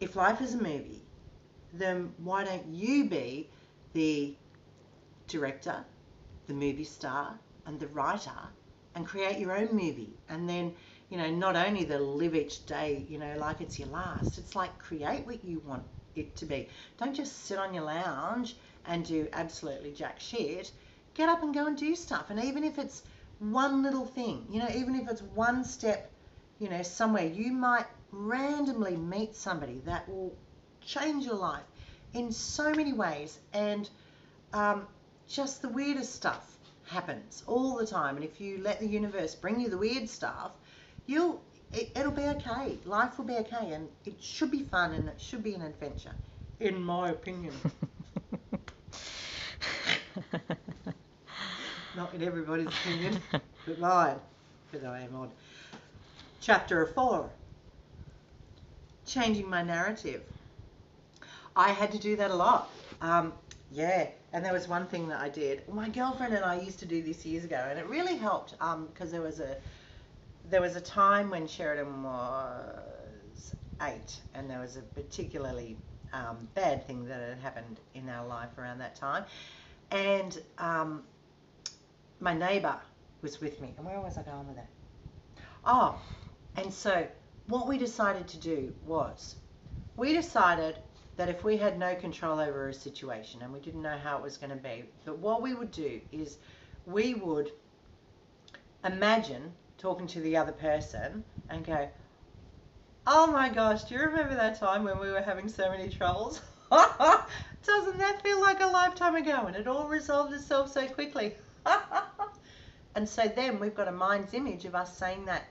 if 0.00 0.16
life 0.16 0.40
is 0.40 0.54
a 0.54 0.62
movie 0.62 1.02
then 1.72 2.12
why 2.18 2.44
don't 2.44 2.66
you 2.66 3.04
be 3.08 3.48
the 3.92 4.34
director 5.26 5.84
the 6.46 6.54
movie 6.54 6.84
star 6.84 7.38
and 7.66 7.78
the 7.78 7.86
writer 7.88 8.30
and 8.94 9.06
create 9.06 9.38
your 9.38 9.56
own 9.56 9.68
movie? 9.70 10.16
And 10.28 10.48
then 10.48 10.74
you 11.10 11.18
know 11.18 11.30
not 11.30 11.56
only 11.56 11.84
the 11.84 11.98
live 11.98 12.34
each 12.34 12.66
day 12.66 13.06
you 13.08 13.18
know 13.18 13.36
like 13.38 13.60
it's 13.60 13.78
your 13.78 13.88
last 13.88 14.36
it's 14.36 14.54
like 14.54 14.78
create 14.78 15.24
what 15.26 15.44
you 15.44 15.60
want 15.60 15.84
it 16.16 16.34
to 16.36 16.46
be. 16.46 16.68
Don't 16.98 17.14
just 17.14 17.44
sit 17.44 17.58
on 17.58 17.72
your 17.72 17.84
lounge 17.84 18.56
and 18.86 19.04
do 19.04 19.28
absolutely 19.32 19.92
jack 19.92 20.18
shit 20.18 20.72
get 21.18 21.28
up 21.28 21.42
and 21.42 21.52
go 21.52 21.66
and 21.66 21.76
do 21.76 21.94
stuff. 21.94 22.30
And 22.30 22.42
even 22.42 22.64
if 22.64 22.78
it's 22.78 23.02
one 23.40 23.82
little 23.82 24.04
thing 24.04 24.44
you 24.50 24.58
know 24.58 24.68
even 24.74 24.96
if 24.96 25.08
it's 25.08 25.22
one 25.22 25.64
step 25.64 26.10
you 26.58 26.68
know 26.68 26.82
somewhere 26.82 27.24
you 27.24 27.52
might 27.52 27.86
randomly 28.10 28.96
meet 28.96 29.36
somebody 29.36 29.80
that 29.84 30.08
will 30.08 30.34
change 30.84 31.24
your 31.24 31.36
life 31.36 31.62
in 32.14 32.32
so 32.32 32.72
many 32.72 32.92
ways. 32.92 33.38
And 33.52 33.88
um, 34.52 34.86
just 35.28 35.60
the 35.60 35.68
weirdest 35.68 36.14
stuff 36.14 36.56
happens 36.86 37.42
all 37.46 37.76
the 37.76 37.86
time. 37.86 38.16
And 38.16 38.24
if 38.24 38.40
you 38.40 38.58
let 38.62 38.80
the 38.80 38.86
universe 38.86 39.34
bring 39.34 39.60
you 39.60 39.68
the 39.68 39.76
weird 39.76 40.08
stuff 40.08 40.52
you'll 41.06 41.42
it, 41.72 41.90
it'll 41.94 42.12
be 42.12 42.22
okay. 42.22 42.78
Life 42.86 43.18
will 43.18 43.26
be 43.26 43.36
okay. 43.44 43.72
And 43.72 43.88
it 44.06 44.14
should 44.20 44.50
be 44.50 44.62
fun 44.62 44.94
and 44.94 45.08
it 45.08 45.20
should 45.20 45.42
be 45.42 45.54
an 45.54 45.62
adventure 45.62 46.14
in 46.60 46.82
my 46.82 47.10
opinion 47.10 47.54
not 51.98 52.14
in 52.14 52.22
everybody's 52.22 52.68
opinion. 52.68 53.20
But 53.66 53.80
mine 53.80 54.16
because 54.70 54.86
i 54.86 55.00
am 55.00 55.14
odd. 55.14 55.30
Chapter 56.40 56.86
4 56.86 57.28
changing 59.04 59.48
my 59.48 59.62
narrative. 59.62 60.22
I 61.56 61.70
had 61.70 61.90
to 61.92 61.98
do 61.98 62.14
that 62.16 62.30
a 62.30 62.34
lot. 62.34 62.70
Um, 63.00 63.32
yeah, 63.72 64.08
and 64.32 64.44
there 64.44 64.52
was 64.52 64.68
one 64.68 64.86
thing 64.86 65.08
that 65.08 65.20
I 65.20 65.28
did. 65.28 65.66
My 65.68 65.88
girlfriend 65.88 66.34
and 66.34 66.44
I 66.44 66.60
used 66.60 66.78
to 66.80 66.86
do 66.86 67.02
this 67.02 67.26
years 67.26 67.44
ago, 67.44 67.66
and 67.68 67.78
it 67.78 67.86
really 67.86 68.16
helped 68.16 68.54
because 68.92 69.10
there 69.10 69.22
was 69.22 69.40
a 69.40 69.56
there 70.50 70.62
was 70.62 70.76
a 70.76 70.80
time 70.80 71.30
when 71.30 71.46
Sheridan 71.46 72.02
was 72.02 73.54
eight, 73.82 74.20
and 74.34 74.48
there 74.48 74.60
was 74.60 74.76
a 74.76 74.82
particularly 74.82 75.76
um, 76.12 76.48
bad 76.54 76.86
thing 76.86 77.06
that 77.06 77.20
had 77.20 77.38
happened 77.38 77.80
in 77.94 78.08
our 78.08 78.26
life 78.26 78.56
around 78.58 78.78
that 78.78 78.94
time, 78.94 79.24
and 79.90 80.40
um, 80.58 81.02
my 82.20 82.34
neighbour 82.34 82.76
was 83.22 83.40
with 83.40 83.60
me. 83.60 83.74
And 83.76 83.86
where 83.86 84.00
was 84.00 84.18
I 84.18 84.22
going 84.22 84.46
with 84.46 84.56
that? 84.56 84.68
Oh, 85.64 85.98
and 86.56 86.72
so 86.72 87.06
what 87.46 87.66
we 87.66 87.78
decided 87.78 88.28
to 88.28 88.36
do 88.38 88.74
was 88.84 89.36
we 89.96 90.12
decided 90.12 90.76
that 91.16 91.28
if 91.28 91.42
we 91.42 91.56
had 91.56 91.78
no 91.78 91.94
control 91.96 92.38
over 92.38 92.68
a 92.68 92.74
situation 92.74 93.42
and 93.42 93.52
we 93.52 93.58
didn't 93.58 93.82
know 93.82 93.98
how 93.98 94.16
it 94.16 94.22
was 94.22 94.36
going 94.36 94.50
to 94.50 94.56
be, 94.56 94.84
that 95.04 95.18
what 95.18 95.42
we 95.42 95.54
would 95.54 95.72
do 95.72 96.00
is 96.12 96.38
we 96.86 97.14
would 97.14 97.50
imagine 98.84 99.52
talking 99.78 100.06
to 100.06 100.20
the 100.20 100.36
other 100.36 100.52
person 100.52 101.24
and 101.48 101.64
go, 101.64 101.88
Oh 103.06 103.26
my 103.26 103.48
gosh, 103.48 103.84
do 103.84 103.94
you 103.94 104.02
remember 104.02 104.34
that 104.34 104.60
time 104.60 104.84
when 104.84 105.00
we 105.00 105.10
were 105.10 105.22
having 105.22 105.48
so 105.48 105.70
many 105.70 105.88
troubles? 105.88 106.42
Doesn't 106.70 107.98
that 107.98 108.22
feel 108.22 108.40
like 108.40 108.60
a 108.60 108.66
lifetime 108.66 109.16
ago? 109.16 109.44
And 109.46 109.56
it 109.56 109.66
all 109.66 109.88
resolved 109.88 110.32
itself 110.34 110.70
so 110.70 110.86
quickly. 110.88 111.34
and 112.94 113.08
so 113.08 113.26
then 113.28 113.58
we've 113.58 113.74
got 113.74 113.88
a 113.88 113.92
mind's 113.92 114.34
image 114.34 114.64
of 114.64 114.74
us 114.74 114.96
saying 114.96 115.24
that 115.26 115.44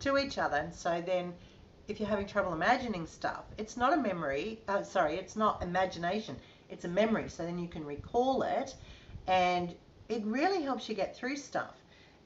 to 0.00 0.18
each 0.18 0.38
other. 0.38 0.56
And 0.56 0.74
so 0.74 1.02
then 1.04 1.32
if 1.88 2.00
you're 2.00 2.08
having 2.08 2.26
trouble 2.26 2.52
imagining 2.52 3.06
stuff, 3.06 3.44
it's 3.58 3.76
not 3.76 3.92
a 3.92 3.96
memory, 3.96 4.60
uh, 4.68 4.82
sorry, 4.82 5.16
it's 5.16 5.36
not 5.36 5.62
imagination, 5.62 6.36
it's 6.68 6.84
a 6.84 6.88
memory. 6.88 7.28
So 7.28 7.44
then 7.44 7.58
you 7.58 7.68
can 7.68 7.84
recall 7.84 8.42
it 8.42 8.74
and 9.26 9.74
it 10.08 10.24
really 10.24 10.62
helps 10.62 10.88
you 10.88 10.94
get 10.94 11.16
through 11.16 11.36
stuff. 11.36 11.74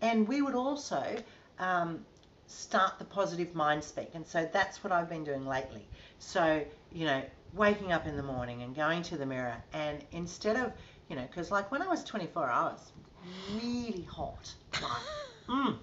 And 0.01 0.27
we 0.27 0.43
would 0.43 0.55
also 0.55 1.17
um, 1.59 2.05
start 2.47 2.99
the 2.99 3.05
positive 3.05 3.55
mind 3.55 3.85
speak. 3.85 4.11
And 4.15 4.27
so 4.27 4.49
that's 4.53 4.83
what 4.83 4.93
I've 4.93 5.09
been 5.09 5.25
doing 5.25 5.47
lately. 5.47 5.87
So, 6.19 6.65
you 6.93 7.05
know, 7.05 7.23
waking 7.55 7.93
up 7.93 8.07
in 8.07 8.17
the 8.17 8.23
morning 8.23 8.63
and 8.63 8.75
going 8.75 9.03
to 9.05 9.17
the 9.17 9.27
mirror 9.27 9.57
and 9.73 10.05
instead 10.13 10.57
of, 10.57 10.73
you 11.11 11.17
know, 11.17 11.23
because 11.23 11.51
like 11.51 11.71
when 11.73 11.83
I 11.83 11.89
was 11.89 12.05
24, 12.05 12.45
I 12.49 12.63
was 12.63 12.93
really 13.53 14.05
hot. 14.05 14.55
Like, 14.81 15.03
mm, 15.49 15.77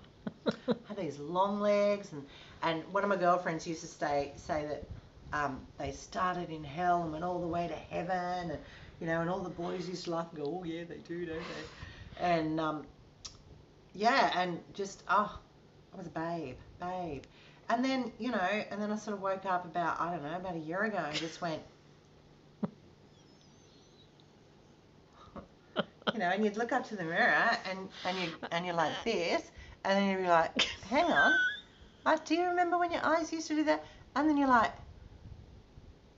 had 0.87 0.97
these 0.97 1.19
long 1.19 1.59
legs 1.59 2.13
and 2.13 2.25
and 2.63 2.81
one 2.91 3.03
of 3.03 3.09
my 3.09 3.17
girlfriends 3.17 3.67
used 3.67 3.81
to 3.81 3.87
say 3.87 4.31
say 4.37 4.65
that 4.65 4.87
um, 5.33 5.59
they 5.77 5.91
started 5.91 6.49
in 6.49 6.63
hell 6.63 7.03
and 7.03 7.11
went 7.11 7.23
all 7.25 7.39
the 7.39 7.47
way 7.47 7.67
to 7.67 7.73
heaven 7.95 8.51
and 8.51 8.59
you 9.01 9.05
know 9.05 9.19
and 9.21 9.29
all 9.29 9.39
the 9.41 9.49
boys 9.49 9.87
used 9.87 10.05
to 10.05 10.11
laugh 10.11 10.27
and 10.33 10.43
go 10.43 10.59
oh 10.61 10.63
yeah 10.63 10.83
they 10.87 10.97
do 11.07 11.25
don't 11.25 11.37
they? 11.37 12.23
And 12.23 12.59
um, 12.59 12.85
yeah 13.93 14.31
and 14.39 14.59
just 14.73 15.03
oh 15.09 15.37
I 15.93 15.97
was 15.97 16.07
a 16.07 16.11
babe 16.11 16.55
babe. 16.79 17.23
And 17.69 17.83
then 17.83 18.13
you 18.17 18.31
know 18.31 18.37
and 18.71 18.81
then 18.81 18.91
I 18.91 18.95
sort 18.95 19.17
of 19.17 19.21
woke 19.21 19.45
up 19.45 19.65
about 19.65 19.99
I 19.99 20.13
don't 20.13 20.23
know 20.23 20.37
about 20.37 20.55
a 20.55 20.59
year 20.59 20.83
ago 20.83 21.03
and 21.05 21.15
just 21.15 21.41
went 21.41 21.61
you 26.17 26.23
know 26.23 26.29
and 26.29 26.43
you'd 26.43 26.57
look 26.57 26.71
up 26.71 26.87
to 26.87 26.95
the 26.95 27.03
mirror 27.03 27.57
and 27.69 27.89
and 28.05 28.17
you 28.17 28.33
and 28.51 28.65
you're 28.65 28.75
like 28.75 28.91
uh, 28.91 29.03
this 29.05 29.51
and 29.85 29.97
then 29.97 30.09
you'd 30.09 30.23
be 30.23 30.27
like 30.27 30.61
hang 30.89 31.05
on 31.05 31.33
like, 32.07 32.23
do 32.23 32.35
you 32.35 32.45
remember 32.45 32.77
when 32.77 32.93
your 32.93 33.05
eyes 33.05 33.33
used 33.33 33.49
to 33.49 33.55
do 33.55 33.65
that? 33.65 33.83
And 34.15 34.29
then 34.29 34.37
you're 34.37 34.47
like, 34.47 34.71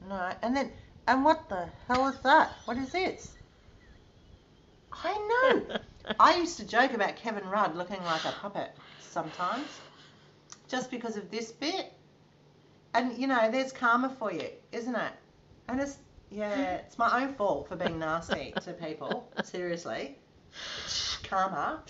no. 0.07 0.31
And 0.43 0.55
then, 0.55 0.71
and 1.07 1.25
what 1.25 1.49
the 1.49 1.67
hell 1.87 2.07
is 2.07 2.19
that? 2.19 2.51
What 2.65 2.77
is 2.77 2.91
this? 2.91 3.33
I 4.91 5.63
know. 5.67 5.77
I 6.19 6.37
used 6.37 6.57
to 6.59 6.67
joke 6.67 6.93
about 6.93 7.15
Kevin 7.15 7.43
Rudd 7.49 7.75
looking 7.75 8.03
like 8.03 8.23
a 8.23 8.33
puppet 8.33 8.77
sometimes, 8.99 9.65
just 10.67 10.91
because 10.91 11.17
of 11.17 11.31
this 11.31 11.51
bit. 11.51 11.91
And 12.93 13.17
you 13.17 13.25
know, 13.25 13.49
there's 13.49 13.71
karma 13.71 14.09
for 14.09 14.31
you, 14.31 14.47
isn't 14.71 14.95
it? 14.95 15.13
And 15.69 15.81
it's 15.81 15.97
yeah, 16.31 16.75
it's 16.75 16.97
my 16.97 17.23
own 17.23 17.33
fault 17.33 17.67
for 17.67 17.75
being 17.75 17.99
nasty 17.99 18.53
to 18.61 18.73
people. 18.73 19.31
Seriously, 19.43 20.17
karma. 21.23 21.81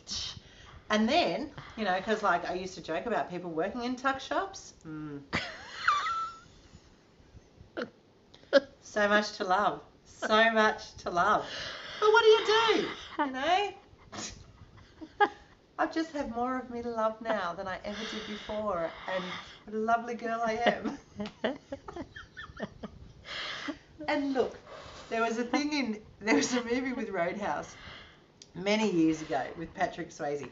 And 0.89 1.07
then, 1.07 1.51
you 1.77 1.85
know, 1.85 1.95
because 1.97 2.23
like 2.23 2.49
I 2.49 2.53
used 2.53 2.73
to 2.75 2.81
joke 2.81 3.05
about 3.05 3.29
people 3.29 3.51
working 3.51 3.83
in 3.83 3.95
tuck 3.95 4.19
shops. 4.19 4.73
Mm. 4.87 5.21
so 8.81 9.07
much 9.07 9.33
to 9.37 9.43
love. 9.43 9.81
So 10.05 10.51
much 10.51 10.95
to 10.97 11.09
love. 11.09 11.45
But 11.99 12.11
what 12.11 12.23
do 12.23 12.29
you 12.29 12.45
do? 12.45 12.87
You 13.23 13.31
know? 13.31 13.69
I 15.77 15.85
just 15.85 16.11
have 16.11 16.35
more 16.35 16.57
of 16.57 16.69
me 16.69 16.81
to 16.81 16.89
love 16.89 17.21
now 17.21 17.53
than 17.53 17.67
I 17.67 17.77
ever 17.85 17.99
did 18.11 18.27
before. 18.27 18.89
And 19.13 19.23
what 19.65 19.75
a 19.75 19.79
lovely 19.79 20.15
girl 20.15 20.41
I 20.43 20.53
am. 21.43 21.55
and 24.09 24.33
look, 24.33 24.57
there 25.09 25.21
was 25.21 25.37
a 25.37 25.43
thing 25.43 25.73
in, 25.73 26.01
there 26.19 26.35
was 26.35 26.53
a 26.53 26.63
movie 26.63 26.93
with 26.93 27.09
Roadhouse 27.09 27.75
many 28.55 28.91
years 28.91 29.21
ago 29.21 29.45
with 29.57 29.73
Patrick 29.73 30.09
Swayze 30.09 30.49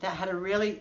that 0.00 0.16
had 0.16 0.28
a 0.28 0.34
really 0.34 0.80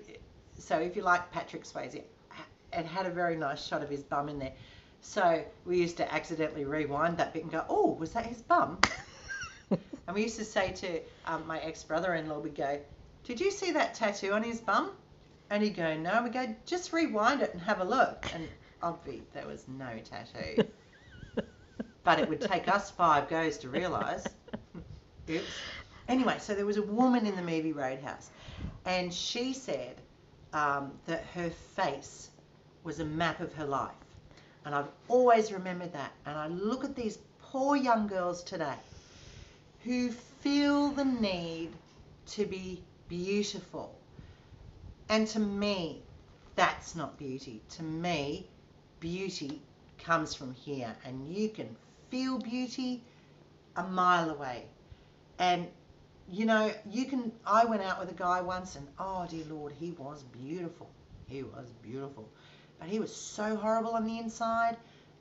so 0.59 0.77
if 0.77 0.95
you 0.95 1.01
like 1.01 1.31
Patrick 1.31 1.63
Swayze, 1.63 1.95
it 1.95 2.85
had 2.85 3.05
a 3.05 3.09
very 3.09 3.35
nice 3.35 3.65
shot 3.65 3.81
of 3.81 3.89
his 3.89 4.03
bum 4.03 4.29
in 4.29 4.39
there. 4.39 4.53
So 5.01 5.43
we 5.65 5.77
used 5.77 5.97
to 5.97 6.13
accidentally 6.13 6.65
rewind 6.65 7.17
that 7.17 7.33
bit 7.33 7.43
and 7.43 7.51
go, 7.51 7.63
oh, 7.69 7.93
was 7.93 8.11
that 8.11 8.25
his 8.25 8.41
bum? 8.41 8.77
and 9.71 9.79
we 10.13 10.23
used 10.23 10.37
to 10.37 10.45
say 10.45 10.73
to 10.73 10.99
um, 11.25 11.47
my 11.47 11.59
ex-brother-in-law, 11.59 12.39
we'd 12.39 12.55
go, 12.55 12.79
did 13.23 13.39
you 13.39 13.49
see 13.49 13.71
that 13.71 13.95
tattoo 13.95 14.33
on 14.33 14.43
his 14.43 14.59
bum? 14.59 14.91
And 15.49 15.63
he'd 15.63 15.75
go, 15.75 15.95
no. 15.95 16.21
We 16.23 16.29
go, 16.29 16.53
just 16.65 16.91
rewind 16.91 17.41
it 17.41 17.53
and 17.53 17.61
have 17.61 17.79
a 17.79 17.85
look. 17.85 18.25
And 18.33 18.47
obviously 18.83 19.23
there 19.33 19.47
was 19.47 19.65
no 19.67 19.89
tattoo. 20.03 20.63
but 22.09 22.17
it 22.17 22.27
would 22.27 22.41
take 22.41 22.67
us 22.67 22.89
five 22.89 23.29
goes 23.29 23.55
to 23.59 23.69
realise. 23.69 24.25
Oops. 25.29 25.45
Anyway, 26.07 26.35
so 26.39 26.55
there 26.55 26.65
was 26.65 26.77
a 26.77 26.81
woman 26.81 27.27
in 27.27 27.35
the 27.35 27.41
movie 27.43 27.71
Roadhouse 27.71 28.31
and 28.85 29.13
she 29.13 29.53
said 29.53 29.95
um, 30.51 30.91
that 31.05 31.23
her 31.35 31.51
face 31.51 32.31
was 32.83 32.99
a 32.99 33.05
map 33.05 33.41
of 33.41 33.53
her 33.53 33.65
life. 33.65 33.93
And 34.65 34.73
I've 34.73 34.87
always 35.07 35.51
remembered 35.51 35.93
that. 35.93 36.11
And 36.25 36.35
I 36.35 36.47
look 36.47 36.83
at 36.83 36.95
these 36.95 37.19
poor 37.43 37.75
young 37.75 38.07
girls 38.07 38.41
today 38.41 38.79
who 39.83 40.09
feel 40.09 40.89
the 40.89 41.05
need 41.05 41.69
to 42.31 42.47
be 42.47 42.81
beautiful. 43.07 43.95
And 45.09 45.27
to 45.27 45.39
me, 45.39 46.01
that's 46.55 46.95
not 46.95 47.19
beauty. 47.19 47.61
To 47.77 47.83
me, 47.83 48.47
beauty 48.99 49.61
comes 49.99 50.33
from 50.33 50.55
here. 50.55 50.95
And 51.05 51.31
you 51.31 51.49
can 51.49 51.75
feel 52.09 52.39
beauty 52.39 53.03
a 53.75 53.83
mile 53.83 54.29
away. 54.29 54.65
And 55.37 55.67
you 56.31 56.45
know, 56.45 56.71
you 56.89 57.05
can. 57.05 57.31
I 57.45 57.65
went 57.65 57.81
out 57.81 57.99
with 57.99 58.09
a 58.09 58.13
guy 58.13 58.41
once, 58.41 58.75
and 58.75 58.87
oh 58.99 59.25
dear 59.29 59.45
Lord, 59.49 59.73
he 59.79 59.91
was 59.91 60.23
beautiful. 60.23 60.89
He 61.27 61.43
was 61.43 61.71
beautiful, 61.81 62.29
but 62.79 62.87
he 62.87 62.99
was 62.99 63.15
so 63.15 63.55
horrible 63.55 63.91
on 63.91 64.05
the 64.05 64.19
inside, 64.19 64.77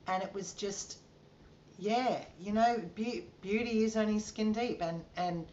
and 0.07 0.21
it 0.21 0.33
was 0.33 0.53
just, 0.53 0.97
yeah, 1.79 2.23
you 2.39 2.51
know, 2.51 2.81
be- 2.95 3.25
beauty 3.41 3.83
is 3.83 3.97
only 3.97 4.19
skin 4.19 4.51
deep, 4.51 4.81
and 4.81 5.03
and 5.17 5.47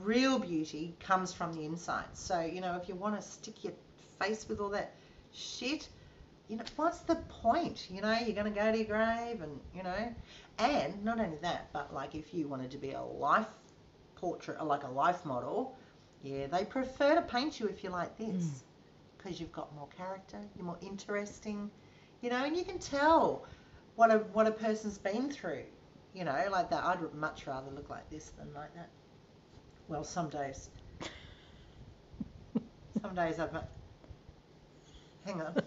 real 0.00 0.38
beauty 0.38 0.96
comes 1.00 1.32
from 1.34 1.52
the 1.52 1.64
inside. 1.64 2.08
So 2.14 2.40
you 2.40 2.62
know, 2.62 2.76
if 2.80 2.88
you 2.88 2.94
want 2.94 3.20
to 3.20 3.26
stick 3.26 3.62
your 3.62 3.74
face 4.18 4.46
with 4.48 4.58
all 4.58 4.70
that 4.70 4.94
shit, 5.32 5.86
you 6.48 6.56
know, 6.56 6.64
what's 6.76 7.00
the 7.00 7.16
point? 7.42 7.88
You 7.90 8.00
know, 8.00 8.12
you're 8.12 8.34
going 8.34 8.52
to 8.52 8.58
go 8.58 8.72
to 8.72 8.78
your 8.78 8.86
grave, 8.86 9.42
and 9.42 9.60
you 9.74 9.82
know, 9.82 10.14
and 10.58 11.04
not 11.04 11.20
only 11.20 11.38
that, 11.42 11.72
but 11.72 11.92
like 11.92 12.14
if 12.14 12.32
you 12.32 12.48
wanted 12.48 12.70
to 12.70 12.78
be 12.78 12.92
a 12.92 13.02
life 13.02 13.48
portrait, 14.16 14.64
like 14.64 14.84
a 14.84 14.90
life 14.90 15.24
model, 15.24 15.76
yeah, 16.22 16.46
they 16.46 16.64
prefer 16.64 17.14
to 17.14 17.22
paint 17.22 17.60
you 17.60 17.66
if 17.66 17.82
you're 17.82 17.92
like 17.92 18.16
this 18.16 18.62
because 19.16 19.36
mm. 19.36 19.40
you've 19.40 19.52
got 19.52 19.74
more 19.74 19.88
character, 19.96 20.38
you're 20.56 20.64
more 20.64 20.78
interesting, 20.80 21.70
you 22.20 22.30
know, 22.30 22.44
and 22.44 22.56
you 22.56 22.64
can 22.64 22.78
tell 22.78 23.44
what 23.96 24.10
a 24.10 24.18
what 24.32 24.46
a 24.46 24.50
person's 24.50 24.98
been 24.98 25.30
through, 25.30 25.64
you 26.14 26.24
know, 26.24 26.44
like 26.50 26.70
that. 26.70 26.84
I'd 26.84 27.14
much 27.14 27.46
rather 27.46 27.70
look 27.70 27.90
like 27.90 28.08
this 28.10 28.30
than 28.38 28.52
like 28.54 28.74
that. 28.74 28.88
Well, 29.88 30.04
some 30.04 30.30
days. 30.30 30.70
some 33.02 33.14
days 33.14 33.38
I've. 33.38 33.50
Hang 35.26 35.42
on. 35.42 35.62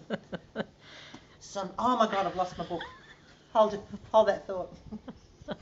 Some. 1.40 1.70
Oh 1.78 1.96
my 1.96 2.10
God! 2.10 2.26
I've 2.26 2.36
lost 2.36 2.58
my 2.58 2.66
book. 2.66 2.82
Hold 3.52 3.74
it. 3.74 3.80
Hold 4.12 4.28
that 4.28 4.46
thought. 4.46 4.74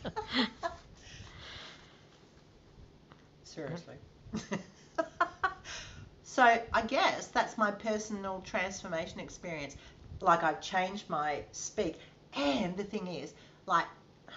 seriously. 3.45 3.95
so 6.23 6.43
I 6.43 6.83
guess 6.83 7.29
that's 7.29 7.57
my 7.57 7.71
personal 7.71 8.43
transformation 8.45 9.21
experience. 9.21 9.77
Like 10.21 10.43
I've 10.43 10.61
changed 10.61 11.09
my 11.09 11.43
speak. 11.53 11.97
And 12.35 12.77
the 12.77 12.85
thing 12.85 13.07
is, 13.07 13.33
like 13.67 13.87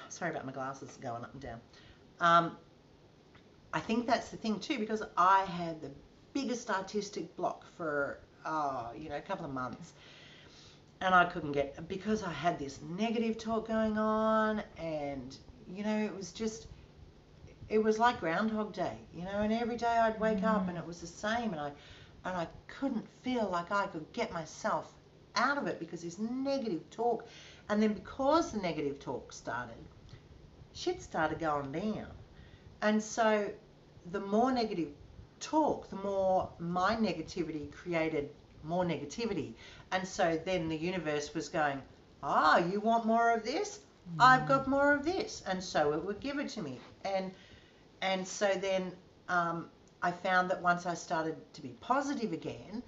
Sorry 0.10 0.32
about 0.32 0.46
my 0.46 0.52
glasses 0.52 0.98
going 1.02 1.24
up 1.24 1.34
and 1.34 1.42
down. 1.42 1.62
Um, 2.20 2.58
I 3.74 3.80
think 3.80 4.08
that's 4.08 4.30
the 4.30 4.38
thing 4.38 4.60
too, 4.60 4.80
because 4.80 5.04
I 5.16 5.46
had 5.46 5.82
the 5.82 5.92
biggest 6.34 6.70
artistic 6.70 7.36
block 7.36 7.66
for, 7.78 8.20
oh, 8.46 8.90
you 8.98 9.10
know, 9.10 9.18
a 9.18 9.22
couple 9.22 9.46
of 9.46 9.54
months. 9.54 9.94
And 11.02 11.16
I 11.16 11.26
couldn't 11.26 11.54
get, 11.54 11.88
because 11.88 12.24
I 12.24 12.32
had 12.34 12.60
this 12.60 12.80
negative 12.98 13.38
talk 13.38 13.68
going 13.68 13.98
on, 13.98 14.62
and, 14.78 15.38
you 15.74 15.84
know, 15.84 15.98
it 15.98 16.14
was 16.14 16.34
just, 16.34 16.68
it 17.70 17.82
was 17.82 17.98
like 17.98 18.20
Groundhog 18.20 18.74
Day, 18.74 18.98
you 19.16 19.24
know, 19.24 19.42
and 19.42 19.54
every 19.54 19.78
day 19.78 19.88
I'd 19.88 20.20
wake 20.20 20.44
up 20.44 20.68
and 20.68 20.78
mm. 20.78 20.82
it 20.82 20.86
was 20.86 21.00
the 21.00 21.08
same, 21.08 21.54
and 21.54 21.60
I, 21.62 21.72
and 22.26 22.36
I 22.36 22.48
couldn't 22.68 23.08
feel 23.22 23.48
like 23.50 23.72
I 23.72 23.88
could 23.88 24.12
get 24.12 24.34
myself 24.34 24.92
out 25.36 25.58
of 25.58 25.68
it 25.68 25.80
because 25.80 26.02
this 26.02 26.20
negative 26.20 26.90
talk, 26.90 27.26
and 27.70 27.82
then 27.82 27.94
because 27.94 28.52
the 28.52 28.60
negative 28.60 29.00
talk 29.00 29.32
started, 29.32 29.78
shit 30.74 31.02
started 31.02 31.40
going 31.40 31.72
down. 31.72 32.08
And 32.82 33.02
so 33.02 33.50
the 34.12 34.20
more 34.20 34.52
negative 34.52 34.90
talk, 35.40 35.90
the 35.90 35.96
more 35.96 36.50
my 36.60 36.96
negativity 36.96 37.72
created 37.72 38.30
more 38.64 38.86
negativity. 38.86 39.54
And 39.92 40.08
so 40.08 40.40
then 40.46 40.70
the 40.70 40.78
universe 40.78 41.34
was 41.34 41.50
going, 41.50 41.82
ah, 42.24 42.58
you 42.58 42.80
want 42.80 43.06
more 43.06 43.34
of 43.34 43.44
this? 43.44 43.80
I've 44.20 44.48
got 44.48 44.68
more 44.68 44.94
of 44.94 45.06
this. 45.06 45.44
And 45.48 45.64
so 45.64 45.94
it 45.94 46.04
would 46.04 46.20
give 46.20 46.40
it 46.40 46.50
to 46.50 46.62
me. 46.62 46.80
And 47.06 47.32
and 48.02 48.26
so 48.28 48.48
then 48.56 48.94
um, 49.28 49.68
I 50.02 50.12
found 50.12 50.50
that 50.50 50.62
once 50.62 50.86
I 50.86 50.94
started 50.94 51.36
to 51.54 51.62
be 51.62 51.76
positive 51.82 52.32
again, 52.32 52.82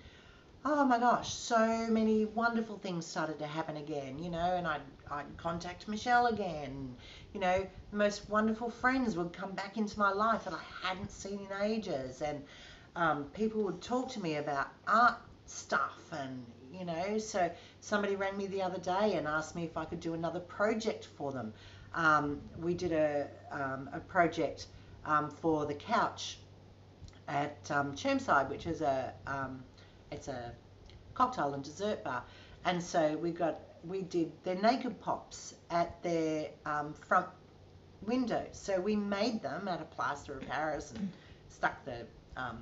oh 0.64 0.86
my 0.86 1.00
gosh, 1.00 1.34
so 1.34 1.88
many 1.90 2.26
wonderful 2.26 2.78
things 2.78 3.06
started 3.06 3.40
to 3.40 3.48
happen 3.48 3.78
again, 3.78 4.20
you 4.20 4.30
know, 4.30 4.56
and 4.56 4.68
I'd, 4.68 4.82
I'd 5.10 5.26
contact 5.38 5.88
Michelle 5.88 6.28
again. 6.28 6.96
You 7.34 7.40
know, 7.40 7.68
the 7.92 7.98
most 7.98 8.30
wonderful 8.30 8.70
friends 8.70 9.18
would 9.18 9.34
come 9.34 9.52
back 9.52 9.78
into 9.78 9.98
my 10.00 10.12
life 10.12 10.46
that 10.46 10.54
I 10.54 10.88
hadn't 10.88 11.12
seen 11.12 11.40
in 11.40 11.62
ages. 11.62 12.22
And 12.22 12.44
um, 12.96 13.26
people 13.34 13.64
would 13.64 13.82
talk 13.82 14.10
to 14.12 14.22
me 14.22 14.36
about 14.36 14.68
art 14.88 15.18
stuff. 15.46 16.00
And, 16.12 16.46
you 16.74 16.86
know, 16.86 17.18
so 17.18 17.50
somebody 17.80 18.16
rang 18.16 18.38
me 18.38 18.48
the 18.48 18.62
other 18.62 18.80
day 18.80 19.16
and 19.16 19.28
asked 19.28 19.56
me 19.56 19.64
if 19.64 19.78
I 19.78 19.86
could 19.86 20.00
do 20.00 20.14
another 20.14 20.40
project 20.40 21.08
for 21.18 21.32
them. 21.32 21.54
Um, 21.94 22.42
we 22.60 22.74
did 22.74 22.92
a, 22.92 23.28
um, 23.52 23.90
a 23.94 24.00
project 24.00 24.68
um, 25.06 25.30
for 25.30 25.66
the 25.66 25.74
couch 25.74 26.38
at 27.28 27.58
um, 27.72 27.94
Chermside, 27.94 28.50
which 28.50 28.66
is 28.66 28.82
a 28.82 29.14
um, 29.28 29.64
it's 30.12 30.28
a 30.28 30.52
cocktail 31.14 31.54
and 31.54 31.64
dessert 31.64 32.04
bar, 32.04 32.24
and 32.66 32.82
so 32.82 33.18
we 33.18 33.32
got 33.32 33.60
we 33.88 34.02
did 34.04 34.32
their 34.44 34.56
naked 34.56 35.00
pops 35.02 35.56
at 35.70 36.02
their 36.04 36.50
um, 36.66 36.94
front 36.94 37.28
window 38.06 38.46
So 38.52 38.80
we 38.80 38.96
made 38.96 39.42
them 39.42 39.68
out 39.68 39.82
of 39.82 39.90
plaster 39.92 40.34
of 40.34 40.48
Paris 40.48 40.94
and 40.96 41.10
stuck 41.50 41.84
the 41.86 42.06
um, 42.36 42.58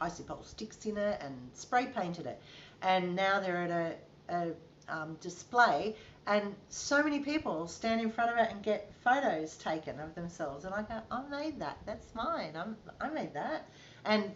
icy 0.00 0.22
pole 0.24 0.42
sticks 0.42 0.84
in 0.86 0.96
it 0.96 1.20
and 1.22 1.34
spray 1.54 1.86
painted 1.86 2.26
it, 2.26 2.40
and 2.82 3.14
now 3.14 3.40
they're 3.40 3.62
at 3.62 3.70
a, 3.70 3.94
a 4.34 4.52
um, 4.88 5.16
display 5.20 5.94
and 6.26 6.54
so 6.68 7.02
many 7.02 7.20
people 7.20 7.66
stand 7.66 8.00
in 8.00 8.10
front 8.10 8.30
of 8.30 8.38
it 8.38 8.50
and 8.50 8.62
get 8.62 8.92
photos 9.02 9.56
taken 9.56 9.98
of 9.98 10.14
themselves. 10.14 10.64
And 10.64 10.74
I 10.74 10.82
go 10.82 11.00
I 11.10 11.22
made 11.28 11.58
that. 11.60 11.78
That's 11.86 12.14
mine. 12.14 12.52
I'm, 12.56 12.76
I 13.00 13.08
made 13.08 13.34
that. 13.34 13.68
And 14.04 14.30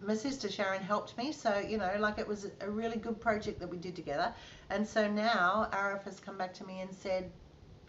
my 0.00 0.14
sister 0.14 0.50
Sharon 0.50 0.82
helped 0.82 1.16
me. 1.16 1.32
So 1.32 1.58
you 1.58 1.78
know 1.78 1.92
like 1.98 2.18
it 2.18 2.28
was 2.28 2.46
a 2.60 2.70
really 2.70 2.98
good 2.98 3.20
project 3.20 3.58
that 3.60 3.68
we 3.68 3.78
did 3.78 3.96
together. 3.96 4.32
And 4.68 4.86
so 4.86 5.10
now 5.10 5.68
Arif 5.72 6.04
has 6.04 6.20
come 6.20 6.36
back 6.36 6.54
to 6.54 6.64
me 6.64 6.80
and 6.80 6.94
said 6.94 7.30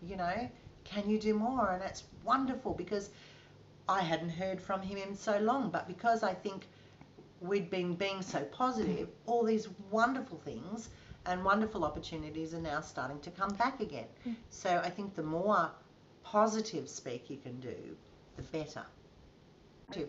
you 0.02 0.16
know 0.16 0.50
can 0.84 1.08
you 1.10 1.20
do 1.20 1.34
more? 1.36 1.72
And 1.72 1.82
that's 1.82 2.04
wonderful 2.24 2.74
because 2.74 3.12
I 3.88 4.02
hadn't 4.02 4.30
heard 4.32 4.60
from 4.60 4.82
him 4.82 4.98
in 4.98 5.16
so 5.16 5.38
long. 5.38 5.70
But 5.70 5.88
because 5.88 6.24
I 6.24 6.34
think 6.34 6.68
we'd 7.42 7.70
been 7.70 7.96
being 7.96 8.22
so 8.22 8.40
positive 8.52 9.10
all 9.26 9.44
these 9.44 9.68
wonderful 9.90 10.40
things 10.46 10.90
and 11.26 11.44
wonderful 11.44 11.84
opportunities 11.84 12.54
are 12.54 12.62
now 12.62 12.82
starting 12.82 13.20
to 13.20 13.30
come 13.32 13.54
back 13.56 13.80
again. 13.80 14.08
Mm. 14.28 14.36
So 14.50 14.82
I 14.84 14.90
think 14.90 15.16
the 15.16 15.24
more 15.24 15.70
positive 16.24 16.88
speak 16.90 17.30
you 17.30 17.38
can 17.38 17.60
do, 17.60 17.76
the 18.38 18.44
better. 18.44 18.84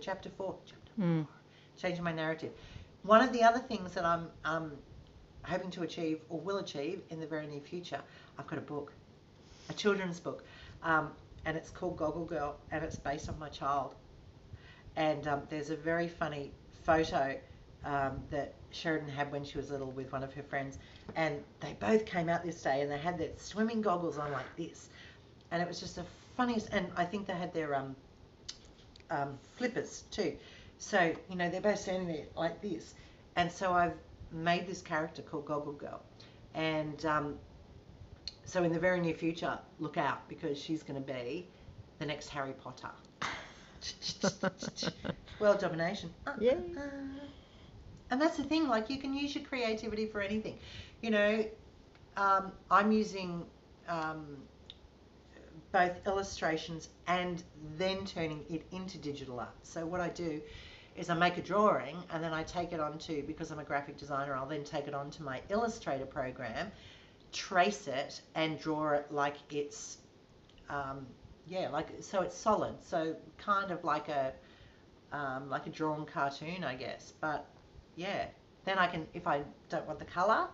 Chapter 0.00 0.30
four, 0.30 0.56
chapter 0.64 0.92
Mm. 1.00 1.26
changing 1.76 2.04
my 2.04 2.12
narrative. 2.12 2.52
One 3.02 3.22
of 3.22 3.32
the 3.32 3.42
other 3.42 3.58
things 3.58 3.94
that 3.94 4.04
I'm 4.04 4.28
um, 4.44 4.72
hoping 5.42 5.70
to 5.72 5.82
achieve 5.82 6.20
or 6.28 6.38
will 6.38 6.58
achieve 6.58 7.02
in 7.10 7.18
the 7.18 7.26
very 7.26 7.46
near 7.46 7.60
future, 7.60 8.00
I've 8.38 8.46
got 8.46 8.58
a 8.58 8.62
book, 8.62 8.92
a 9.70 9.72
children's 9.72 10.20
book, 10.20 10.44
um, 10.82 11.10
and 11.44 11.56
it's 11.56 11.70
called 11.70 11.96
Goggle 11.96 12.26
Girl, 12.26 12.56
and 12.70 12.84
it's 12.84 12.96
based 12.96 13.28
on 13.28 13.38
my 13.38 13.48
child. 13.48 13.94
And 14.96 15.26
um, 15.26 15.42
there's 15.48 15.70
a 15.70 15.76
very 15.76 16.08
funny 16.08 16.52
photo 16.84 17.38
um, 17.84 18.22
that 18.30 18.54
Sheridan 18.70 19.08
had 19.08 19.30
when 19.32 19.44
she 19.44 19.58
was 19.58 19.70
little 19.70 19.90
with 19.90 20.12
one 20.12 20.22
of 20.22 20.32
her 20.34 20.42
friends, 20.42 20.78
and 21.16 21.42
they 21.60 21.74
both 21.80 22.06
came 22.06 22.28
out 22.28 22.44
this 22.44 22.62
day 22.62 22.80
and 22.82 22.90
they 22.90 22.98
had 22.98 23.18
their 23.18 23.30
swimming 23.36 23.82
goggles 23.82 24.18
on 24.18 24.32
like 24.32 24.56
this, 24.56 24.88
and 25.50 25.62
it 25.62 25.68
was 25.68 25.80
just 25.80 25.96
the 25.96 26.04
funniest. 26.36 26.68
And 26.72 26.86
I 26.96 27.04
think 27.04 27.26
they 27.26 27.34
had 27.34 27.52
their 27.52 27.74
um, 27.74 27.96
um, 29.10 29.38
flippers 29.56 30.04
too. 30.10 30.36
So 30.78 31.14
you 31.28 31.36
know 31.36 31.50
they're 31.50 31.60
both 31.60 31.78
standing 31.80 32.08
there 32.08 32.26
like 32.36 32.60
this, 32.62 32.94
and 33.36 33.50
so 33.50 33.72
I've 33.72 33.94
made 34.30 34.66
this 34.66 34.82
character 34.82 35.22
called 35.22 35.46
Goggle 35.46 35.72
Girl, 35.72 36.00
and 36.54 37.04
um, 37.04 37.38
so 38.44 38.62
in 38.64 38.72
the 38.72 38.80
very 38.80 39.00
near 39.00 39.14
future, 39.14 39.58
look 39.78 39.96
out 39.96 40.28
because 40.28 40.58
she's 40.58 40.82
going 40.82 41.02
to 41.02 41.12
be 41.12 41.46
the 41.98 42.06
next 42.06 42.28
Harry 42.28 42.52
Potter. 42.52 42.90
World 45.40 45.58
domination. 45.58 46.12
Uh, 46.26 46.34
Yeah. 46.38 46.54
uh. 46.76 46.80
And 48.10 48.20
that's 48.20 48.36
the 48.36 48.44
thing, 48.44 48.68
like 48.68 48.90
you 48.90 48.98
can 48.98 49.14
use 49.14 49.34
your 49.34 49.44
creativity 49.44 50.06
for 50.06 50.20
anything. 50.20 50.58
You 51.00 51.10
know, 51.10 51.44
um, 52.18 52.52
I'm 52.70 52.92
using 52.92 53.46
um, 53.88 54.36
both 55.72 56.06
illustrations 56.06 56.90
and 57.06 57.42
then 57.78 58.04
turning 58.04 58.44
it 58.50 58.66
into 58.70 58.98
digital 58.98 59.40
art. 59.40 59.54
So 59.62 59.86
what 59.86 60.00
I 60.02 60.10
do 60.10 60.42
is 60.94 61.08
I 61.08 61.14
make 61.14 61.38
a 61.38 61.42
drawing 61.42 61.96
and 62.12 62.22
then 62.22 62.34
I 62.34 62.42
take 62.42 62.72
it 62.72 62.80
onto, 62.80 63.26
because 63.26 63.50
I'm 63.50 63.58
a 63.58 63.64
graphic 63.64 63.96
designer, 63.96 64.34
I'll 64.36 64.46
then 64.46 64.62
take 64.62 64.86
it 64.86 64.94
onto 64.94 65.22
my 65.22 65.40
Illustrator 65.48 66.04
program, 66.04 66.70
trace 67.32 67.88
it 67.88 68.20
and 68.34 68.60
draw 68.60 68.90
it 68.92 69.10
like 69.10 69.36
it's, 69.50 69.96
um, 70.68 71.06
yeah, 71.46 71.70
like 71.70 71.88
so 72.00 72.20
it's 72.20 72.36
solid. 72.36 72.74
So 72.84 73.16
kind 73.38 73.70
of 73.70 73.84
like 73.84 74.08
a, 74.08 74.34
um, 75.12 75.48
like 75.48 75.66
a 75.66 75.70
drawn 75.70 76.04
cartoon, 76.06 76.64
I 76.64 76.74
guess. 76.74 77.12
But 77.20 77.46
yeah, 77.96 78.26
then 78.64 78.78
I 78.78 78.86
can, 78.86 79.06
if 79.14 79.26
I 79.26 79.42
don't 79.68 79.86
want 79.86 79.98
the 79.98 80.04
colour, 80.04 80.48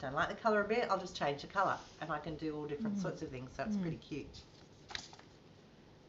don't 0.00 0.14
like 0.14 0.28
the 0.28 0.34
colour 0.34 0.62
a 0.62 0.68
bit, 0.68 0.86
I'll 0.90 0.98
just 0.98 1.16
change 1.16 1.42
the 1.42 1.48
colour 1.48 1.76
and 2.00 2.10
I 2.10 2.18
can 2.18 2.36
do 2.36 2.56
all 2.56 2.66
different 2.66 2.96
Mm. 2.96 3.02
sorts 3.02 3.22
of 3.22 3.28
things. 3.30 3.50
So 3.56 3.64
it's 3.64 3.76
Mm. 3.76 3.82
pretty 3.82 3.96
cute. 3.98 4.40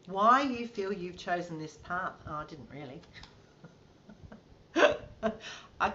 Why 0.08 0.42
you 0.42 0.68
feel 0.68 0.92
you've 0.92 1.18
chosen 1.18 1.60
this 1.60 1.78
path? 1.78 2.14
Oh, 2.28 2.34
I 2.36 2.46
didn't 2.46 2.70
really. 2.72 3.02
I, 5.80 5.94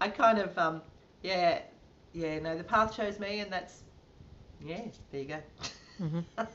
I 0.00 0.08
kind 0.08 0.38
of, 0.38 0.56
um, 0.56 0.82
yeah, 1.22 1.60
yeah, 2.12 2.38
no, 2.38 2.56
the 2.56 2.64
path 2.64 2.96
chose 2.96 3.18
me 3.18 3.40
and 3.40 3.52
that's, 3.52 3.82
yeah, 4.64 4.80
there 5.10 5.20
you 5.20 5.28
go. 5.28 5.42
Mhm. 6.00 6.24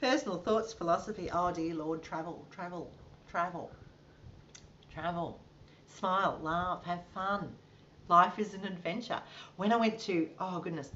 Personal 0.00 0.38
thoughts, 0.38 0.72
philosophy. 0.72 1.28
Oh 1.32 1.50
dear 1.52 1.74
Lord, 1.74 2.02
travel, 2.02 2.46
travel, 2.50 2.92
travel, 3.30 3.70
travel. 4.92 5.40
Smile, 5.86 6.38
laugh, 6.42 6.84
have 6.84 7.02
fun. 7.14 7.48
Life 8.08 8.38
is 8.38 8.54
an 8.54 8.64
adventure. 8.64 9.20
When 9.56 9.72
I 9.72 9.76
went 9.76 9.98
to, 10.00 10.28
oh 10.38 10.60
goodness, 10.60 10.90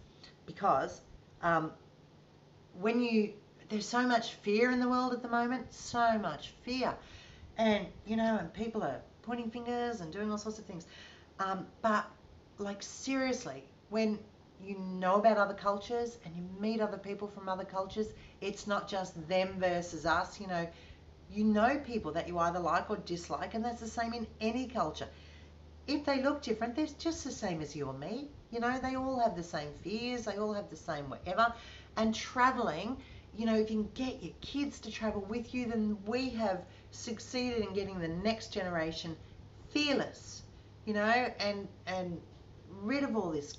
because 0.47 1.01
um, 1.43 1.73
when 2.81 3.01
you, 3.01 3.33
there's 3.69 3.87
so 3.87 4.03
much 4.03 4.35
fear 4.35 4.71
in 4.71 4.81
the 4.81 4.89
world 4.89 5.13
at 5.13 5.23
the 5.23 5.29
moment, 5.29 5.73
so 5.73 6.19
much 6.19 6.53
fear. 6.63 6.95
And, 7.59 7.87
you 8.07 8.17
know, 8.17 8.39
and 8.39 8.53
people 8.53 8.83
are 8.83 9.01
pointing 9.23 9.51
fingers 9.51 10.01
and 10.01 10.13
doing 10.13 10.31
all 10.31 10.39
sorts 10.39 10.59
of 10.59 10.65
things. 10.65 10.87
Um, 11.39 11.67
but, 11.83 12.07
like, 12.59 12.83
seriously, 12.83 13.65
when 13.91 14.19
you 14.65 14.79
know 14.79 15.17
about 15.17 15.37
other 15.37 15.55
cultures 15.55 16.19
and 16.25 16.35
you 16.37 16.43
meet 16.61 16.81
other 16.81 16.97
people 16.97 17.29
from 17.29 17.49
other 17.49 17.65
cultures, 17.65 18.09
it's 18.41 18.67
not 18.67 18.89
just 18.89 19.29
them 19.29 19.57
versus 19.59 20.07
us, 20.07 20.41
you 20.41 20.47
know. 20.47 20.67
You 21.33 21.45
know 21.45 21.79
people 21.79 22.13
that 22.13 22.29
you 22.29 22.39
either 22.39 22.61
like 22.61 22.91
or 22.91 22.97
dislike, 22.99 23.55
and 23.55 23.65
that's 23.65 23.81
the 23.81 23.89
same 23.89 24.15
in 24.15 24.27
any 24.41 24.67
culture. 24.69 25.09
If 25.87 26.05
they 26.05 26.23
look 26.23 26.43
different, 26.43 26.75
they're 26.77 26.87
just 26.87 27.25
the 27.25 27.33
same 27.33 27.61
as 27.61 27.75
you 27.77 27.87
or 27.87 27.93
me. 27.95 28.31
You 28.51 28.61
know, 28.61 28.79
they 28.79 28.97
all 28.97 29.21
have 29.21 29.37
the 29.37 29.43
same 29.43 29.73
fears, 29.73 30.25
they 30.25 30.37
all 30.39 30.53
have 30.55 30.69
the 30.71 30.77
same 30.77 31.09
whatever. 31.11 31.53
And 31.97 32.15
traveling, 32.15 32.99
you 33.35 33.47
know, 33.47 33.55
if 33.55 33.71
you 33.71 33.83
can 33.83 33.91
get 33.95 34.23
your 34.23 34.35
kids 34.41 34.81
to 34.81 34.91
travel 34.91 35.23
with 35.23 35.55
you, 35.55 35.67
then 35.67 35.99
we 36.07 36.31
have 36.31 36.65
succeeded 36.91 37.63
in 37.63 37.73
getting 37.73 37.99
the 38.01 38.09
next 38.09 38.49
generation 38.53 39.17
fearless, 39.71 40.43
you 40.85 40.95
know, 40.95 41.33
and 41.39 41.69
and 41.87 42.21
rid 42.69 43.03
of 43.05 43.17
all 43.17 43.31
this 43.31 43.59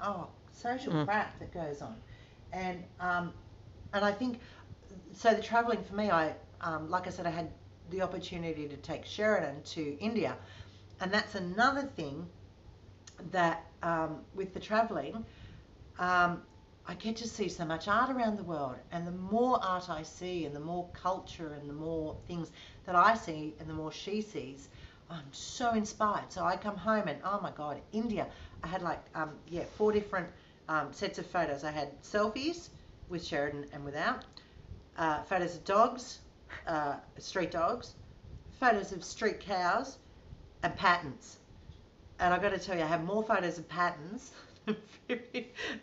oh 0.00 0.28
social 0.52 0.92
Mm. 0.92 1.04
crap 1.04 1.38
that 1.38 1.52
goes 1.52 1.82
on. 1.82 1.96
And 2.52 2.84
um, 3.00 3.32
and 3.92 4.04
I 4.04 4.12
think 4.12 4.40
so. 5.12 5.34
The 5.34 5.42
traveling 5.42 5.82
for 5.82 5.94
me, 5.94 6.10
I 6.10 6.34
um, 6.60 6.90
like 6.90 7.06
I 7.06 7.10
said, 7.10 7.26
I 7.26 7.30
had 7.30 7.50
the 7.90 8.02
opportunity 8.02 8.68
to 8.68 8.76
take 8.76 9.04
Sheridan 9.04 9.62
to 9.62 9.98
India, 9.98 10.36
and 11.00 11.12
that's 11.12 11.34
another 11.34 11.82
thing 11.82 12.26
that 13.30 13.64
um, 13.82 14.18
with 14.34 14.52
the 14.54 14.60
traveling, 14.60 15.24
um, 15.98 16.42
I 16.86 16.94
get 16.94 17.16
to 17.16 17.28
see 17.28 17.48
so 17.48 17.64
much 17.64 17.88
art 17.88 18.10
around 18.10 18.38
the 18.38 18.44
world, 18.44 18.76
and 18.92 19.06
the 19.06 19.12
more 19.12 19.58
art 19.62 19.90
I 19.90 20.02
see, 20.02 20.44
and 20.44 20.54
the 20.54 20.60
more 20.60 20.88
culture, 20.92 21.52
and 21.52 21.68
the 21.68 21.74
more 21.74 22.16
things 22.26 22.50
that 22.84 22.94
I 22.94 23.14
see, 23.14 23.54
and 23.58 23.68
the 23.68 23.74
more 23.74 23.92
she 23.92 24.20
sees, 24.20 24.68
I'm 25.10 25.32
so 25.32 25.72
inspired. 25.72 26.32
So 26.32 26.44
I 26.44 26.56
come 26.56 26.76
home 26.76 27.08
and 27.08 27.18
oh 27.24 27.40
my 27.40 27.50
god, 27.50 27.80
India! 27.92 28.26
I 28.62 28.66
had 28.66 28.82
like 28.82 29.00
um, 29.14 29.30
yeah 29.48 29.64
four 29.76 29.92
different 29.92 30.28
um, 30.68 30.92
sets 30.92 31.18
of 31.18 31.26
photos. 31.26 31.64
I 31.64 31.70
had 31.70 32.00
selfies 32.02 32.68
with 33.08 33.24
Sheridan 33.24 33.66
and 33.72 33.84
without, 33.84 34.24
uh, 34.96 35.22
photos 35.22 35.54
of 35.54 35.64
dogs, 35.64 36.18
uh, 36.66 36.96
street 37.18 37.50
dogs, 37.50 37.94
photos 38.60 38.92
of 38.92 39.04
street 39.04 39.40
cows, 39.40 39.98
and 40.62 40.76
patterns. 40.76 41.38
And 42.18 42.32
I've 42.32 42.42
got 42.42 42.50
to 42.50 42.58
tell 42.58 42.76
you, 42.76 42.82
I 42.82 42.86
have 42.86 43.04
more 43.04 43.22
photos 43.22 43.58
of 43.58 43.68
patterns. 43.68 44.32
and 44.66 44.76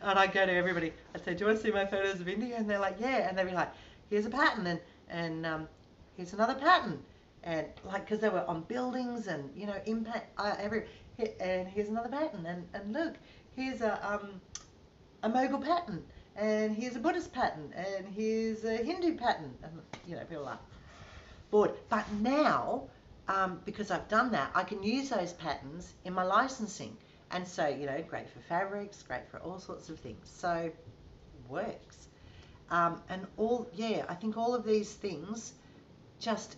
I 0.02 0.28
go 0.28 0.46
to 0.46 0.54
everybody. 0.54 0.94
I 1.16 1.20
say, 1.20 1.34
"Do 1.34 1.42
you 1.42 1.46
want 1.48 1.60
to 1.60 1.64
see 1.64 1.72
my 1.72 1.86
photos 1.86 2.20
of 2.20 2.28
India?" 2.28 2.56
And 2.58 2.70
they're 2.70 2.80
like, 2.80 2.98
"Yeah." 3.00 3.28
And 3.30 3.38
they'd 3.38 3.46
be 3.46 3.52
like, 3.54 3.72
"Here's 4.10 4.26
a 4.26 4.30
pattern, 4.30 4.68
and 4.68 4.80
and 5.10 5.46
um, 5.46 5.68
here's 6.16 6.34
another 6.34 6.56
pattern." 6.56 7.04
and 7.44 7.68
like 7.84 8.06
because 8.06 8.20
they 8.20 8.30
were 8.30 8.46
on 8.48 8.62
buildings 8.64 9.28
and 9.28 9.50
you 9.56 9.66
know 9.68 9.76
impact 9.86 10.32
uh, 10.38 10.56
every 10.60 10.86
and 11.40 11.68
here's 11.68 11.90
another 11.90 12.10
pattern 12.10 12.46
and, 12.46 12.68
and 12.74 12.94
look 12.94 13.16
here's 13.56 13.82
a 13.82 13.94
um 14.10 14.42
a 15.24 15.30
mogul 15.30 15.60
pattern 15.60 16.04
and 16.36 16.76
here's 16.76 16.96
a 16.96 17.00
Buddhist 17.00 17.34
pattern 17.34 17.74
and 17.76 18.08
here's 18.08 18.64
a 18.64 18.78
Hindu 18.78 19.18
pattern 19.18 19.54
and 19.64 19.82
you 20.08 20.16
know 20.16 20.24
people 20.26 20.48
are 20.48 20.60
bored. 21.52 21.72
But 21.90 22.12
now 22.14 22.90
um, 23.28 23.62
because 23.66 23.92
I've 23.92 24.08
done 24.08 24.32
that 24.32 24.52
I 24.56 24.64
can 24.64 24.84
use 24.84 25.10
those 25.10 25.34
patterns 25.34 25.94
in 26.06 26.14
my 26.14 26.24
licensing. 26.24 26.98
And 27.32 27.48
so 27.48 27.68
you 27.68 27.86
know 27.86 28.04
great 28.08 28.30
for 28.30 28.40
fabrics 28.40 29.04
great 29.04 29.28
for 29.30 29.40
all 29.40 29.60
sorts 29.60 29.90
of 29.90 30.00
things. 30.00 30.30
So 30.30 30.72
works. 31.48 32.08
Um, 32.70 33.02
and 33.10 33.28
all 33.38 33.68
yeah 33.74 34.06
I 34.10 34.16
think 34.16 34.38
all 34.38 34.56
of 34.56 34.66
these 34.66 34.92
things 34.94 35.54
just 36.20 36.56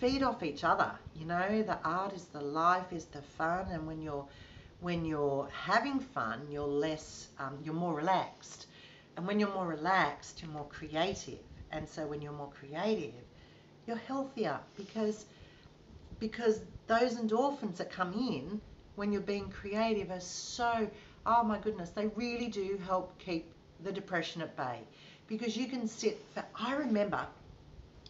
feed 0.00 0.22
off 0.22 0.42
each 0.42 0.64
other. 0.64 0.92
You 1.14 1.26
know, 1.26 1.62
the 1.62 1.78
art 1.84 2.12
is 2.12 2.24
the 2.24 2.40
life, 2.40 2.92
is 2.92 3.04
the 3.06 3.22
fun, 3.22 3.68
and 3.70 3.86
when 3.86 4.02
you're 4.02 4.26
when 4.80 5.04
you're 5.06 5.48
having 5.50 5.98
fun, 5.98 6.46
you're 6.50 6.66
less, 6.66 7.28
um, 7.38 7.58
you're 7.64 7.74
more 7.74 7.94
relaxed, 7.94 8.66
and 9.16 9.26
when 9.26 9.38
you're 9.38 9.52
more 9.54 9.66
relaxed, 9.66 10.42
you're 10.42 10.50
more 10.50 10.66
creative, 10.68 11.38
and 11.70 11.88
so 11.88 12.06
when 12.06 12.20
you're 12.22 12.32
more 12.32 12.50
creative, 12.50 13.14
you're 13.86 13.96
healthier 13.96 14.58
because 14.76 15.26
because 16.18 16.60
those 16.86 17.14
endorphins 17.14 17.76
that 17.76 17.90
come 17.90 18.12
in 18.12 18.60
when 18.94 19.12
you're 19.12 19.20
being 19.20 19.48
creative 19.50 20.10
are 20.10 20.20
so 20.20 20.88
oh 21.26 21.42
my 21.42 21.58
goodness 21.58 21.90
they 21.90 22.06
really 22.08 22.48
do 22.48 22.78
help 22.86 23.18
keep 23.18 23.52
the 23.82 23.92
depression 23.92 24.42
at 24.42 24.56
bay. 24.56 24.78
Because 25.26 25.56
you 25.56 25.66
can 25.66 25.88
sit 25.88 26.18
for 26.34 26.44
i 26.54 26.74
remember 26.74 27.26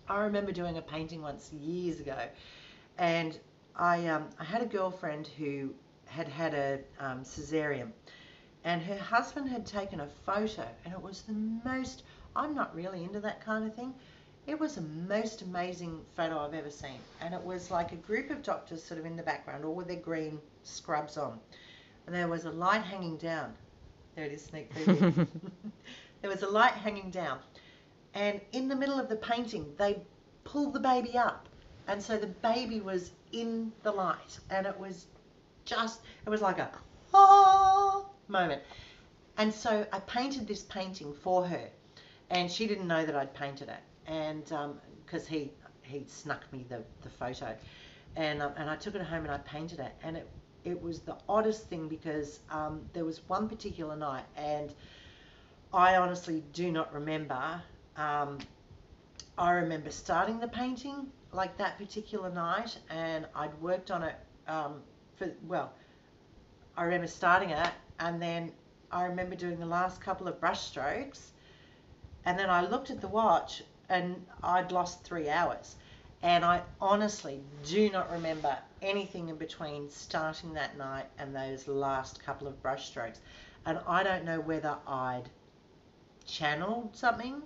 I 0.08 0.20
remember 0.24 0.52
doing 0.52 0.76
a 0.76 0.82
painting 0.82 1.22
once 1.22 1.50
years 1.52 1.98
ago, 2.00 2.18
and 2.98 3.38
I 3.74 4.06
um, 4.08 4.28
I 4.38 4.44
had 4.44 4.62
a 4.62 4.66
girlfriend 4.66 5.26
who 5.26 5.74
had 6.06 6.28
had 6.28 6.54
a 6.54 6.80
um, 7.00 7.24
cesarean, 7.24 7.90
and 8.64 8.82
her 8.82 8.98
husband 8.98 9.48
had 9.48 9.66
taken 9.66 10.00
a 10.00 10.08
photo, 10.24 10.66
and 10.84 10.92
it 10.92 11.00
was 11.00 11.22
the 11.22 11.32
most. 11.32 12.02
I'm 12.36 12.54
not 12.54 12.74
really 12.74 13.04
into 13.04 13.20
that 13.20 13.44
kind 13.44 13.64
of 13.66 13.74
thing. 13.74 13.94
It 14.46 14.58
was 14.58 14.74
the 14.74 14.82
most 14.82 15.42
amazing 15.42 16.00
photo 16.16 16.38
I've 16.38 16.54
ever 16.54 16.70
seen, 16.70 16.98
and 17.20 17.32
it 17.32 17.42
was 17.42 17.70
like 17.70 17.92
a 17.92 17.96
group 17.96 18.30
of 18.30 18.42
doctors 18.42 18.82
sort 18.82 19.00
of 19.00 19.06
in 19.06 19.16
the 19.16 19.22
background, 19.22 19.64
all 19.64 19.74
with 19.74 19.88
their 19.88 19.96
green 19.96 20.40
scrubs 20.64 21.16
on, 21.16 21.38
and 22.06 22.14
there 22.14 22.28
was 22.28 22.44
a 22.44 22.50
light 22.50 22.82
hanging 22.82 23.16
down. 23.16 23.54
There 24.16 24.24
it 24.24 24.32
is, 24.32 24.44
sneak 24.44 24.72
preview. 24.74 25.26
there 26.20 26.30
was 26.30 26.42
a 26.42 26.48
light 26.48 26.72
hanging 26.72 27.10
down, 27.10 27.38
and 28.14 28.40
in 28.52 28.68
the 28.68 28.76
middle 28.76 28.98
of 28.98 29.08
the 29.08 29.16
painting, 29.16 29.72
they 29.76 29.98
pulled 30.44 30.72
the 30.72 30.80
baby 30.80 31.18
up. 31.18 31.48
And 31.88 32.02
so 32.02 32.16
the 32.16 32.28
baby 32.28 32.80
was 32.80 33.10
in 33.32 33.72
the 33.82 33.90
light. 33.90 34.38
And 34.50 34.66
it 34.66 34.78
was 34.78 35.06
just, 35.64 36.00
it 36.24 36.30
was 36.30 36.40
like 36.40 36.58
a, 36.58 36.70
oh, 37.12 37.63
moment. 38.28 38.62
And 39.36 39.52
so 39.52 39.86
I 39.92 40.00
painted 40.00 40.46
this 40.46 40.62
painting 40.62 41.12
for 41.12 41.46
her. 41.46 41.68
And 42.30 42.50
she 42.50 42.66
didn't 42.66 42.88
know 42.88 43.04
that 43.04 43.14
I'd 43.14 43.34
painted 43.34 43.68
it. 43.68 43.80
And 44.06 44.44
because 45.04 45.22
um, 45.22 45.28
he, 45.28 45.50
he 45.82 46.04
snuck 46.06 46.50
me 46.52 46.64
the, 46.68 46.82
the 47.02 47.10
photo. 47.10 47.54
And, 48.16 48.42
um, 48.42 48.52
and 48.56 48.70
I 48.70 48.76
took 48.76 48.94
it 48.94 49.02
home 49.02 49.24
and 49.24 49.32
I 49.32 49.38
painted 49.38 49.80
it. 49.80 49.92
And 50.02 50.16
it, 50.16 50.28
it 50.64 50.80
was 50.80 51.00
the 51.00 51.16
oddest 51.28 51.68
thing 51.68 51.88
because 51.88 52.40
um, 52.50 52.80
there 52.92 53.04
was 53.04 53.20
one 53.28 53.48
particular 53.48 53.96
night 53.96 54.24
and 54.36 54.72
I 55.72 55.96
honestly 55.96 56.42
do 56.52 56.70
not 56.70 56.94
remember 56.94 57.60
um, 57.96 58.38
I 59.36 59.52
remember 59.52 59.90
starting 59.90 60.38
the 60.38 60.48
painting 60.48 61.08
like 61.32 61.56
that 61.58 61.78
particular 61.78 62.30
night, 62.30 62.78
and 62.88 63.26
I'd 63.34 63.54
worked 63.60 63.90
on 63.90 64.02
it 64.04 64.14
um, 64.46 64.82
for 65.16 65.30
well. 65.46 65.72
I 66.76 66.84
remember 66.84 67.06
starting 67.06 67.50
it, 67.50 67.70
and 67.98 68.20
then 68.20 68.52
I 68.90 69.04
remember 69.04 69.36
doing 69.36 69.58
the 69.58 69.66
last 69.66 70.00
couple 70.00 70.28
of 70.28 70.40
brush 70.40 70.62
strokes, 70.62 71.32
and 72.24 72.38
then 72.38 72.50
I 72.50 72.66
looked 72.66 72.90
at 72.90 73.00
the 73.00 73.08
watch, 73.08 73.62
and 73.88 74.24
I'd 74.42 74.72
lost 74.72 75.04
three 75.04 75.28
hours. 75.28 75.76
And 76.22 76.44
I 76.44 76.62
honestly 76.80 77.42
do 77.64 77.90
not 77.90 78.10
remember 78.10 78.56
anything 78.80 79.28
in 79.28 79.36
between 79.36 79.90
starting 79.90 80.54
that 80.54 80.78
night 80.78 81.06
and 81.18 81.36
those 81.36 81.68
last 81.68 82.22
couple 82.22 82.46
of 82.46 82.62
brush 82.62 82.86
strokes. 82.88 83.20
And 83.66 83.78
I 83.86 84.02
don't 84.02 84.24
know 84.24 84.40
whether 84.40 84.76
I'd 84.86 85.28
channeled 86.24 86.96
something 86.96 87.42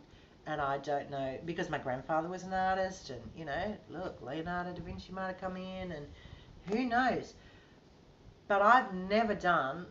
and 0.49 0.63
I 0.63 0.79
don't 0.79 1.11
know 1.11 1.39
because 1.45 1.69
my 1.69 1.77
grandfather 1.77 2.27
was 2.27 2.43
an 2.43 2.55
artist, 2.55 3.11
and 3.11 3.21
you 3.37 3.45
know, 3.45 3.77
look, 3.91 4.19
Leonardo 4.23 4.73
da 4.73 4.81
Vinci 4.81 5.13
might 5.13 5.27
have 5.27 5.41
come 5.41 5.59
in, 5.59 5.93
and 5.93 6.07
who 6.69 6.87
knows. 6.87 7.35
But 8.49 8.63
I've 8.63 8.95
never 8.95 9.35
done 9.35 9.87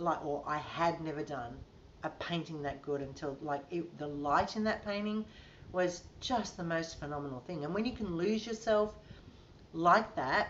like, 0.00 0.24
or 0.24 0.42
I 0.46 0.58
had 0.58 1.00
never 1.00 1.22
done 1.22 1.56
a 2.02 2.10
painting 2.10 2.62
that 2.62 2.82
good 2.82 3.02
until 3.02 3.36
like 3.42 3.62
it, 3.70 3.98
the 3.98 4.06
light 4.06 4.56
in 4.56 4.64
that 4.64 4.84
painting 4.84 5.24
was 5.72 6.02
just 6.20 6.56
the 6.56 6.64
most 6.64 6.98
phenomenal 6.98 7.40
thing. 7.46 7.64
And 7.64 7.74
when 7.74 7.84
you 7.84 7.92
can 7.92 8.16
lose 8.16 8.46
yourself 8.46 8.94
like 9.72 10.14
that, 10.16 10.48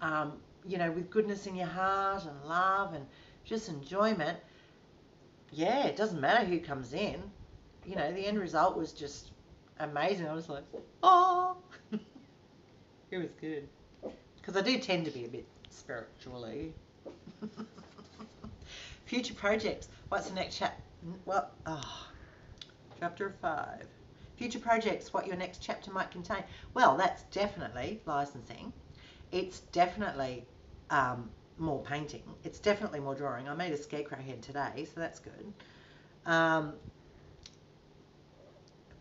um, 0.00 0.34
you 0.66 0.78
know, 0.78 0.90
with 0.90 1.10
goodness 1.10 1.46
in 1.46 1.54
your 1.54 1.66
heart 1.66 2.24
and 2.24 2.48
love 2.48 2.94
and 2.94 3.06
just 3.44 3.68
enjoyment, 3.68 4.38
yeah, 5.52 5.86
it 5.86 5.96
doesn't 5.96 6.20
matter 6.20 6.44
who 6.44 6.58
comes 6.58 6.92
in 6.92 7.22
you 7.86 7.96
know, 7.96 8.12
the 8.12 8.26
end 8.26 8.38
result 8.38 8.76
was 8.76 8.92
just 8.92 9.30
amazing. 9.80 10.28
I 10.28 10.34
was 10.34 10.48
like, 10.48 10.64
oh, 11.02 11.56
it 13.10 13.18
was 13.18 13.30
good. 13.40 13.68
Because 14.36 14.56
I 14.56 14.62
do 14.62 14.78
tend 14.78 15.04
to 15.06 15.10
be 15.10 15.24
a 15.24 15.28
bit 15.28 15.46
spiritually. 15.70 16.72
Future 19.12 19.34
projects. 19.34 19.90
What's 20.08 20.30
the 20.30 20.34
next 20.34 20.56
chapter? 20.56 20.82
Well, 21.26 21.50
oh, 21.66 22.06
chapter 22.98 23.34
five. 23.42 23.84
Future 24.36 24.58
projects. 24.58 25.12
What 25.12 25.26
your 25.26 25.36
next 25.36 25.58
chapter 25.60 25.92
might 25.92 26.10
contain. 26.10 26.42
Well, 26.72 26.96
that's 26.96 27.24
definitely 27.24 28.00
licensing. 28.06 28.72
It's 29.30 29.60
definitely 29.70 30.46
um, 30.88 31.28
more 31.58 31.82
painting. 31.82 32.22
It's 32.42 32.58
definitely 32.58 33.00
more 33.00 33.14
drawing. 33.14 33.50
I 33.50 33.54
made 33.54 33.74
a 33.74 33.76
scarecrow 33.76 34.16
head 34.16 34.40
today, 34.40 34.86
so 34.86 34.98
that's 34.98 35.20
good. 35.20 35.52
Um, 36.24 36.72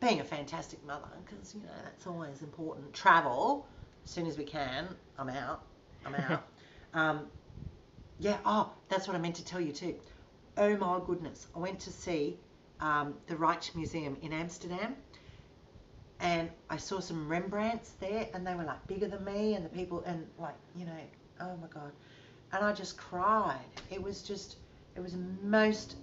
being 0.01 0.19
a 0.19 0.25
fantastic 0.25 0.85
mother, 0.85 1.07
because 1.23 1.55
you 1.55 1.61
know 1.61 1.69
that's 1.85 2.05
always 2.05 2.41
important. 2.41 2.91
Travel 2.91 3.65
as 4.03 4.11
soon 4.11 4.27
as 4.27 4.37
we 4.37 4.43
can. 4.43 4.89
I'm 5.17 5.29
out. 5.29 5.63
I'm 6.05 6.15
out. 6.15 6.43
um, 6.93 7.27
yeah. 8.21 8.37
Oh, 8.45 8.71
that's 8.89 9.07
what 9.07 9.15
I 9.15 9.19
meant 9.19 9.35
to 9.35 9.45
tell 9.45 9.59
you 9.59 9.71
too. 9.71 9.95
Oh 10.57 10.77
my 10.77 10.99
goodness! 11.05 11.47
I 11.55 11.59
went 11.59 11.79
to 11.81 11.91
see 11.91 12.37
um, 12.79 13.15
the 13.27 13.35
Rijksmuseum 13.35 14.21
in 14.21 14.31
Amsterdam, 14.31 14.95
and 16.19 16.49
I 16.69 16.77
saw 16.77 16.99
some 16.99 17.27
Rembrandts 17.27 17.91
there, 17.99 18.27
and 18.33 18.45
they 18.45 18.55
were 18.55 18.63
like 18.63 18.85
bigger 18.87 19.07
than 19.07 19.25
me, 19.25 19.55
and 19.55 19.65
the 19.65 19.69
people, 19.69 20.03
and 20.05 20.25
like 20.39 20.55
you 20.75 20.85
know, 20.85 21.01
oh 21.41 21.57
my 21.57 21.67
god, 21.67 21.91
and 22.53 22.63
I 22.63 22.71
just 22.71 22.97
cried. 22.97 23.59
It 23.89 24.01
was 24.01 24.21
just, 24.21 24.57
it 24.95 25.01
was 25.01 25.13
the 25.13 25.25
most 25.43 25.95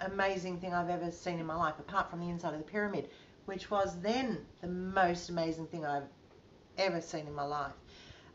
amazing 0.00 0.58
thing 0.58 0.74
I've 0.74 0.90
ever 0.90 1.10
seen 1.10 1.38
in 1.38 1.46
my 1.46 1.56
life, 1.56 1.78
apart 1.78 2.10
from 2.10 2.20
the 2.20 2.28
inside 2.28 2.54
of 2.54 2.58
the 2.58 2.70
pyramid 2.70 3.08
which 3.46 3.70
was 3.70 3.98
then 4.00 4.38
the 4.60 4.68
most 4.68 5.30
amazing 5.30 5.66
thing 5.68 5.86
I've 5.86 6.08
ever 6.78 7.00
seen 7.00 7.26
in 7.26 7.34
my 7.34 7.44
life. 7.44 7.72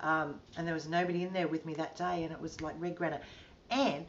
Um, 0.02 0.40
and 0.58 0.68
there 0.68 0.74
was 0.74 0.88
nobody 0.88 1.24
in 1.24 1.32
there 1.32 1.48
with 1.48 1.66
me 1.66 1.76
that 1.76 1.96
day, 1.96 2.24
and 2.24 2.32
it 2.32 2.42
was 2.42 2.60
like 2.60 2.76
red 2.80 2.96
granite. 2.96 3.22
And 3.70 4.06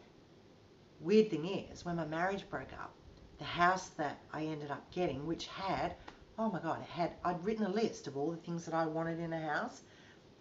weird 1.00 1.30
thing 1.30 1.46
is, 1.46 1.84
when 1.84 1.96
my 1.96 2.06
marriage 2.06 2.48
broke 2.48 2.72
up, 2.72 2.92
the 3.38 3.44
house 3.44 3.88
that 3.90 4.18
I 4.32 4.44
ended 4.44 4.70
up 4.70 4.90
getting, 4.90 5.26
which 5.26 5.46
had, 5.46 5.94
oh 6.38 6.50
my 6.50 6.60
God, 6.60 6.80
it 6.80 6.88
had, 6.88 7.12
I'd 7.24 7.44
written 7.44 7.66
a 7.66 7.68
list 7.68 8.06
of 8.06 8.16
all 8.16 8.30
the 8.30 8.36
things 8.38 8.64
that 8.64 8.74
I 8.74 8.86
wanted 8.86 9.20
in 9.20 9.32
a 9.32 9.40
house. 9.40 9.82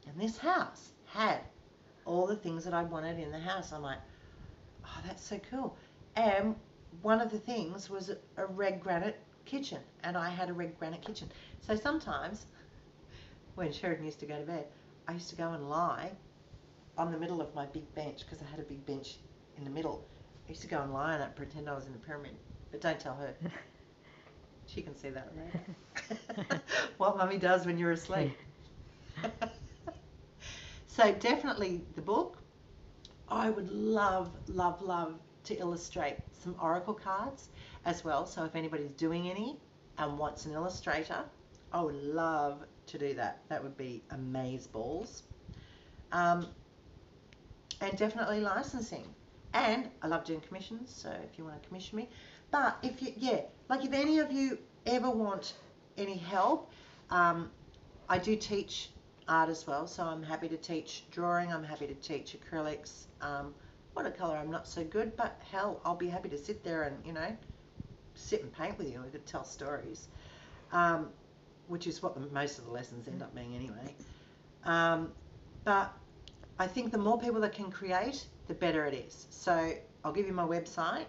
And 0.07 0.19
this 0.19 0.37
house 0.37 0.91
had 1.05 1.41
all 2.05 2.27
the 2.27 2.35
things 2.35 2.63
that 2.63 2.73
I 2.73 2.83
wanted 2.83 3.19
in 3.19 3.31
the 3.31 3.39
house. 3.39 3.73
I'm 3.73 3.81
like, 3.81 3.99
oh, 4.85 5.01
that's 5.05 5.23
so 5.23 5.39
cool. 5.49 5.75
And 6.15 6.55
one 7.01 7.19
of 7.19 7.31
the 7.31 7.39
things 7.39 7.89
was 7.89 8.09
a, 8.09 8.17
a 8.37 8.45
red 8.45 8.81
granite 8.81 9.19
kitchen, 9.45 9.79
and 10.03 10.17
I 10.17 10.29
had 10.29 10.49
a 10.49 10.53
red 10.53 10.77
granite 10.79 11.01
kitchen. 11.01 11.29
So 11.59 11.75
sometimes, 11.75 12.45
when 13.55 13.71
Sheridan 13.71 14.05
used 14.05 14.19
to 14.19 14.25
go 14.25 14.37
to 14.37 14.45
bed, 14.45 14.65
I 15.11 15.15
used 15.15 15.29
to 15.31 15.35
go 15.35 15.51
and 15.51 15.69
lie 15.69 16.09
on 16.97 17.11
the 17.11 17.17
middle 17.17 17.41
of 17.41 17.53
my 17.53 17.65
big 17.65 17.93
bench 17.95 18.21
because 18.21 18.41
I 18.41 18.49
had 18.49 18.61
a 18.61 18.63
big 18.63 18.85
bench 18.85 19.17
in 19.57 19.65
the 19.65 19.69
middle. 19.69 20.05
I 20.47 20.49
used 20.51 20.61
to 20.61 20.69
go 20.69 20.81
and 20.81 20.93
lie 20.93 21.15
on 21.15 21.19
it, 21.19 21.35
pretend 21.35 21.69
I 21.69 21.75
was 21.75 21.85
in 21.85 21.91
the 21.91 21.99
pyramid, 21.99 22.31
but 22.71 22.79
don't 22.79 22.99
tell 22.99 23.15
her. 23.15 23.33
She 24.67 24.81
can 24.81 24.95
see 24.95 25.09
that, 25.09 25.29
right? 25.35 26.61
what 26.97 27.17
mummy 27.17 27.37
does 27.37 27.65
when 27.65 27.77
you're 27.77 27.91
asleep. 27.91 28.31
so 30.87 31.11
definitely 31.15 31.81
the 31.95 32.01
book. 32.01 32.37
I 33.27 33.49
would 33.49 33.69
love, 33.69 34.31
love, 34.47 34.81
love 34.81 35.19
to 35.43 35.55
illustrate 35.55 36.19
some 36.31 36.55
oracle 36.61 36.93
cards 36.93 37.49
as 37.83 38.05
well. 38.05 38.25
So 38.25 38.45
if 38.45 38.55
anybody's 38.55 38.91
doing 38.91 39.29
any 39.29 39.59
and 39.97 40.17
wants 40.17 40.45
an 40.45 40.53
illustrator, 40.53 41.25
I 41.73 41.81
would 41.81 42.01
love 42.01 42.63
to 42.91 42.97
do 42.97 43.13
that. 43.15 43.39
That 43.49 43.63
would 43.63 43.77
be 43.77 44.03
amaze 44.11 44.67
balls. 44.67 45.23
Um, 46.11 46.47
and 47.81 47.97
definitely 47.97 48.41
licensing. 48.41 49.05
And 49.53 49.89
I 50.01 50.07
love 50.07 50.23
doing 50.23 50.41
commissions, 50.41 50.93
so 50.93 51.09
if 51.09 51.37
you 51.37 51.43
want 51.43 51.61
to 51.61 51.67
commission 51.67 51.97
me. 51.97 52.09
But 52.51 52.77
if 52.83 53.01
you, 53.01 53.13
yeah, 53.17 53.41
like 53.69 53.83
if 53.83 53.93
any 53.93 54.19
of 54.19 54.31
you 54.31 54.57
ever 54.85 55.09
want 55.09 55.55
any 55.97 56.15
help, 56.17 56.71
um, 57.09 57.49
I 58.07 58.17
do 58.17 58.35
teach 58.35 58.91
art 59.27 59.49
as 59.49 59.67
well, 59.67 59.87
so 59.87 60.03
I'm 60.03 60.23
happy 60.23 60.47
to 60.49 60.57
teach 60.57 61.03
drawing, 61.11 61.51
I'm 61.51 61.63
happy 61.63 61.87
to 61.87 61.93
teach 61.95 62.35
acrylics. 62.39 63.05
Um, 63.21 63.53
watercolor, 63.95 64.37
I'm 64.37 64.51
not 64.51 64.67
so 64.67 64.83
good, 64.83 65.15
but 65.15 65.39
hell, 65.51 65.81
I'll 65.85 65.95
be 65.95 66.07
happy 66.07 66.29
to 66.29 66.37
sit 66.37 66.63
there 66.63 66.83
and, 66.83 67.05
you 67.05 67.13
know, 67.13 67.35
sit 68.15 68.41
and 68.41 68.53
paint 68.53 68.77
with 68.77 68.91
you. 68.91 69.01
We 69.03 69.09
could 69.11 69.25
tell 69.25 69.43
stories, 69.43 70.07
um, 70.71 71.09
which 71.71 71.87
is 71.87 72.03
what 72.03 72.13
the, 72.13 72.21
most 72.33 72.59
of 72.59 72.65
the 72.65 72.71
lessons 72.71 73.07
end 73.07 73.23
up 73.23 73.33
being 73.33 73.55
anyway. 73.55 73.95
Um, 74.65 75.13
but 75.63 75.93
I 76.59 76.67
think 76.67 76.91
the 76.91 76.97
more 76.97 77.17
people 77.17 77.39
that 77.39 77.53
can 77.53 77.71
create, 77.71 78.25
the 78.47 78.53
better 78.53 78.85
it 78.85 78.93
is. 78.93 79.27
So 79.29 79.71
I'll 80.03 80.11
give 80.11 80.27
you 80.27 80.33
my 80.33 80.45
website. 80.45 81.05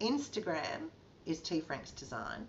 Instagram 0.00 0.90
is 1.24 1.40
tfranksdesign. 1.40 2.44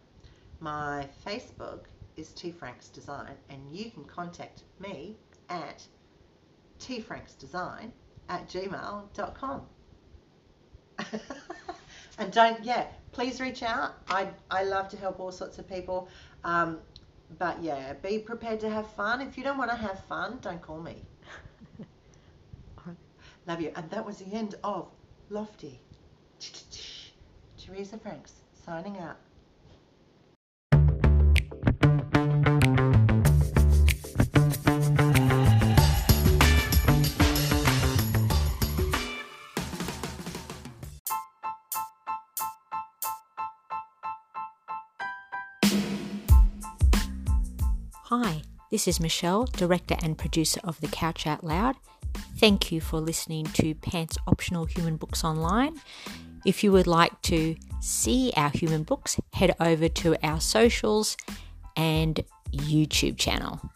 My 0.60 1.08
Facebook 1.26 1.86
is 2.18 2.32
tfranksdesign, 2.32 3.36
and 3.50 3.62
you 3.72 3.92
can 3.92 4.04
contact 4.04 4.64
me 4.80 5.16
at 5.50 5.88
tfranksdesign 6.80 7.94
at 8.30 8.48
gmail.com. 8.48 9.62
and 12.18 12.32
don't, 12.32 12.64
yeah, 12.64 12.88
please 13.12 13.40
reach 13.40 13.64
out. 13.64 13.94
I, 14.10 14.28
I 14.50 14.64
love 14.64 14.90
to 14.90 14.98
help 14.98 15.20
all 15.20 15.32
sorts 15.32 15.60
of 15.60 15.70
people. 15.70 16.10
Um, 16.44 16.80
but 17.38 17.62
yeah, 17.62 17.94
be 17.94 18.20
prepared 18.20 18.60
to 18.62 18.70
have 18.70 18.88
fun. 18.92 19.22
If 19.22 19.38
you 19.38 19.44
don't 19.44 19.58
want 19.58 19.72
to 19.72 19.78
have 19.78 20.00
fun, 20.06 20.40
don't 20.42 20.62
call 20.62 20.80
me. 20.80 21.04
Love 23.48 23.62
you. 23.62 23.72
And 23.76 23.90
that 23.90 24.06
was 24.06 24.18
the 24.18 24.34
end 24.34 24.56
of 24.64 24.88
Lofty. 25.30 25.80
Teresa 27.58 27.98
Franks 27.98 28.34
signing 28.66 28.98
out. 28.98 29.18
This 48.78 48.88
is 48.88 49.00
Michelle, 49.00 49.46
director 49.46 49.96
and 50.04 50.20
producer 50.20 50.62
of 50.64 50.80
The 50.82 50.88
Couch 50.90 51.26
Out 51.26 51.44
Loud. 51.44 51.78
Thank 52.38 52.72
you 52.72 52.80
for 52.80 53.00
listening 53.00 53.46
to 53.54 53.74
Pants 53.74 54.20
Optional 54.28 54.66
Human 54.66 54.98
Books 54.98 55.24
Online. 55.24 55.82
If 56.46 56.64
you 56.64 56.72
would 56.74 56.86
like 56.86 57.20
to 57.24 57.56
see 57.82 58.32
our 58.38 58.52
human 58.52 58.84
books, 58.84 59.20
head 59.34 59.56
over 59.60 59.90
to 59.90 60.16
our 60.24 60.40
socials 60.40 61.18
and 61.76 62.24
YouTube 62.52 63.18
channel. 63.18 63.68